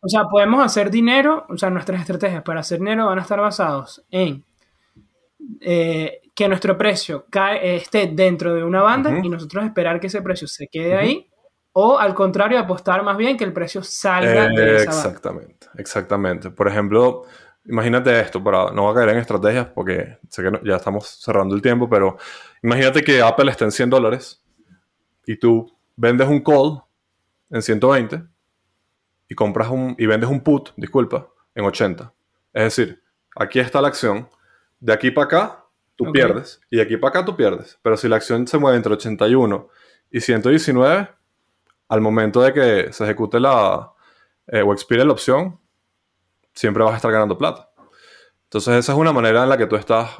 o 0.00 0.08
sea, 0.08 0.24
podemos 0.24 0.64
hacer 0.64 0.90
dinero, 0.90 1.44
o 1.48 1.58
sea, 1.58 1.70
nuestras 1.70 2.00
estrategias 2.00 2.42
para 2.42 2.60
hacer 2.60 2.78
dinero 2.78 3.06
van 3.06 3.18
a 3.18 3.22
estar 3.22 3.40
basados 3.40 4.04
en 4.10 4.44
eh, 5.60 6.20
que 6.34 6.48
nuestro 6.48 6.78
precio 6.78 7.26
cae, 7.28 7.76
esté 7.76 8.06
dentro 8.06 8.54
de 8.54 8.62
una 8.62 8.80
banda 8.80 9.18
y 9.22 9.28
nosotros 9.28 9.64
esperar 9.64 9.98
que 9.98 10.06
ese 10.06 10.22
precio 10.22 10.46
se 10.46 10.68
quede 10.68 10.96
ahí, 10.96 11.28
o 11.72 11.98
al 11.98 12.14
contrario, 12.14 12.60
apostar 12.60 13.02
más 13.02 13.16
bien 13.16 13.36
que 13.36 13.42
el 13.42 13.52
precio 13.52 13.82
salga 13.82 14.48
de 14.48 14.76
esa 14.76 14.90
banda. 14.90 14.92
Exactamente, 14.92 15.66
exactamente. 15.76 16.50
Por 16.50 16.68
ejemplo, 16.68 17.24
imagínate 17.64 18.18
esto, 18.20 18.42
para, 18.42 18.70
no 18.70 18.82
voy 18.82 18.92
a 18.92 18.94
caer 18.94 19.10
en 19.10 19.18
estrategias 19.18 19.66
porque 19.66 20.18
sé 20.28 20.42
que 20.42 20.60
ya 20.64 20.76
estamos 20.76 21.06
cerrando 21.08 21.54
el 21.54 21.62
tiempo, 21.62 21.88
pero 21.88 22.16
imagínate 22.62 23.02
que 23.02 23.22
Apple 23.22 23.50
está 23.50 23.64
en 23.64 23.72
100 23.72 23.90
dólares 23.90 24.42
y 25.26 25.36
tú 25.36 25.70
vendes 25.96 26.28
un 26.28 26.40
call 26.40 26.82
en 27.50 27.62
120 27.62 28.22
y 29.28 29.34
compras 29.34 29.68
un 29.68 29.94
y 29.98 30.06
vendes 30.06 30.30
un 30.30 30.40
put, 30.40 30.70
disculpa, 30.76 31.28
en 31.54 31.64
80. 31.64 32.12
Es 32.52 32.76
decir, 32.76 33.02
aquí 33.36 33.58
está 33.60 33.80
la 33.80 33.88
acción, 33.88 34.28
de 34.80 34.92
aquí 34.92 35.10
para 35.10 35.26
acá 35.26 35.64
tú 35.96 36.12
pierdes. 36.12 36.60
Y 36.70 36.76
de 36.76 36.82
aquí 36.82 36.96
para 36.96 37.10
acá 37.10 37.24
tú 37.24 37.36
pierdes. 37.36 37.78
Pero 37.82 37.96
si 37.96 38.08
la 38.08 38.16
acción 38.16 38.46
se 38.46 38.58
mueve 38.58 38.76
entre 38.76 38.94
81 38.94 39.68
y 40.10 40.20
119, 40.20 41.10
al 41.88 42.00
momento 42.00 42.40
de 42.40 42.52
que 42.52 42.92
se 42.92 43.04
ejecute 43.04 43.40
la 43.40 43.92
eh, 44.46 44.62
o 44.62 44.72
expire 44.72 45.04
la 45.04 45.12
opción, 45.12 45.58
siempre 46.58 46.82
vas 46.82 46.94
a 46.94 46.96
estar 46.96 47.12
ganando 47.12 47.38
plata. 47.38 47.70
Entonces 48.44 48.74
esa 48.76 48.92
es 48.92 48.98
una 48.98 49.12
manera 49.12 49.44
en 49.44 49.48
la 49.48 49.56
que 49.56 49.66
tú 49.66 49.76
estás 49.76 50.10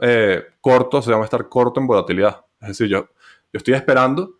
eh, 0.00 0.42
corto, 0.60 1.00
se 1.00 1.10
llama 1.10 1.24
estar 1.24 1.48
corto 1.48 1.78
en 1.78 1.86
volatilidad. 1.86 2.44
Es 2.60 2.68
decir, 2.68 2.88
yo, 2.88 3.10
yo 3.52 3.58
estoy 3.58 3.74
esperando 3.74 4.38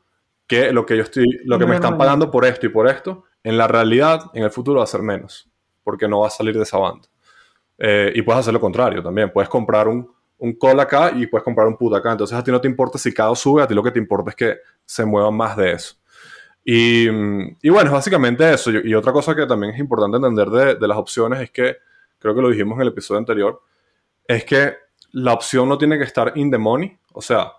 que 0.49 0.73
lo 0.73 0.85
que 0.85 0.97
yo 0.97 1.05
estoy, 1.05 1.27
lo 1.45 1.57
que 1.59 1.67
me 1.67 1.77
están 1.77 1.97
pagando 1.97 2.29
por 2.31 2.45
esto 2.45 2.67
y 2.67 2.71
por 2.71 2.89
esto, 2.89 3.25
en 3.45 3.57
la 3.57 3.69
realidad, 3.69 4.31
en 4.35 4.43
el 4.43 4.51
futuro 4.51 4.79
va 4.79 4.85
a 4.85 4.89
ser 4.89 5.03
menos, 5.03 5.49
porque 5.85 6.09
no 6.09 6.21
va 6.21 6.27
a 6.27 6.31
salir 6.31 6.57
de 6.57 6.65
esa 6.65 6.79
banda. 6.79 7.09
Eh, 7.79 8.13
y 8.17 8.23
puedes 8.23 8.41
hacer 8.41 8.53
lo 8.53 8.61
contrario 8.61 9.01
también. 9.03 9.31
Puedes 9.33 9.49
comprar 9.49 9.87
un, 9.87 10.11
un 10.39 10.53
call 10.55 10.81
acá 10.81 11.13
y 11.15 11.29
puedes 11.29 11.45
comprar 11.45 11.69
un 11.69 11.77
put 11.77 11.95
acá. 11.95 12.11
Entonces 12.11 12.37
a 12.37 12.43
ti 12.43 12.51
no 12.51 12.61
te 12.61 12.67
importa 12.67 12.99
si 12.99 13.15
cada 13.15 13.35
sube, 13.37 13.63
a 13.63 13.67
ti 13.69 13.75
lo 13.75 13.83
que 13.83 13.93
te 13.93 14.01
importa 14.01 14.31
es 14.31 14.37
que 14.37 14.57
se 14.85 15.05
muevan 15.05 15.37
más 15.37 15.57
de 15.57 15.73
eso. 15.73 15.95
Y, 16.65 17.09
y 17.09 17.69
bueno, 17.69 17.89
es 17.89 17.93
básicamente 17.93 18.53
eso. 18.53 18.71
Y, 18.71 18.95
otra 18.95 19.13
cosa 19.13 19.35
que 19.37 19.47
también 19.47 19.75
es 19.75 19.81
importante 19.81 20.17
entender 20.17 20.49
de, 20.49 20.75
de 20.77 20.89
las 20.89 20.97
opciones 20.97 21.41
es 21.41 21.51
que, 21.51 21.77
creo 22.19 22.35
que 22.35 22.41
lo 22.41 22.51
dijimos 22.51 22.77
en 22.77 22.83
el 22.83 22.89
episodio 22.89 23.19
anterior, 23.19 23.63
es 24.27 24.45
que 24.45 24.75
la 25.13 25.33
opción 25.33 25.69
no 25.69 25.79
tiene 25.79 25.99
que 25.99 26.05
estar 26.05 26.33
in 26.37 26.51
the 26.51 26.59
money. 26.59 26.99
O 27.13 27.21
sea, 27.21 27.53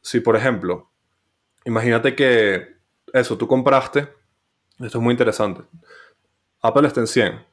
si 0.00 0.20
por 0.20 0.36
ejemplo, 0.36 0.90
imagínate 1.64 2.14
que 2.14 2.76
eso, 3.12 3.38
tú 3.38 3.48
compraste, 3.48 4.00
esto 4.80 4.98
es 4.98 5.02
muy 5.02 5.12
interesante, 5.12 5.62
Apple 6.60 6.86
está 6.86 7.00
en 7.00 7.06
100 7.06 7.46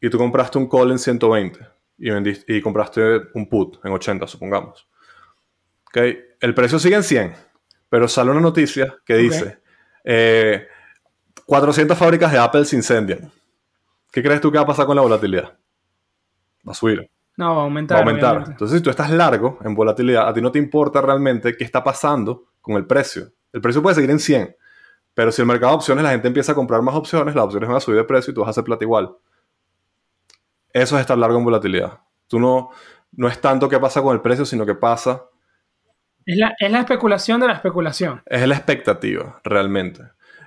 y 0.00 0.10
tú 0.10 0.18
compraste 0.18 0.58
un 0.58 0.68
call 0.68 0.90
en 0.90 0.98
120 0.98 1.60
y, 1.98 2.10
vendiste, 2.10 2.56
y 2.56 2.60
compraste 2.60 3.20
un 3.34 3.48
put 3.48 3.84
en 3.84 3.92
80, 3.92 4.26
supongamos. 4.26 4.88
¿Ok? 5.88 5.98
El 6.40 6.54
precio 6.54 6.78
sigue 6.78 6.96
en 6.96 7.02
100, 7.02 7.34
pero 7.88 8.08
sale 8.08 8.30
una 8.30 8.40
noticia 8.40 8.96
que 9.04 9.14
dice, 9.16 9.58
eh, 10.04 10.66
400 11.46 11.96
fábricas 11.96 12.32
de 12.32 12.38
Apple 12.38 12.64
se 12.64 12.76
incendian. 12.76 13.30
¿Qué 14.12 14.22
crees 14.22 14.40
tú 14.40 14.50
que 14.50 14.58
va 14.58 14.64
a 14.64 14.66
pasar 14.66 14.86
con 14.86 14.96
la 14.96 15.02
volatilidad? 15.02 15.56
Va 16.66 16.72
a 16.72 16.74
subir. 16.74 17.10
No, 17.36 17.54
va 17.54 17.60
a 17.62 17.64
aumentar. 17.64 17.96
Va 17.96 18.00
a 18.00 18.02
aumentar. 18.02 18.30
obviamente. 18.30 18.52
Entonces, 18.52 18.78
si 18.78 18.82
tú 18.82 18.90
estás 18.90 19.10
largo 19.10 19.58
en 19.64 19.74
volatilidad, 19.74 20.28
a 20.28 20.34
ti 20.34 20.40
no 20.40 20.52
te 20.52 20.58
importa 20.58 21.00
realmente 21.00 21.56
qué 21.56 21.64
está 21.64 21.82
pasando 21.82 22.48
con 22.60 22.76
el 22.76 22.86
precio. 22.86 23.32
El 23.52 23.60
precio 23.60 23.82
puede 23.82 23.94
seguir 23.94 24.10
en 24.10 24.18
100, 24.18 24.56
pero 25.14 25.32
si 25.32 25.42
el 25.42 25.48
mercado 25.48 25.72
de 25.72 25.76
opciones, 25.76 26.04
la 26.04 26.10
gente 26.10 26.28
empieza 26.28 26.52
a 26.52 26.54
comprar 26.54 26.82
más 26.82 26.94
opciones, 26.94 27.34
las 27.34 27.44
opciones 27.44 27.68
van 27.68 27.76
a 27.78 27.80
subir 27.80 27.98
de 27.98 28.04
precio 28.04 28.30
y 28.30 28.34
tú 28.34 28.40
vas 28.40 28.48
a 28.48 28.50
hacer 28.50 28.64
plata 28.64 28.84
igual. 28.84 29.16
Eso 30.72 30.96
es 30.96 31.00
estar 31.00 31.18
largo 31.18 31.38
en 31.38 31.44
volatilidad. 31.44 32.00
Tú 32.28 32.38
no, 32.38 32.70
no 33.12 33.26
es 33.26 33.40
tanto 33.40 33.68
qué 33.68 33.80
pasa 33.80 34.02
con 34.02 34.14
el 34.14 34.20
precio, 34.20 34.44
sino 34.44 34.64
qué 34.64 34.74
pasa, 34.74 35.24
Es 36.26 36.36
la, 36.36 36.54
es 36.58 36.70
la 36.70 36.80
especulación 36.80 37.40
de 37.40 37.46
la 37.48 37.54
especulación. 37.54 38.22
es 38.26 38.46
la 38.46 38.54
expectativa, 38.54 39.40
realmente. 39.44 40.02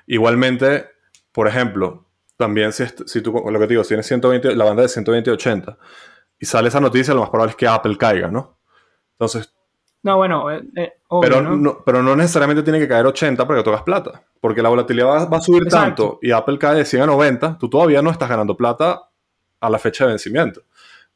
Igualmente, 0.07 0.87
por 1.31 1.47
ejemplo, 1.47 2.05
también 2.37 2.71
si, 2.73 2.85
si 3.05 3.21
tú, 3.21 3.31
lo 3.33 3.59
que 3.59 3.67
te 3.67 3.73
digo, 3.73 3.83
si 3.83 3.89
tienes 3.89 4.05
120, 4.07 4.55
la 4.55 4.65
banda 4.65 4.83
de 4.83 4.89
120 4.89 5.29
y 5.29 5.33
80, 5.33 5.77
y 6.39 6.45
sale 6.45 6.67
esa 6.67 6.79
noticia, 6.79 7.13
lo 7.13 7.21
más 7.21 7.29
probable 7.29 7.51
es 7.51 7.55
que 7.55 7.67
Apple 7.67 7.97
caiga, 7.97 8.29
¿no? 8.29 8.57
Entonces, 9.13 9.53
No, 10.03 10.17
bueno, 10.17 10.51
eh, 10.51 10.61
eh, 10.75 10.93
obvio, 11.07 11.29
Pero 11.29 11.41
¿no? 11.41 11.55
no, 11.55 11.83
pero 11.85 12.03
no 12.03 12.15
necesariamente 12.15 12.63
tiene 12.63 12.79
que 12.79 12.87
caer 12.87 13.05
80 13.05 13.47
para 13.47 13.59
que 13.59 13.63
tocas 13.63 13.83
plata. 13.83 14.23
Porque 14.41 14.61
la 14.61 14.69
volatilidad 14.69 15.07
va, 15.07 15.25
va 15.25 15.37
a 15.37 15.41
subir 15.41 15.63
Exacto. 15.63 16.03
tanto 16.03 16.19
y 16.21 16.31
Apple 16.31 16.57
cae 16.59 16.75
de 16.75 16.85
100 16.85 17.03
a 17.03 17.05
90, 17.05 17.57
tú 17.57 17.69
todavía 17.69 18.01
no 18.01 18.09
estás 18.11 18.27
ganando 18.27 18.57
plata 18.57 19.03
a 19.61 19.69
la 19.69 19.79
fecha 19.79 20.03
de 20.03 20.09
vencimiento. 20.11 20.63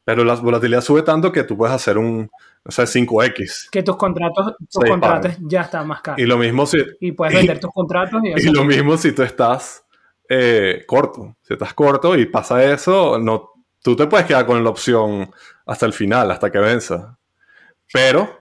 Pero 0.05 0.23
la 0.23 0.35
volatilidad 0.35 0.79
sube 0.79 1.01
tanto 1.01 1.33
que 1.33 1.43
tú 1.43 1.57
puedes 1.57 1.75
hacer 1.75 1.97
un, 1.97 2.29
no 2.65 2.71
sé, 2.71 2.83
5X. 2.83 3.69
Que 3.71 3.83
tus 3.83 3.95
contratos, 3.95 4.55
tus 4.69 4.81
Se 4.83 4.89
contratos 4.89 5.33
ya 5.41 5.61
están 5.61 5.87
más 5.87 6.01
caros. 6.01 6.19
Y 6.19 6.25
lo 6.25 6.37
mismo 6.37 6.65
si, 6.65 6.77
Y 6.99 7.11
puedes 7.13 7.33
y- 7.33 7.37
vender 7.37 7.59
tus 7.59 7.71
contratos 7.71 8.21
y, 8.23 8.47
y 8.47 8.51
lo 8.51 8.63
mismo 8.65 8.97
si 8.97 9.11
tú 9.13 9.23
estás 9.23 9.85
eh, 10.29 10.83
corto. 10.85 11.35
Si 11.43 11.53
estás 11.53 11.73
corto 11.73 12.15
y 12.17 12.25
pasa 12.25 12.63
eso, 12.63 13.17
no, 13.19 13.51
tú 13.81 13.95
te 13.95 14.07
puedes 14.07 14.25
quedar 14.27 14.45
con 14.45 14.61
la 14.63 14.69
opción 14.69 15.31
hasta 15.65 15.85
el 15.85 15.93
final, 15.93 16.29
hasta 16.31 16.51
que 16.51 16.59
venza. 16.59 17.17
Pero, 17.93 18.37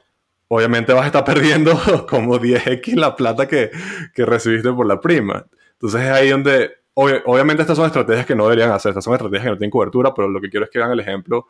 obviamente 0.49 0.93
vas 0.93 1.05
a 1.05 1.07
estar 1.07 1.25
perdiendo 1.25 1.73
como 2.09 2.39
10x 2.39 2.95
la 2.97 3.15
plata 3.15 3.47
que, 3.47 3.71
que 4.15 4.25
recibiste 4.27 4.73
por 4.73 4.87
la 4.87 5.01
prima. 5.01 5.47
Entonces 5.75 6.03
es 6.03 6.11
ahí 6.11 6.31
donde, 6.31 6.73
obvi- 6.95 7.23
obviamente 7.27 7.63
estas 7.63 7.77
son 7.77 7.87
estrategias 7.87 8.27
que 8.27 8.35
no 8.35 8.45
deberían 8.45 8.73
hacer, 8.73 8.91
estas 8.91 9.05
son 9.05 9.15
estrategias 9.15 9.45
que 9.45 9.51
no 9.51 9.57
tienen 9.59 9.71
cobertura, 9.71 10.13
pero 10.15 10.29
lo 10.29 10.41
que 10.41 10.49
quiero 10.51 10.65
es 10.65 10.71
que 10.71 10.79
vean 10.79 10.91
el 10.91 11.01
ejemplo 11.01 11.47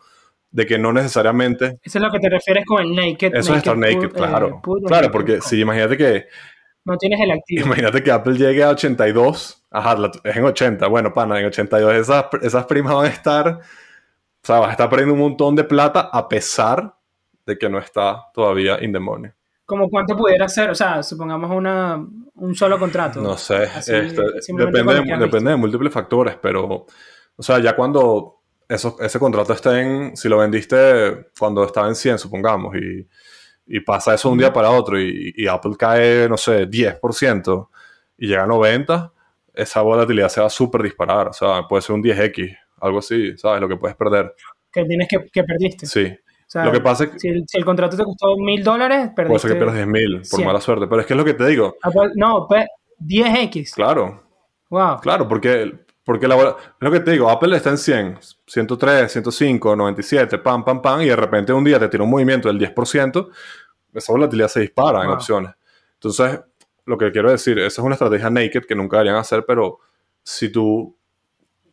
de 0.56 0.64
que 0.64 0.78
no 0.78 0.90
necesariamente 0.90 1.78
Eso 1.82 1.98
es 1.98 2.02
lo 2.02 2.10
que 2.10 2.18
te 2.18 2.30
refieres 2.30 2.64
con 2.64 2.82
el 2.82 2.94
naked. 2.94 3.34
eso 3.34 3.52
es 3.52 3.58
estar 3.58 3.76
naked, 3.76 4.08
put, 4.08 4.16
eh, 4.16 4.16
claro. 4.16 4.60
put 4.62 4.84
o 4.84 4.86
claro, 4.86 5.02
naked 5.02 5.12
porque 5.12 5.40
si 5.42 5.60
imagínate 5.60 5.98
que 5.98 6.26
No 6.82 6.96
tienes 6.96 7.20
el 7.20 7.30
activo. 7.30 7.66
Imagínate 7.66 8.02
que 8.02 8.10
Apple 8.10 8.38
llegue 8.38 8.62
a 8.62 8.70
82. 8.70 9.66
Ajá, 9.70 9.96
es 10.24 10.36
en 10.36 10.44
80. 10.44 10.86
Bueno, 10.86 11.12
pana, 11.12 11.38
en 11.38 11.46
82 11.46 11.94
esas, 11.94 12.26
esas 12.40 12.64
primas 12.64 12.94
van 12.94 13.04
a 13.04 13.08
estar. 13.08 13.48
O 13.48 14.46
sea, 14.46 14.60
vas 14.60 14.68
a 14.68 14.72
estar 14.72 14.88
perdiendo 14.88 15.12
un 15.12 15.20
montón 15.20 15.54
de 15.54 15.64
plata 15.64 16.08
a 16.10 16.26
pesar 16.26 16.94
de 17.44 17.58
que 17.58 17.68
no 17.68 17.78
está 17.78 18.22
todavía 18.32 18.82
in 18.82 18.92
the 18.92 18.98
money. 18.98 19.30
Como 19.66 19.90
cuánto 19.90 20.16
pudiera 20.16 20.48
ser, 20.48 20.70
o 20.70 20.74
sea, 20.74 21.02
supongamos 21.02 21.50
una, 21.50 21.96
un 22.36 22.54
solo 22.54 22.78
contrato. 22.78 23.20
No 23.20 23.36
sé. 23.36 23.64
Así, 23.64 23.92
este, 23.92 24.22
depende, 24.56 25.18
depende 25.18 25.50
de 25.50 25.56
múltiples 25.56 25.92
factores, 25.92 26.38
pero. 26.40 26.86
O 27.38 27.42
sea, 27.42 27.58
ya 27.58 27.76
cuando 27.76 28.35
eso, 28.68 28.96
ese 29.00 29.18
contrato 29.18 29.52
esté 29.52 29.80
en. 29.80 30.16
Si 30.16 30.28
lo 30.28 30.38
vendiste 30.38 31.28
cuando 31.38 31.64
estaba 31.64 31.88
en 31.88 31.94
100, 31.94 32.18
supongamos, 32.18 32.74
y, 32.76 33.06
y 33.66 33.80
pasa 33.80 34.14
eso 34.14 34.28
de 34.28 34.32
un 34.32 34.38
día 34.38 34.52
para 34.52 34.70
otro, 34.70 35.00
y, 35.00 35.32
y 35.36 35.46
Apple 35.46 35.72
cae, 35.78 36.28
no 36.28 36.36
sé, 36.36 36.68
10% 36.68 37.68
y 38.18 38.28
llega 38.28 38.44
a 38.44 38.46
90, 38.46 39.12
esa 39.54 39.82
volatilidad 39.82 40.28
se 40.28 40.40
va 40.40 40.46
a 40.46 40.50
súper 40.50 40.82
disparar. 40.82 41.28
O 41.28 41.32
sea, 41.32 41.62
puede 41.68 41.82
ser 41.82 41.94
un 41.94 42.02
10x, 42.02 42.56
algo 42.80 42.98
así, 42.98 43.36
¿sabes? 43.36 43.60
Lo 43.60 43.68
que 43.68 43.76
puedes 43.76 43.96
perder. 43.96 44.34
Que 44.72 44.84
tienes 44.84 45.08
que, 45.08 45.26
que 45.30 45.44
perdiste. 45.44 45.86
Sí. 45.86 46.04
O 46.06 46.48
sea, 46.48 46.64
Lo 46.64 46.72
que 46.72 46.80
pasa 46.80 47.04
es 47.04 47.10
que 47.10 47.18
si, 47.18 47.28
el, 47.28 47.44
si 47.48 47.58
el 47.58 47.64
contrato 47.64 47.96
te 47.96 48.04
costó 48.04 48.36
mil 48.36 48.62
dólares, 48.62 49.10
puede 49.14 49.28
perdiste. 49.28 49.48
ser 49.48 49.50
que 49.52 49.56
pierdas 49.64 49.86
10.000 49.86 50.16
por 50.18 50.24
100. 50.26 50.46
mala 50.46 50.60
suerte. 50.60 50.86
Pero 50.86 51.00
es 51.00 51.06
que 51.06 51.12
es 51.14 51.18
lo 51.18 51.24
que 51.24 51.34
te 51.34 51.46
digo. 51.46 51.76
Ah, 51.82 51.90
pues, 51.92 52.12
No, 52.14 52.46
pues, 52.48 52.66
10x. 53.00 53.74
Claro, 53.74 54.22
Wow. 54.70 54.98
Claro, 55.00 55.28
porque, 55.28 55.72
porque 56.06 56.26
la, 56.28 56.36
es 56.36 56.54
lo 56.78 56.90
que 56.90 57.00
te 57.00 57.10
digo, 57.10 57.28
Apple 57.28 57.56
está 57.56 57.70
en 57.70 57.78
100, 57.78 58.18
103, 58.46 59.10
105, 59.12 59.74
97, 59.76 60.38
pam, 60.38 60.64
pam, 60.64 60.80
pam, 60.80 61.02
y 61.02 61.06
de 61.06 61.16
repente 61.16 61.52
un 61.52 61.64
día 61.64 61.78
te 61.80 61.88
tira 61.88 62.04
un 62.04 62.10
movimiento 62.10 62.46
del 62.48 62.58
10%, 62.58 63.28
esa 63.92 64.12
volatilidad 64.12 64.48
se 64.48 64.60
dispara 64.60 65.02
en 65.02 65.10
opciones. 65.10 65.52
Entonces, 65.94 66.40
lo 66.84 66.96
que 66.96 67.10
quiero 67.10 67.30
decir, 67.30 67.58
esa 67.58 67.80
es 67.82 67.84
una 67.84 67.94
estrategia 67.96 68.30
naked 68.30 68.64
que 68.66 68.74
nunca 68.76 68.98
deberían 68.98 69.16
hacer, 69.16 69.44
pero 69.44 69.80
si 70.22 70.48
tú, 70.50 70.96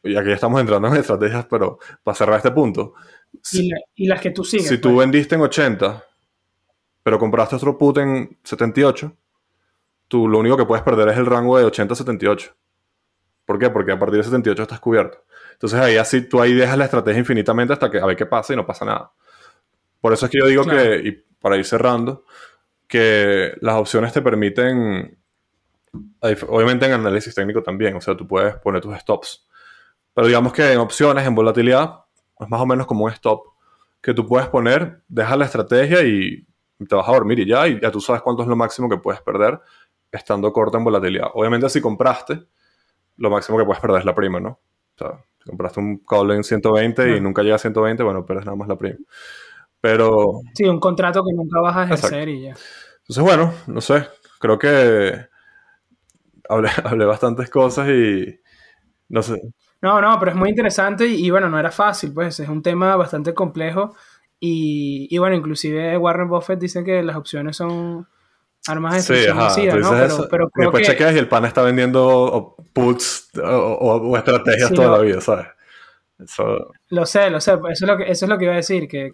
y 0.01 0.15
aquí 0.15 0.29
ya 0.29 0.35
estamos 0.35 0.59
entrando 0.59 0.87
en 0.87 0.95
estrategias, 0.97 1.45
pero 1.45 1.77
para 2.03 2.15
cerrar 2.15 2.37
este 2.37 2.49
punto, 2.51 2.95
si, 3.41 3.67
Y, 3.67 3.69
la- 3.69 3.77
y 3.95 4.07
las 4.07 4.19
que 4.19 4.31
tú 4.31 4.43
sigues. 4.43 4.67
si 4.67 4.77
tú 4.79 4.89
pues. 4.95 4.99
vendiste 5.05 5.35
en 5.35 5.41
80, 5.41 6.03
pero 7.03 7.19
compraste 7.19 7.55
otro 7.55 7.77
put 7.77 7.99
en 7.99 8.35
78, 8.43 9.15
tú 10.07 10.27
lo 10.27 10.39
único 10.39 10.57
que 10.57 10.65
puedes 10.65 10.83
perder 10.83 11.09
es 11.09 11.17
el 11.17 11.25
rango 11.27 11.57
de 11.57 11.65
80 11.65 11.93
a 11.93 11.97
78. 11.97 12.55
¿Por 13.45 13.59
qué? 13.59 13.69
Porque 13.69 13.91
a 13.91 13.99
partir 13.99 14.17
de 14.17 14.23
78 14.23 14.61
estás 14.63 14.79
cubierto. 14.79 15.23
Entonces 15.53 15.79
ahí 15.79 15.97
así 15.97 16.21
tú 16.27 16.41
ahí 16.41 16.53
dejas 16.53 16.77
la 16.77 16.85
estrategia 16.85 17.19
infinitamente 17.19 17.73
hasta 17.73 17.89
que 17.91 17.99
a 17.99 18.05
ver 18.05 18.15
qué 18.15 18.25
pasa 18.25 18.53
y 18.53 18.55
no 18.55 18.65
pasa 18.65 18.85
nada. 18.85 19.11
Por 20.01 20.13
eso 20.13 20.25
es 20.25 20.31
que 20.31 20.39
yo 20.39 20.45
digo 20.47 20.63
Claro. 20.63 20.79
que, 20.81 21.07
y 21.07 21.11
para 21.39 21.57
ir 21.57 21.65
cerrando, 21.65 22.25
que 22.87 23.53
las 23.61 23.75
opciones 23.75 24.13
te 24.13 24.21
permiten, 24.21 25.17
obviamente 26.47 26.85
en 26.85 26.93
análisis 26.93 27.33
técnico 27.35 27.61
también, 27.63 27.95
o 27.95 28.01
sea, 28.01 28.15
tú 28.15 28.27
puedes 28.27 28.55
poner 28.55 28.81
tus 28.81 28.97
stops. 28.97 29.47
Pero 30.13 30.27
digamos 30.27 30.53
que 30.53 30.71
en 30.71 30.79
opciones, 30.79 31.25
en 31.25 31.35
volatilidad, 31.35 32.01
es 32.39 32.49
más 32.49 32.61
o 32.61 32.65
menos 32.65 32.85
como 32.87 33.05
un 33.05 33.11
stop 33.11 33.45
que 34.01 34.13
tú 34.13 34.25
puedes 34.27 34.47
poner, 34.47 35.01
dejas 35.07 35.37
la 35.37 35.45
estrategia 35.45 36.03
y 36.03 36.45
te 36.87 36.95
vas 36.95 37.07
a 37.07 37.11
dormir 37.13 37.39
y 37.39 37.47
ya, 37.47 37.67
y 37.67 37.79
ya 37.79 37.89
tú 37.91 38.01
sabes 38.01 38.21
cuánto 38.21 38.43
es 38.43 38.49
lo 38.49 38.55
máximo 38.55 38.89
que 38.89 38.97
puedes 38.97 39.21
perder 39.21 39.59
estando 40.11 40.51
corta 40.51 40.77
en 40.77 40.83
volatilidad. 40.83 41.27
Obviamente 41.33 41.69
si 41.69 41.79
compraste, 41.81 42.43
lo 43.17 43.29
máximo 43.29 43.57
que 43.57 43.65
puedes 43.65 43.81
perder 43.81 43.99
es 43.99 44.05
la 44.05 44.15
prima, 44.15 44.39
¿no? 44.39 44.49
O 44.49 44.97
sea, 44.97 45.23
si 45.39 45.49
compraste 45.49 45.79
un 45.79 45.97
call 45.99 46.31
en 46.31 46.43
120 46.43 47.17
y 47.17 47.21
nunca 47.21 47.41
llega 47.43 47.55
a 47.55 47.59
120, 47.59 48.03
bueno, 48.03 48.25
pierdes 48.25 48.45
nada 48.45 48.55
más 48.55 48.67
la 48.67 48.77
prima. 48.77 48.97
Pero, 49.81 50.41
Sí, 50.53 50.63
un 50.65 50.79
contrato 50.79 51.23
que 51.23 51.33
nunca 51.35 51.59
vas 51.59 51.75
a 51.75 51.83
ejercer 51.83 52.29
Exacto. 52.29 52.29
y 52.29 52.41
ya. 52.43 52.55
entonces 53.01 53.23
bueno, 53.23 53.53
no 53.67 53.81
sé, 53.81 54.07
creo 54.39 54.57
que 54.57 55.25
hablé, 56.49 56.69
hablé 56.83 57.05
bastantes 57.05 57.49
cosas 57.49 57.89
y 57.89 58.39
no 59.09 59.21
sé, 59.21 59.41
No, 59.81 59.99
no, 60.01 60.17
pero 60.19 60.31
es 60.31 60.37
muy 60.37 60.49
interesante 60.49 61.05
y, 61.07 61.25
y 61.25 61.29
bueno, 61.31 61.49
no 61.49 61.59
era 61.59 61.71
fácil, 61.71 62.13
pues 62.13 62.39
es 62.39 62.47
un 62.49 62.61
tema 62.63 62.95
bastante 62.95 63.33
complejo 63.33 63.93
y, 64.39 65.07
y 65.13 65.17
bueno, 65.19 65.35
inclusive 65.35 65.97
Warren 65.97 66.29
Buffett 66.29 66.59
dice 66.59 66.83
que 66.83 67.03
las 67.03 67.15
opciones 67.17 67.57
son 67.57 68.07
armas 68.67 68.95
de 68.95 69.01
Sí, 69.01 69.29
tú 69.29 69.35
¿no? 69.35 69.91
Pero, 69.91 70.05
eso, 70.05 70.27
pero 70.29 70.49
creo 70.49 70.71
después 70.71 70.87
que 70.87 70.91
chequeas 70.93 71.15
y 71.15 71.19
el 71.19 71.27
pan 71.27 71.45
está 71.45 71.61
vendiendo 71.61 72.55
puts 72.73 73.29
o, 73.37 73.47
o- 73.47 74.09
o 74.09 74.17
estrategias 74.17 74.69
Sí, 74.69 74.75
toda 74.75 74.87
no. 74.89 74.97
la 74.97 75.03
vida, 75.03 75.21
¿sabes? 75.21 75.47
Lo 76.89 77.05
sé, 77.05 77.29
lo 77.29 77.41
sé. 77.41 77.53
Eso 77.53 77.65
es 77.71 77.81
lo 77.81 77.97
que, 77.97 78.03
eso 78.09 78.25
es 78.25 78.29
lo 78.29 78.37
que 78.37 78.45
iba 78.45 78.53
a 78.53 78.57
decir, 78.57 78.87
que, 78.87 79.11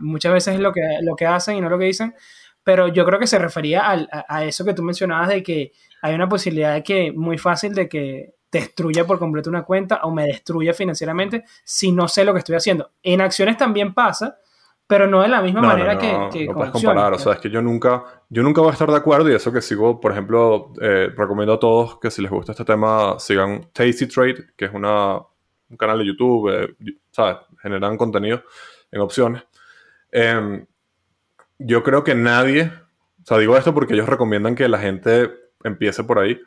muchas 0.00 0.32
veces 0.32 0.54
es 0.54 0.60
lo 0.60 0.72
que, 0.72 0.80
lo 1.02 1.14
que 1.16 1.26
hacen 1.26 1.56
y 1.56 1.60
no 1.60 1.68
lo 1.68 1.78
que 1.78 1.84
dicen. 1.84 2.14
Pero 2.62 2.88
yo 2.88 3.04
creo 3.04 3.18
que 3.18 3.26
se 3.26 3.38
refería 3.38 3.82
a, 4.28 4.44
eso 4.44 4.64
que 4.64 4.74
tú 4.74 4.82
mencionabas 4.82 5.28
de 5.28 5.42
que 5.42 5.72
hay 6.02 6.14
una 6.14 6.28
posibilidad 6.28 6.74
de 6.74 6.82
que 6.82 7.12
muy 7.12 7.38
fácil 7.38 7.74
de 7.74 7.88
que 7.88 8.34
destruya 8.52 9.06
por 9.06 9.18
completo 9.18 9.48
una 9.48 9.62
cuenta 9.62 10.00
o 10.02 10.10
me 10.10 10.24
destruya 10.24 10.74
financieramente 10.74 11.44
si 11.64 11.92
no 11.92 12.08
sé 12.08 12.24
lo 12.24 12.32
que 12.32 12.40
estoy 12.40 12.56
haciendo. 12.56 12.90
En 13.02 13.20
acciones 13.20 13.56
también 13.56 13.94
pasa, 13.94 14.38
pero 14.90 15.06
no 15.06 15.22
de 15.22 15.28
la 15.28 15.40
misma 15.40 15.60
manera 15.60 15.96
que, 15.96 16.28
que 16.32 16.46
no 16.46 16.54
puedes 16.54 16.72
comparar, 16.72 17.12
o 17.12 17.18
sea, 17.18 17.34
es 17.34 17.38
que 17.38 17.48
yo 17.48 17.62
nunca, 17.62 18.02
yo 18.28 18.42
nunca 18.42 18.60
voy 18.60 18.70
a 18.70 18.72
estar 18.72 18.90
de 18.90 18.96
acuerdo 18.96 19.30
y 19.30 19.34
eso 19.34 19.52
que 19.52 19.62
sigo, 19.62 20.00
por 20.00 20.10
ejemplo, 20.10 20.72
eh, 20.82 21.12
recomiendo 21.16 21.52
a 21.52 21.60
todos 21.60 22.00
que 22.00 22.10
si 22.10 22.20
les 22.20 22.28
gusta 22.28 22.50
este 22.50 22.64
tema 22.64 23.14
sigan 23.20 23.68
Tasty 23.72 24.08
Trade, 24.08 24.46
que 24.56 24.64
es 24.64 24.74
una, 24.74 25.14
un 25.14 25.76
canal 25.78 26.00
de 26.00 26.06
YouTube, 26.06 26.50
eh, 26.50 26.74
¿sabes? 27.12 27.36
Generan 27.62 27.96
contenido 27.96 28.42
en 28.90 29.00
opciones. 29.00 29.44
Em, 30.10 30.66
yo 31.60 31.84
creo 31.84 32.02
que 32.02 32.16
nadie, 32.16 32.72
o 33.22 33.26
sea, 33.26 33.38
digo 33.38 33.56
esto 33.56 33.72
porque 33.72 33.94
ellos 33.94 34.08
recomiendan 34.08 34.56
que 34.56 34.68
la 34.68 34.80
gente 34.80 35.30
empiece 35.62 36.02
por 36.02 36.18
ahí, 36.18 36.40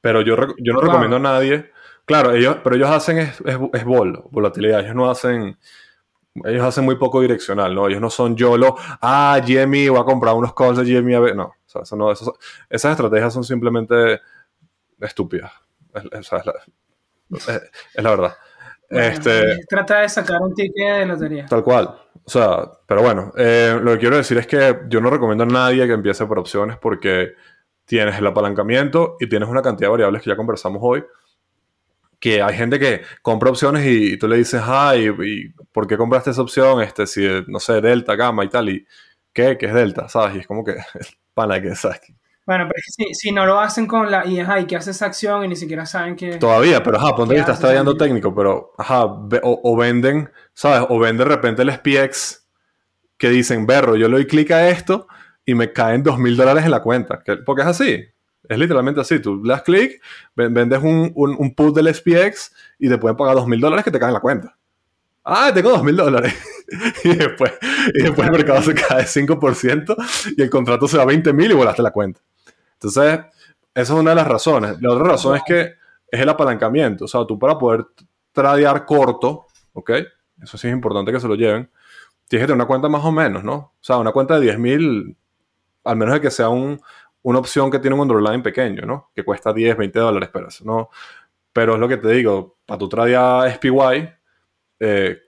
pero 0.00 0.22
yo, 0.22 0.34
yo 0.58 0.72
no 0.72 0.80
recomiendo 0.80 1.18
a 1.18 1.20
nadie. 1.20 1.70
Claro, 2.04 2.32
ellos, 2.32 2.56
pero 2.64 2.74
ellos 2.74 2.90
hacen 2.90 3.18
es, 3.18 3.40
es, 3.72 3.84
vol, 3.84 4.24
volatilidad, 4.32 4.80
ellos 4.80 4.96
no 4.96 5.08
hacen 5.08 5.56
ellos 6.42 6.64
hacen 6.64 6.84
muy 6.84 6.96
poco 6.96 7.20
direccional, 7.20 7.74
¿no? 7.74 7.86
Ellos 7.86 8.00
no 8.00 8.10
son 8.10 8.36
YOLO, 8.36 8.76
ah, 9.00 9.40
Jimmy, 9.44 9.88
voy 9.88 10.00
a 10.00 10.04
comprar 10.04 10.34
unos 10.34 10.52
calls 10.52 10.78
de 10.78 10.84
Jimmy 10.84 11.14
a 11.14 11.20
ver. 11.20 11.36
No, 11.36 11.44
o 11.44 11.54
sea, 11.64 11.82
eso 11.82 11.96
no 11.96 12.10
esas 12.10 12.32
estrategias 12.70 13.32
son 13.32 13.44
simplemente 13.44 14.20
estúpidas. 15.00 15.52
Es, 15.94 16.32
la, 18.02 18.10
verdad. 18.10 18.34
este, 18.90 19.64
trata 19.68 20.00
de 20.00 20.08
sacar 20.08 20.42
un 20.42 20.54
ticket 20.54 20.98
de 20.98 21.06
lotería. 21.06 21.46
Tal 21.46 21.62
cual. 21.62 21.94
O 22.24 22.30
sea, 22.30 22.68
pero 22.86 23.02
bueno, 23.02 23.32
eh, 23.36 23.78
lo 23.80 23.92
que 23.92 23.98
quiero 23.98 24.16
decir 24.16 24.38
es 24.38 24.46
que 24.46 24.80
yo 24.88 25.00
no 25.00 25.10
recomiendo 25.10 25.44
a 25.44 25.46
nadie 25.46 25.86
que 25.86 25.92
empiece 25.92 26.26
por 26.26 26.38
opciones 26.40 26.78
porque 26.78 27.34
tienes 27.84 28.18
el 28.18 28.26
apalancamiento 28.26 29.16
y 29.20 29.28
tienes 29.28 29.48
una 29.48 29.62
cantidad 29.62 29.88
de 29.88 29.92
variables 29.92 30.22
que 30.22 30.30
ya 30.30 30.36
conversamos 30.36 30.80
hoy 30.82 31.04
que 32.24 32.40
hay 32.40 32.56
gente 32.56 32.78
que 32.78 33.02
compra 33.20 33.50
opciones 33.50 33.84
y, 33.84 34.16
tú 34.16 34.26
le 34.26 34.38
dices, 34.38 34.62
ay, 34.64 35.14
¿y 35.22 35.48
por 35.72 35.86
qué 35.86 35.98
compraste 35.98 36.30
esa 36.30 36.40
opción? 36.40 36.80
Este, 36.80 37.06
si, 37.06 37.20
no 37.48 37.60
sé, 37.60 37.82
Delta, 37.82 38.16
Gamma 38.16 38.46
y 38.46 38.48
tal, 38.48 38.70
y 38.70 38.86
¿qué? 39.30 39.58
¿Qué 39.58 39.66
es 39.66 39.74
Delta? 39.74 40.08
¿Sabes? 40.08 40.36
Y 40.36 40.38
es 40.38 40.46
como 40.46 40.64
que, 40.64 40.74
pana, 41.34 41.60
que 41.60 41.74
sabes. 41.74 42.00
Bueno, 42.46 42.66
pero 42.66 42.80
si, 42.82 43.12
si, 43.12 43.30
no 43.30 43.44
lo 43.44 43.60
hacen 43.60 43.86
con 43.86 44.10
la 44.10 44.24
y 44.24 44.40
ajá, 44.40 44.58
y 44.58 44.64
que 44.64 44.74
hace 44.74 44.92
esa 44.92 45.04
acción 45.04 45.44
y 45.44 45.48
ni 45.48 45.56
siquiera 45.56 45.84
saben 45.84 46.16
que... 46.16 46.38
Todavía, 46.38 46.82
pero 46.82 46.96
ajá, 46.96 47.14
ponte 47.14 47.34
que 47.34 47.40
estás 47.40 47.60
trayendo 47.60 47.94
técnico, 47.94 48.34
pero 48.34 48.72
ajá, 48.78 49.04
o, 49.04 49.76
venden, 49.76 50.30
¿sabes? 50.54 50.86
O 50.88 50.98
venden 50.98 51.28
de 51.28 51.34
repente 51.34 51.60
el 51.60 51.72
SPX 51.72 52.48
que 53.18 53.28
dicen, 53.28 53.66
berro, 53.66 53.96
yo 53.96 54.08
le 54.08 54.14
doy 54.14 54.26
clic 54.26 54.50
a 54.50 54.70
esto 54.70 55.08
y 55.44 55.54
me 55.54 55.74
caen 55.74 56.02
dos 56.02 56.18
mil 56.18 56.38
dólares 56.38 56.64
en 56.64 56.70
la 56.70 56.80
cuenta. 56.80 57.22
Porque 57.44 57.60
es 57.60 57.68
así. 57.68 58.02
Es 58.48 58.58
literalmente 58.58 59.00
así. 59.00 59.20
Tú 59.20 59.42
le 59.42 59.52
das 59.52 59.62
clic, 59.62 60.00
vendes 60.34 60.82
un, 60.82 61.12
un, 61.14 61.54
put 61.54 61.74
del 61.74 61.92
SPX 61.94 62.52
y 62.78 62.88
te 62.88 62.98
pueden 62.98 63.16
pagar 63.16 63.34
dos 63.34 63.46
mil 63.46 63.60
dólares 63.60 63.84
que 63.84 63.90
te 63.90 63.98
caen 63.98 64.10
en 64.10 64.14
la 64.14 64.20
cuenta. 64.20 64.56
Ah, 65.24 65.50
tengo 65.54 65.70
dos 65.70 65.82
mil 65.82 65.96
dólares. 65.96 66.34
y 67.04 67.16
después, 67.16 67.52
y 67.94 68.02
después 68.02 68.26
el 68.26 68.32
mercado 68.32 68.62
se 68.62 68.74
cae 68.74 69.04
5% 69.04 69.96
y 70.36 70.42
el 70.42 70.50
contrato 70.50 70.86
se 70.86 70.96
va 70.96 71.04
a 71.04 71.06
20 71.06 71.32
mil 71.32 71.50
y 71.50 71.54
volaste 71.54 71.82
la 71.82 71.90
cuenta. 71.90 72.20
Entonces, 72.74 73.20
esa 73.74 73.92
es 73.94 73.98
una 73.98 74.10
de 74.10 74.16
las 74.16 74.28
razones. 74.28 74.80
La 74.80 74.90
otra 74.90 75.04
razón 75.04 75.36
es 75.36 75.42
que 75.46 75.74
es 76.10 76.20
el 76.20 76.28
apalancamiento. 76.28 77.06
O 77.06 77.08
sea, 77.08 77.24
tú 77.26 77.38
para 77.38 77.58
poder 77.58 77.86
tradear 78.32 78.84
corto, 78.84 79.46
¿ok? 79.72 79.90
Eso 80.42 80.58
sí 80.58 80.68
es 80.68 80.72
importante 80.72 81.10
que 81.10 81.20
se 81.20 81.28
lo 81.28 81.34
lleven. 81.34 81.70
Tienes 82.28 82.44
que 82.44 82.46
tener 82.46 82.54
una 82.54 82.66
cuenta 82.66 82.88
más 82.88 83.04
o 83.04 83.12
menos, 83.12 83.42
¿no? 83.44 83.54
O 83.54 83.72
sea, 83.80 83.96
una 83.96 84.12
cuenta 84.12 84.34
de 84.34 84.42
10 84.42 84.58
mil, 84.58 85.16
al 85.84 85.96
menos 85.96 86.14
de 86.14 86.20
que 86.20 86.30
sea 86.30 86.48
un, 86.48 86.80
una 87.24 87.38
opción 87.38 87.70
que 87.70 87.78
tiene 87.78 87.94
un 87.96 88.02
underline 88.02 88.42
pequeño, 88.42 88.82
¿no? 88.86 89.10
Que 89.14 89.24
cuesta 89.24 89.52
10, 89.52 89.76
20 89.76 89.98
dólares, 89.98 90.28
pero 90.32 90.48
eso 90.48 90.64
no. 90.64 90.90
Pero 91.52 91.74
es 91.74 91.80
lo 91.80 91.88
que 91.88 91.96
te 91.96 92.08
digo, 92.08 92.58
para 92.66 92.78
tu 92.78 92.88
tradea 92.88 93.50
SPY. 93.50 94.10
Eh, 94.80 95.18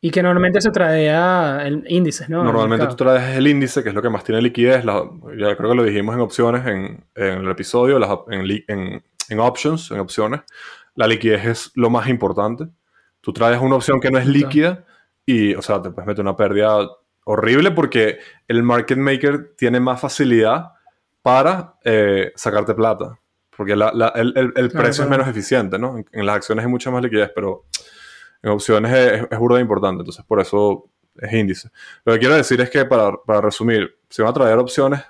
y 0.00 0.10
que 0.10 0.22
normalmente 0.22 0.60
se 0.62 0.70
tradea 0.70 1.62
el 1.64 1.84
índice, 1.88 2.26
¿no? 2.28 2.42
Normalmente 2.42 2.86
tú 2.86 2.96
tradeas 2.96 3.36
el 3.36 3.46
índice, 3.46 3.82
que 3.82 3.90
es 3.90 3.94
lo 3.94 4.00
que 4.00 4.08
más 4.08 4.24
tiene 4.24 4.40
liquidez. 4.40 4.82
ya 4.82 5.56
creo 5.56 5.70
que 5.70 5.76
lo 5.76 5.84
dijimos 5.84 6.14
en 6.14 6.20
opciones 6.22 6.66
en, 6.66 7.04
el 7.14 7.48
episodio, 7.50 8.00
en, 8.30 9.02
en, 9.28 9.40
options, 9.40 9.90
en 9.90 10.00
opciones. 10.00 10.40
La 10.94 11.06
liquidez 11.06 11.44
es 11.44 11.72
lo 11.74 11.90
más 11.90 12.08
importante. 12.08 12.64
Tú 13.20 13.32
traes 13.32 13.60
una 13.60 13.76
opción 13.76 14.00
que 14.00 14.10
no 14.10 14.18
es 14.18 14.26
líquida 14.26 14.84
y, 15.26 15.54
o 15.54 15.62
sea, 15.62 15.80
te 15.82 15.90
puedes 15.90 16.06
meter 16.06 16.22
una 16.22 16.34
pérdida 16.34 16.88
horrible 17.24 17.70
porque 17.70 18.18
el 18.48 18.62
market 18.62 18.98
maker 18.98 19.54
tiene 19.56 19.78
más 19.78 20.00
facilidad 20.00 20.72
para 21.22 21.76
eh, 21.84 22.32
sacarte 22.34 22.74
plata. 22.74 23.18
Porque 23.56 23.72
el, 23.72 24.70
precio 24.72 25.04
es 25.04 25.10
menos 25.10 25.28
eficiente, 25.28 25.78
¿no? 25.78 26.02
En, 26.10 26.26
las 26.26 26.36
acciones 26.36 26.64
hay 26.64 26.70
mucha 26.70 26.90
más 26.90 27.02
liquidez, 27.02 27.30
pero 27.34 27.66
en 28.42 28.50
opciones 28.50 28.92
es, 28.92 29.26
es 29.30 29.38
burda 29.38 29.60
importante. 29.60 30.00
Entonces, 30.00 30.24
por 30.24 30.40
eso 30.40 30.90
es 31.16 31.32
índice. 31.32 31.70
Lo 32.04 32.12
que 32.12 32.18
quiero 32.18 32.34
decir 32.34 32.60
es 32.60 32.70
que, 32.70 32.84
para, 32.84 33.16
resumir, 33.40 33.98
si 34.08 34.22
van 34.22 34.30
a 34.30 34.34
traer 34.34 34.58
opciones, 34.58 35.02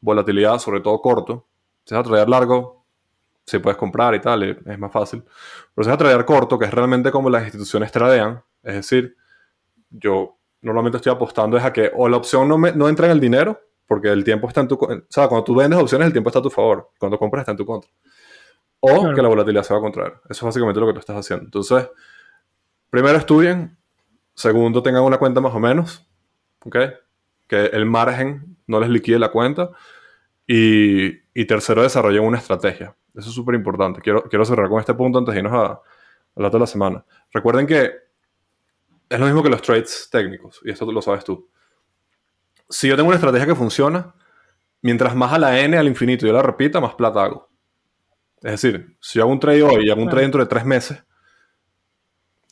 volatilidad, 0.00 0.58
sobre 0.58 0.80
todo 0.80 1.00
corto, 1.00 1.46
si 1.84 1.94
vas 1.94 2.04
a 2.04 2.08
traer 2.08 2.28
largo, 2.28 2.84
si 3.44 3.58
puedes 3.58 3.78
comprar 3.78 4.14
y 4.14 4.20
tal, 4.20 4.42
es 4.42 4.78
más 4.78 4.92
fácil. 4.92 5.22
Pero 5.74 5.84
si 5.84 5.90
vas 5.90 5.94
a 5.94 5.98
traer 5.98 6.24
corto, 6.24 6.58
que 6.58 6.64
es 6.64 6.74
realmente 6.74 7.10
como 7.10 7.30
las 7.30 7.44
instituciones 7.44 7.92
tradean, 7.92 8.42
es 8.62 8.74
decir, 8.74 9.16
yo 9.90 10.36
normalmente 10.62 10.96
estoy 10.96 11.12
apostando 11.12 11.56
es 11.56 11.64
a 11.64 11.72
que 11.72 11.92
o 11.94 12.08
la 12.08 12.16
opción 12.16 12.48
no, 12.48 12.58
me, 12.58 12.72
no 12.72 12.88
entra 12.88 13.06
en 13.06 13.12
el 13.12 13.20
dinero, 13.20 13.60
porque 13.86 14.08
el 14.08 14.24
tiempo 14.24 14.48
está 14.48 14.60
en 14.60 14.68
tu... 14.68 14.74
O 14.74 15.02
sea, 15.08 15.28
cuando 15.28 15.44
tú 15.44 15.54
vendes 15.54 15.78
opciones, 15.78 16.06
el 16.06 16.12
tiempo 16.12 16.28
está 16.28 16.40
a 16.40 16.42
tu 16.42 16.50
favor. 16.50 16.90
Cuando 16.98 17.18
compras, 17.18 17.42
está 17.42 17.52
en 17.52 17.58
tu 17.58 17.66
contra. 17.66 17.90
O 18.80 19.12
que 19.14 19.22
la 19.22 19.28
volatilidad 19.28 19.62
se 19.62 19.72
va 19.72 19.78
a 19.78 19.82
contraer. 19.82 20.14
Eso 20.24 20.32
es 20.32 20.42
básicamente 20.42 20.80
lo 20.80 20.86
que 20.86 20.92
tú 20.92 20.98
estás 20.98 21.16
haciendo. 21.16 21.44
Entonces, 21.44 21.88
primero 22.90 23.16
estudien. 23.16 23.76
Segundo, 24.34 24.82
tengan 24.82 25.02
una 25.02 25.18
cuenta 25.18 25.40
más 25.40 25.54
o 25.54 25.60
menos. 25.60 26.06
¿Ok? 26.64 26.76
Que 27.46 27.66
el 27.66 27.86
margen 27.86 28.56
no 28.66 28.80
les 28.80 28.90
liquide 28.90 29.18
la 29.18 29.30
cuenta. 29.30 29.70
Y, 30.46 31.06
y 31.32 31.44
tercero, 31.46 31.82
desarrollen 31.82 32.24
una 32.24 32.38
estrategia. 32.38 32.94
Eso 33.14 33.28
es 33.28 33.34
súper 33.34 33.54
importante. 33.54 34.00
Quiero, 34.00 34.24
quiero 34.24 34.44
cerrar 34.44 34.68
con 34.68 34.80
este 34.80 34.94
punto 34.94 35.18
antes 35.18 35.32
de 35.32 35.40
irnos 35.40 35.54
a, 35.54 35.80
a 36.44 36.50
de 36.50 36.58
la 36.58 36.66
semana. 36.66 37.04
Recuerden 37.32 37.66
que 37.66 37.92
es 39.08 39.18
lo 39.18 39.26
mismo 39.26 39.42
que 39.42 39.48
los 39.48 39.62
trades 39.62 40.08
técnicos. 40.10 40.60
Y 40.64 40.70
esto 40.70 40.90
lo 40.90 41.00
sabes 41.00 41.24
tú 41.24 41.48
si 42.68 42.88
yo 42.88 42.96
tengo 42.96 43.08
una 43.08 43.16
estrategia 43.16 43.46
que 43.46 43.54
funciona, 43.54 44.14
mientras 44.82 45.14
más 45.14 45.32
a 45.32 45.38
la 45.38 45.60
n 45.60 45.76
al 45.76 45.86
infinito 45.86 46.26
yo 46.26 46.32
la 46.32 46.42
repita, 46.42 46.80
más 46.80 46.94
plata 46.94 47.24
hago. 47.24 47.48
Es 48.42 48.52
decir, 48.52 48.96
si 49.00 49.18
yo 49.18 49.24
hago 49.24 49.32
un 49.32 49.40
trade 49.40 49.62
hoy 49.62 49.86
y 49.86 49.90
hago 49.90 50.02
un 50.02 50.08
trade 50.08 50.22
dentro 50.22 50.40
de 50.40 50.48
tres 50.48 50.64
meses, 50.64 51.02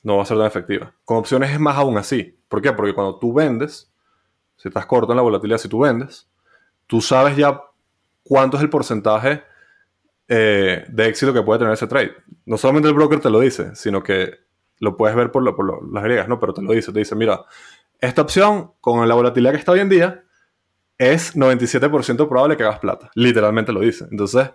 no 0.02 0.16
va 0.16 0.22
a 0.22 0.26
ser 0.26 0.36
tan 0.36 0.46
efectiva. 0.46 0.94
Con 1.04 1.18
opciones 1.18 1.50
es 1.50 1.60
más 1.60 1.76
aún 1.76 1.96
así. 1.98 2.38
¿Por 2.48 2.60
qué? 2.60 2.72
Porque 2.72 2.94
cuando 2.94 3.18
tú 3.18 3.32
vendes, 3.32 3.92
si 4.56 4.68
estás 4.68 4.86
corto 4.86 5.12
en 5.12 5.16
la 5.16 5.22
volatilidad, 5.22 5.58
si 5.58 5.68
tú 5.68 5.80
vendes, 5.80 6.28
tú 6.86 7.00
sabes 7.00 7.36
ya 7.36 7.60
cuánto 8.22 8.56
es 8.56 8.62
el 8.62 8.70
porcentaje 8.70 9.42
eh, 10.28 10.84
de 10.88 11.06
éxito 11.06 11.32
que 11.32 11.42
puede 11.42 11.60
tener 11.60 11.74
ese 11.74 11.86
trade. 11.86 12.14
No 12.46 12.56
solamente 12.56 12.88
el 12.88 12.94
broker 12.94 13.20
te 13.20 13.30
lo 13.30 13.40
dice, 13.40 13.74
sino 13.74 14.02
que 14.02 14.34
lo 14.78 14.96
puedes 14.96 15.16
ver 15.16 15.30
por, 15.30 15.42
las 15.92 16.04
griegas, 16.04 16.28
¿no? 16.28 16.38
Pero 16.38 16.52
te 16.52 16.62
lo 16.62 16.72
dice, 16.72 16.92
te 16.92 16.98
dice, 16.98 17.14
mira, 17.14 17.44
esta 18.04 18.22
opción, 18.22 18.72
con 18.80 19.06
la 19.08 19.14
volatilidad 19.14 19.52
que 19.52 19.58
está 19.58 19.72
hoy 19.72 19.80
en 19.80 19.88
día, 19.88 20.24
es 20.98 21.34
97% 21.36 22.28
probable 22.28 22.56
que 22.56 22.62
hagas 22.62 22.78
plata. 22.78 23.10
Literalmente 23.14 23.72
lo 23.72 23.80
dice. 23.80 24.06
Entonces, 24.10 24.50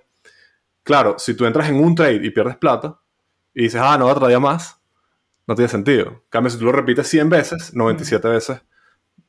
claro, 0.83 1.15
si 1.17 1.33
tú 1.33 1.45
entras 1.45 1.69
en 1.69 1.75
un 1.75 1.95
trade 1.95 2.25
y 2.25 2.29
pierdes 2.29 2.57
plata 2.57 2.99
y 3.53 3.63
dices, 3.63 3.81
ah, 3.83 3.97
no 3.97 4.07
otra 4.07 4.27
día 4.27 4.39
más, 4.39 4.79
no 5.47 5.55
tiene 5.55 5.69
sentido. 5.69 6.07
En 6.07 6.21
cambio, 6.29 6.49
si 6.49 6.57
tú 6.57 6.65
lo 6.65 6.71
repites 6.71 7.07
100 7.07 7.29
veces, 7.29 7.73
97 7.73 8.27
veces 8.27 8.61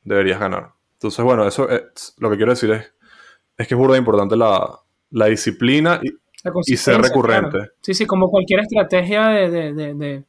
deberías 0.03 0.39
ganar. 0.39 0.73
Entonces, 0.93 1.23
bueno, 1.25 1.47
eso 1.47 1.69
es, 1.69 2.13
lo 2.17 2.29
que 2.29 2.37
quiero 2.37 2.51
decir 2.51 2.71
es, 2.71 2.93
es 3.57 3.67
que 3.67 3.73
es 3.73 3.79
muy 3.79 3.97
importante 3.97 4.35
la, 4.35 4.79
disciplina 5.27 5.99
y, 6.01 6.77
ser 6.77 7.01
recurrente. 7.01 7.71
Sí, 7.81 7.93
sí, 7.93 8.05
como 8.05 8.29
cualquier 8.29 8.61
estrategia 8.61 9.27
de 9.27 10.23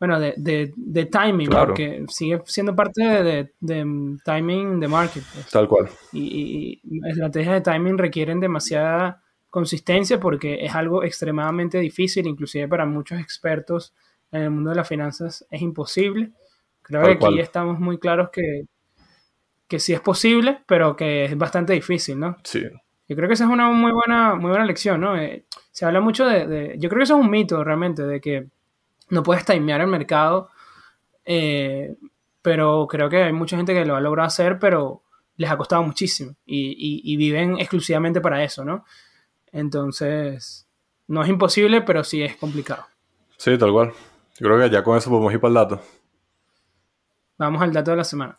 bueno, 0.00 0.18
de, 0.18 0.72
de, 0.74 1.04
timing, 1.04 1.50
porque 1.50 2.06
sigue 2.08 2.40
siendo 2.46 2.74
parte 2.74 3.04
de, 3.04 3.52
de, 3.60 4.16
timing 4.24 4.80
de 4.80 4.88
market. 4.88 5.22
Pues. 5.34 5.50
Tal 5.50 5.68
cual. 5.68 5.90
Y, 6.14 6.80
y, 6.82 7.06
estrategias 7.06 7.56
de 7.56 7.60
timing 7.60 7.98
requieren 7.98 8.40
demasiada 8.40 9.22
consistencia 9.50 10.18
porque 10.18 10.64
es 10.64 10.74
algo 10.74 11.04
extremadamente 11.04 11.78
difícil, 11.78 12.26
inclusive 12.26 12.66
para 12.66 12.86
muchos 12.86 13.20
expertos 13.20 13.92
en 14.32 14.42
el 14.42 14.50
mundo 14.50 14.70
de 14.70 14.76
las 14.76 14.88
finanzas 14.88 15.46
es 15.50 15.60
imposible. 15.60 16.30
Creo 16.80 17.02
que 17.02 17.26
aquí 17.26 17.38
estamos 17.38 17.78
muy 17.78 17.98
claros 17.98 18.30
que, 18.30 18.64
que 19.68 19.78
sí 19.78 19.92
es 19.92 20.00
posible, 20.00 20.62
pero 20.66 20.96
que 20.96 21.26
es 21.26 21.36
bastante 21.36 21.74
difícil, 21.74 22.18
¿no? 22.18 22.38
Sí. 22.42 22.62
Yo 23.06 23.16
creo 23.16 23.28
que 23.28 23.34
esa 23.34 23.44
es 23.44 23.50
una 23.50 23.68
muy 23.68 23.92
buena, 23.92 24.34
muy 24.34 24.48
buena 24.48 24.64
lección, 24.64 25.02
¿no? 25.02 25.14
Eh, 25.16 25.44
se 25.72 25.84
habla 25.84 26.00
mucho 26.00 26.24
de, 26.24 26.46
de, 26.46 26.76
Yo 26.78 26.88
creo 26.88 27.00
que 27.00 27.04
eso 27.04 27.18
es 27.18 27.24
un 27.24 27.30
mito 27.30 27.62
realmente, 27.62 28.02
de 28.04 28.20
que 28.20 28.48
no 29.10 29.22
puedes 29.22 29.44
timear 29.44 29.80
el 29.80 29.86
mercado, 29.86 30.50
eh, 31.24 31.96
pero 32.42 32.86
creo 32.88 33.08
que 33.08 33.24
hay 33.24 33.32
mucha 33.32 33.56
gente 33.56 33.74
que 33.74 33.84
lo 33.84 33.96
ha 33.96 34.00
logrado 34.00 34.26
hacer, 34.26 34.58
pero 34.58 35.02
les 35.36 35.50
ha 35.50 35.56
costado 35.56 35.82
muchísimo 35.82 36.34
y, 36.44 37.16
viven 37.16 37.58
exclusivamente 37.58 38.20
para 38.20 38.42
eso, 38.44 38.64
¿no? 38.64 38.84
Entonces, 39.52 40.66
no 41.08 41.22
es 41.22 41.28
imposible, 41.28 41.82
pero 41.82 42.04
sí 42.04 42.22
es 42.22 42.36
complicado. 42.36 42.84
Sí, 43.36 43.56
tal 43.56 43.72
cual. 43.72 43.92
Yo 44.38 44.46
creo 44.46 44.58
que 44.58 44.70
ya 44.70 44.82
con 44.82 44.98
eso 44.98 45.10
podemos 45.10 45.32
ir 45.32 45.40
para 45.40 45.48
el 45.48 45.54
dato. 45.54 45.82
Vamos 47.38 47.62
al 47.62 47.72
dato 47.72 47.90
de 47.90 47.96
la 47.96 48.04
semana. 48.04 48.38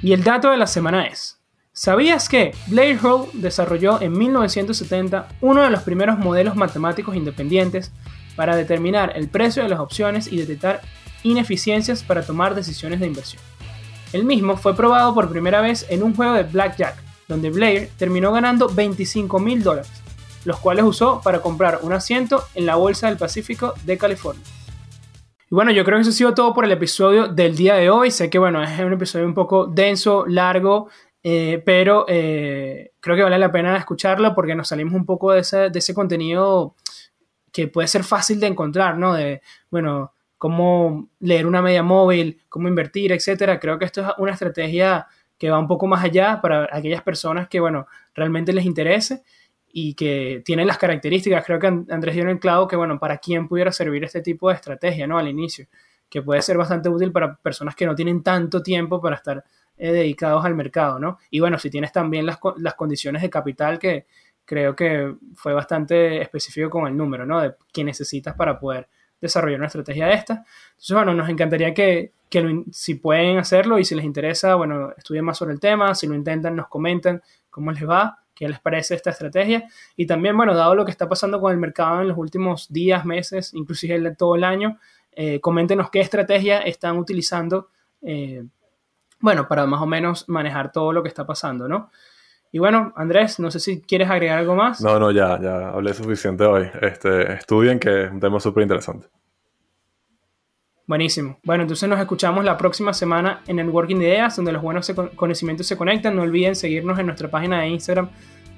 Y 0.00 0.12
el 0.12 0.24
dato 0.24 0.50
de 0.50 0.56
la 0.56 0.66
semana 0.66 1.06
es, 1.06 1.40
¿sabías 1.72 2.28
que 2.28 2.54
Blair 2.68 2.98
Hall 3.02 3.28
desarrolló 3.34 4.00
en 4.00 4.16
1970 4.16 5.28
uno 5.40 5.62
de 5.62 5.70
los 5.70 5.82
primeros 5.82 6.18
modelos 6.18 6.56
matemáticos 6.56 7.16
independientes 7.16 7.92
para 8.36 8.56
determinar 8.56 9.12
el 9.16 9.28
precio 9.28 9.62
de 9.62 9.68
las 9.68 9.80
opciones 9.80 10.32
y 10.32 10.36
detectar 10.36 10.80
ineficiencias 11.22 12.02
para 12.02 12.22
tomar 12.24 12.54
decisiones 12.54 13.00
de 13.00 13.06
inversión? 13.06 13.42
El 14.12 14.24
mismo 14.24 14.56
fue 14.56 14.76
probado 14.76 15.12
por 15.12 15.28
primera 15.28 15.60
vez 15.60 15.86
en 15.88 16.02
un 16.02 16.14
juego 16.14 16.34
de 16.34 16.44
blackjack, 16.44 17.02
donde 17.26 17.50
Blair 17.50 17.90
terminó 17.98 18.32
ganando 18.32 18.68
25 18.68 19.38
mil 19.40 19.62
dólares, 19.62 19.90
los 20.44 20.60
cuales 20.60 20.84
usó 20.84 21.20
para 21.22 21.40
comprar 21.40 21.80
un 21.82 21.92
asiento 21.92 22.44
en 22.54 22.66
la 22.66 22.76
Bolsa 22.76 23.08
del 23.08 23.16
Pacífico 23.16 23.74
de 23.84 23.98
California. 23.98 24.44
Y 25.50 25.54
bueno, 25.54 25.72
yo 25.72 25.84
creo 25.84 25.98
que 25.98 26.02
eso 26.02 26.10
ha 26.10 26.14
sido 26.14 26.34
todo 26.34 26.54
por 26.54 26.64
el 26.64 26.72
episodio 26.72 27.28
del 27.28 27.56
día 27.56 27.74
de 27.74 27.90
hoy. 27.90 28.10
Sé 28.10 28.30
que 28.30 28.38
bueno, 28.38 28.62
es 28.62 28.78
un 28.78 28.92
episodio 28.92 29.26
un 29.26 29.34
poco 29.34 29.66
denso, 29.66 30.24
largo, 30.26 30.88
eh, 31.22 31.62
pero 31.64 32.04
eh, 32.08 32.92
creo 33.00 33.16
que 33.16 33.22
vale 33.22 33.38
la 33.38 33.50
pena 33.50 33.76
escucharlo 33.76 34.34
porque 34.34 34.54
nos 34.54 34.68
salimos 34.68 34.94
un 34.94 35.06
poco 35.06 35.32
de 35.32 35.40
ese, 35.40 35.70
de 35.70 35.78
ese 35.78 35.94
contenido 35.94 36.74
que 37.54 37.68
puede 37.68 37.86
ser 37.86 38.02
fácil 38.02 38.40
de 38.40 38.48
encontrar, 38.48 38.98
¿no? 38.98 39.14
De, 39.14 39.40
bueno, 39.70 40.12
cómo 40.38 41.08
leer 41.20 41.46
una 41.46 41.62
media 41.62 41.84
móvil, 41.84 42.42
cómo 42.48 42.66
invertir, 42.66 43.12
etcétera. 43.12 43.60
Creo 43.60 43.78
que 43.78 43.84
esto 43.84 44.00
es 44.00 44.08
una 44.18 44.32
estrategia 44.32 45.06
que 45.38 45.50
va 45.50 45.60
un 45.60 45.68
poco 45.68 45.86
más 45.86 46.02
allá 46.02 46.40
para 46.42 46.68
aquellas 46.72 47.02
personas 47.02 47.48
que, 47.48 47.60
bueno, 47.60 47.86
realmente 48.12 48.52
les 48.52 48.64
interese 48.64 49.22
y 49.72 49.94
que 49.94 50.42
tienen 50.44 50.66
las 50.66 50.78
características. 50.78 51.44
Creo 51.44 51.60
que 51.60 51.68
Andrés 51.68 52.16
dio 52.16 52.24
en 52.24 52.30
el 52.30 52.40
clavo 52.40 52.66
que, 52.66 52.74
bueno, 52.74 52.98
para 52.98 53.18
quién 53.18 53.46
pudiera 53.46 53.70
servir 53.70 54.02
este 54.02 54.20
tipo 54.20 54.48
de 54.48 54.56
estrategia, 54.56 55.06
¿no? 55.06 55.16
Al 55.16 55.28
inicio, 55.28 55.68
que 56.08 56.22
puede 56.22 56.42
ser 56.42 56.58
bastante 56.58 56.88
útil 56.88 57.12
para 57.12 57.36
personas 57.36 57.76
que 57.76 57.86
no 57.86 57.94
tienen 57.94 58.24
tanto 58.24 58.64
tiempo 58.64 59.00
para 59.00 59.14
estar 59.14 59.44
eh, 59.76 59.92
dedicados 59.92 60.44
al 60.44 60.56
mercado, 60.56 60.98
¿no? 60.98 61.18
Y 61.30 61.38
bueno, 61.38 61.56
si 61.60 61.70
tienes 61.70 61.92
también 61.92 62.26
las, 62.26 62.40
las 62.56 62.74
condiciones 62.74 63.22
de 63.22 63.30
capital 63.30 63.78
que 63.78 64.06
creo 64.44 64.74
que 64.76 65.14
fue 65.34 65.52
bastante 65.52 66.20
específico 66.20 66.70
con 66.70 66.86
el 66.86 66.96
número, 66.96 67.26
¿no? 67.26 67.40
De 67.40 67.54
que 67.72 67.84
necesitas 67.84 68.34
para 68.34 68.58
poder 68.58 68.88
desarrollar 69.20 69.58
una 69.58 69.66
estrategia 69.68 70.06
de 70.06 70.14
esta. 70.14 70.44
Entonces, 70.70 70.94
bueno, 70.94 71.14
nos 71.14 71.28
encantaría 71.28 71.72
que, 71.72 72.12
que 72.28 72.64
si 72.72 72.96
pueden 72.96 73.38
hacerlo 73.38 73.78
y 73.78 73.84
si 73.84 73.94
les 73.94 74.04
interesa, 74.04 74.54
bueno, 74.54 74.92
estudien 74.96 75.24
más 75.24 75.38
sobre 75.38 75.54
el 75.54 75.60
tema, 75.60 75.94
si 75.94 76.06
lo 76.06 76.14
intentan, 76.14 76.56
nos 76.56 76.68
comentan 76.68 77.22
cómo 77.50 77.72
les 77.72 77.88
va 77.88 78.24
qué 78.34 78.48
les 78.48 78.60
parece 78.60 78.94
esta 78.94 79.10
estrategia. 79.10 79.68
Y 79.96 80.06
también, 80.06 80.36
bueno, 80.36 80.54
dado 80.54 80.74
lo 80.74 80.84
que 80.84 80.90
está 80.90 81.08
pasando 81.08 81.40
con 81.40 81.52
el 81.52 81.58
mercado 81.58 82.00
en 82.00 82.08
los 82.08 82.18
últimos 82.18 82.72
días, 82.72 83.04
meses, 83.04 83.54
inclusive 83.54 84.14
todo 84.16 84.34
el 84.36 84.44
año, 84.44 84.78
eh, 85.12 85.40
coméntenos 85.40 85.90
qué 85.90 86.00
estrategia 86.00 86.58
están 86.58 86.98
utilizando, 86.98 87.70
eh, 88.02 88.44
bueno, 89.20 89.46
para 89.46 89.66
más 89.66 89.80
o 89.80 89.86
menos 89.86 90.28
manejar 90.28 90.72
todo 90.72 90.92
lo 90.92 91.02
que 91.02 91.08
está 91.08 91.24
pasando, 91.24 91.68
¿no? 91.68 91.90
Y 92.54 92.60
bueno, 92.60 92.92
Andrés, 92.94 93.40
no 93.40 93.50
sé 93.50 93.58
si 93.58 93.80
quieres 93.80 94.08
agregar 94.08 94.38
algo 94.38 94.54
más. 94.54 94.80
No, 94.80 94.96
no, 95.00 95.10
ya, 95.10 95.40
ya 95.42 95.70
hablé 95.70 95.92
suficiente 95.92 96.44
hoy. 96.44 96.70
Este, 96.82 97.32
estudien, 97.32 97.80
que 97.80 98.04
es 98.04 98.12
un 98.12 98.20
tema 98.20 98.38
súper 98.38 98.62
interesante. 98.62 99.08
Buenísimo. 100.86 101.40
Bueno, 101.42 101.64
entonces 101.64 101.88
nos 101.88 101.98
escuchamos 101.98 102.44
la 102.44 102.56
próxima 102.56 102.92
semana 102.92 103.42
en 103.48 103.56
Networking 103.56 103.96
de 103.96 104.04
Ideas, 104.04 104.36
donde 104.36 104.52
los 104.52 104.62
buenos 104.62 104.88
conocimientos 105.16 105.66
se 105.66 105.76
conectan. 105.76 106.14
No 106.14 106.22
olviden 106.22 106.54
seguirnos 106.54 106.96
en 107.00 107.06
nuestra 107.06 107.28
página 107.28 107.60
de 107.60 107.70
Instagram, 107.70 108.08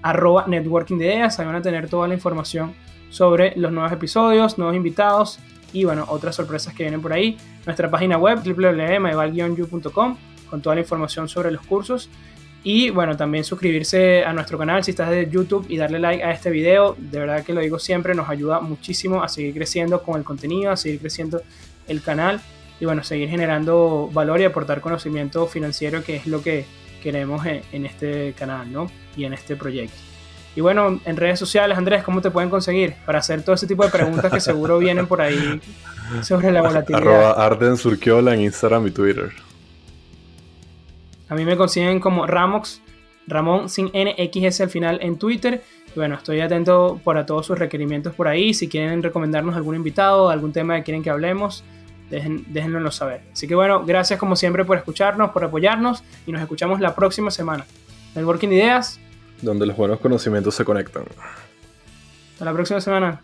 arroba 0.03 0.45
Networking 0.47 0.99
de 0.99 1.07
Ideas. 1.07 1.41
Ahí 1.41 1.47
van 1.47 1.57
a 1.57 1.63
tener 1.63 1.89
toda 1.89 2.07
la 2.07 2.13
información 2.13 2.75
sobre 3.09 3.57
los 3.57 3.73
nuevos 3.73 3.93
episodios, 3.93 4.59
nuevos 4.59 4.77
invitados 4.77 5.41
y, 5.73 5.87
bueno, 5.87 6.05
otras 6.09 6.35
sorpresas 6.37 6.75
que 6.75 6.83
vienen 6.83 7.01
por 7.01 7.15
ahí. 7.15 7.39
Nuestra 7.65 7.91
página 7.91 8.19
web, 8.19 8.41
www.myval-you.com, 8.45 10.17
con 10.51 10.61
toda 10.61 10.75
la 10.75 10.83
información 10.83 11.31
sobre 11.31 11.51
los 11.51 11.63
cursos. 11.63 12.11
Y, 12.63 12.91
bueno, 12.91 13.17
también 13.17 13.45
suscribirse 13.45 14.25
a 14.25 14.33
nuestro 14.33 14.59
canal 14.59 14.83
si 14.83 14.91
estás 14.91 15.11
de 15.11 15.29
YouTube 15.31 15.67
y 15.69 15.77
darle 15.77 16.01
like 16.01 16.25
a 16.25 16.33
este 16.33 16.51
video. 16.51 16.97
De 16.99 17.21
verdad 17.21 17.45
que 17.45 17.53
lo 17.53 17.61
digo 17.61 17.79
siempre, 17.79 18.15
nos 18.15 18.29
ayuda 18.29 18.61
muchísimo 18.61 19.23
a 19.23 19.29
seguir 19.29 19.55
creciendo 19.55 20.03
con 20.03 20.17
el 20.17 20.25
contenido, 20.25 20.73
a 20.73 20.77
seguir 20.77 20.99
creciendo 20.99 21.43
el 21.87 22.03
canal 22.03 22.41
y 22.81 22.85
bueno, 22.85 23.03
seguir 23.03 23.29
generando 23.29 24.11
valor 24.13 24.41
y 24.41 24.45
aportar 24.45 24.81
conocimiento 24.81 25.47
financiero 25.47 26.03
que 26.03 26.17
es 26.17 26.27
lo 26.27 26.43
que 26.43 26.67
queremos 27.03 27.47
en, 27.47 27.87
este 27.87 28.35
canal, 28.37 28.71
¿no? 28.73 28.91
Y 29.17 29.25
en 29.25 29.33
este 29.33 29.55
proyecto. 29.57 29.97
Y 30.57 30.61
bueno, 30.61 31.01
en 31.05 31.17
redes 31.17 31.39
sociales, 31.39 31.77
Andrés, 31.79 32.03
¿cómo 32.03 32.21
te 32.21 32.31
pueden 32.31 32.51
conseguir? 32.51 32.95
Para 33.05 33.21
hacer 33.21 33.43
todo 33.43 33.55
ese 33.55 33.67
tipo 33.67 33.85
de 33.85 33.91
preguntas 33.91 34.33
que 34.33 34.41
seguro 34.41 34.79
vienen 34.79 35.07
por 35.07 35.21
ahí 35.21 35.61
sobre 36.23 36.51
la 36.51 36.63
volatilidad. 36.63 37.03
Arroba 37.03 37.33
Arden 37.33 37.77
Surquiola 37.77 38.35
en 38.35 38.41
Instagram 38.41 38.87
y 38.87 38.91
Twitter. 38.91 39.33
A 41.29 41.35
mí 41.35 41.45
me 41.45 41.57
consiguen 41.57 42.01
como 42.01 42.27
Ramox, 42.27 42.81
Ramón 43.27 43.69
sin 43.69 43.87
NXS 43.87 44.61
al 44.61 44.71
final 44.71 44.99
en 45.03 45.19
Twitter. 45.19 45.63
Y 45.89 45.99
bueno, 45.99 46.17
estoy 46.17 46.41
atento 46.41 47.01
para 47.03 47.27
todos 47.27 47.47
sus 47.47 47.59
requerimientos 47.59 48.15
por 48.15 48.29
ahí. 48.29 48.55
Si 48.55 48.69
quieren 48.69 49.03
recomendarnos 49.03 49.57
algún 49.57 49.75
invitado, 49.75 50.31
algún 50.31 50.53
tema 50.53 50.77
que 50.77 50.85
quieren 50.85 51.03
que 51.03 51.11
hablemos, 51.11 51.65
déjenlo 52.11 52.91
saber. 52.93 53.23
Así 53.33 53.49
que 53.49 53.55
bueno, 53.55 53.85
gracias 53.85 54.19
como 54.19 54.37
siempre 54.37 54.65
por 54.65 54.79
escucharnos, 54.79 55.31
por 55.31 55.43
apoyarnos 55.43 56.05
y 56.27 56.33
nos 56.33 56.41
escuchamos 56.41 56.81
la 56.81 56.95
próxima 56.95 57.31
semana. 57.31 57.67
Networking 58.15 58.49
Ideas. 58.49 59.01
Donde 59.43 59.67
los 59.67 59.77
buenos 59.77 60.01
conocimientos 60.01 60.55
se 60.55 60.65
conectan. 60.65 61.05
Hasta 62.35 62.45
la 62.45 62.53
próxima 62.53 62.81
semana. 62.81 63.21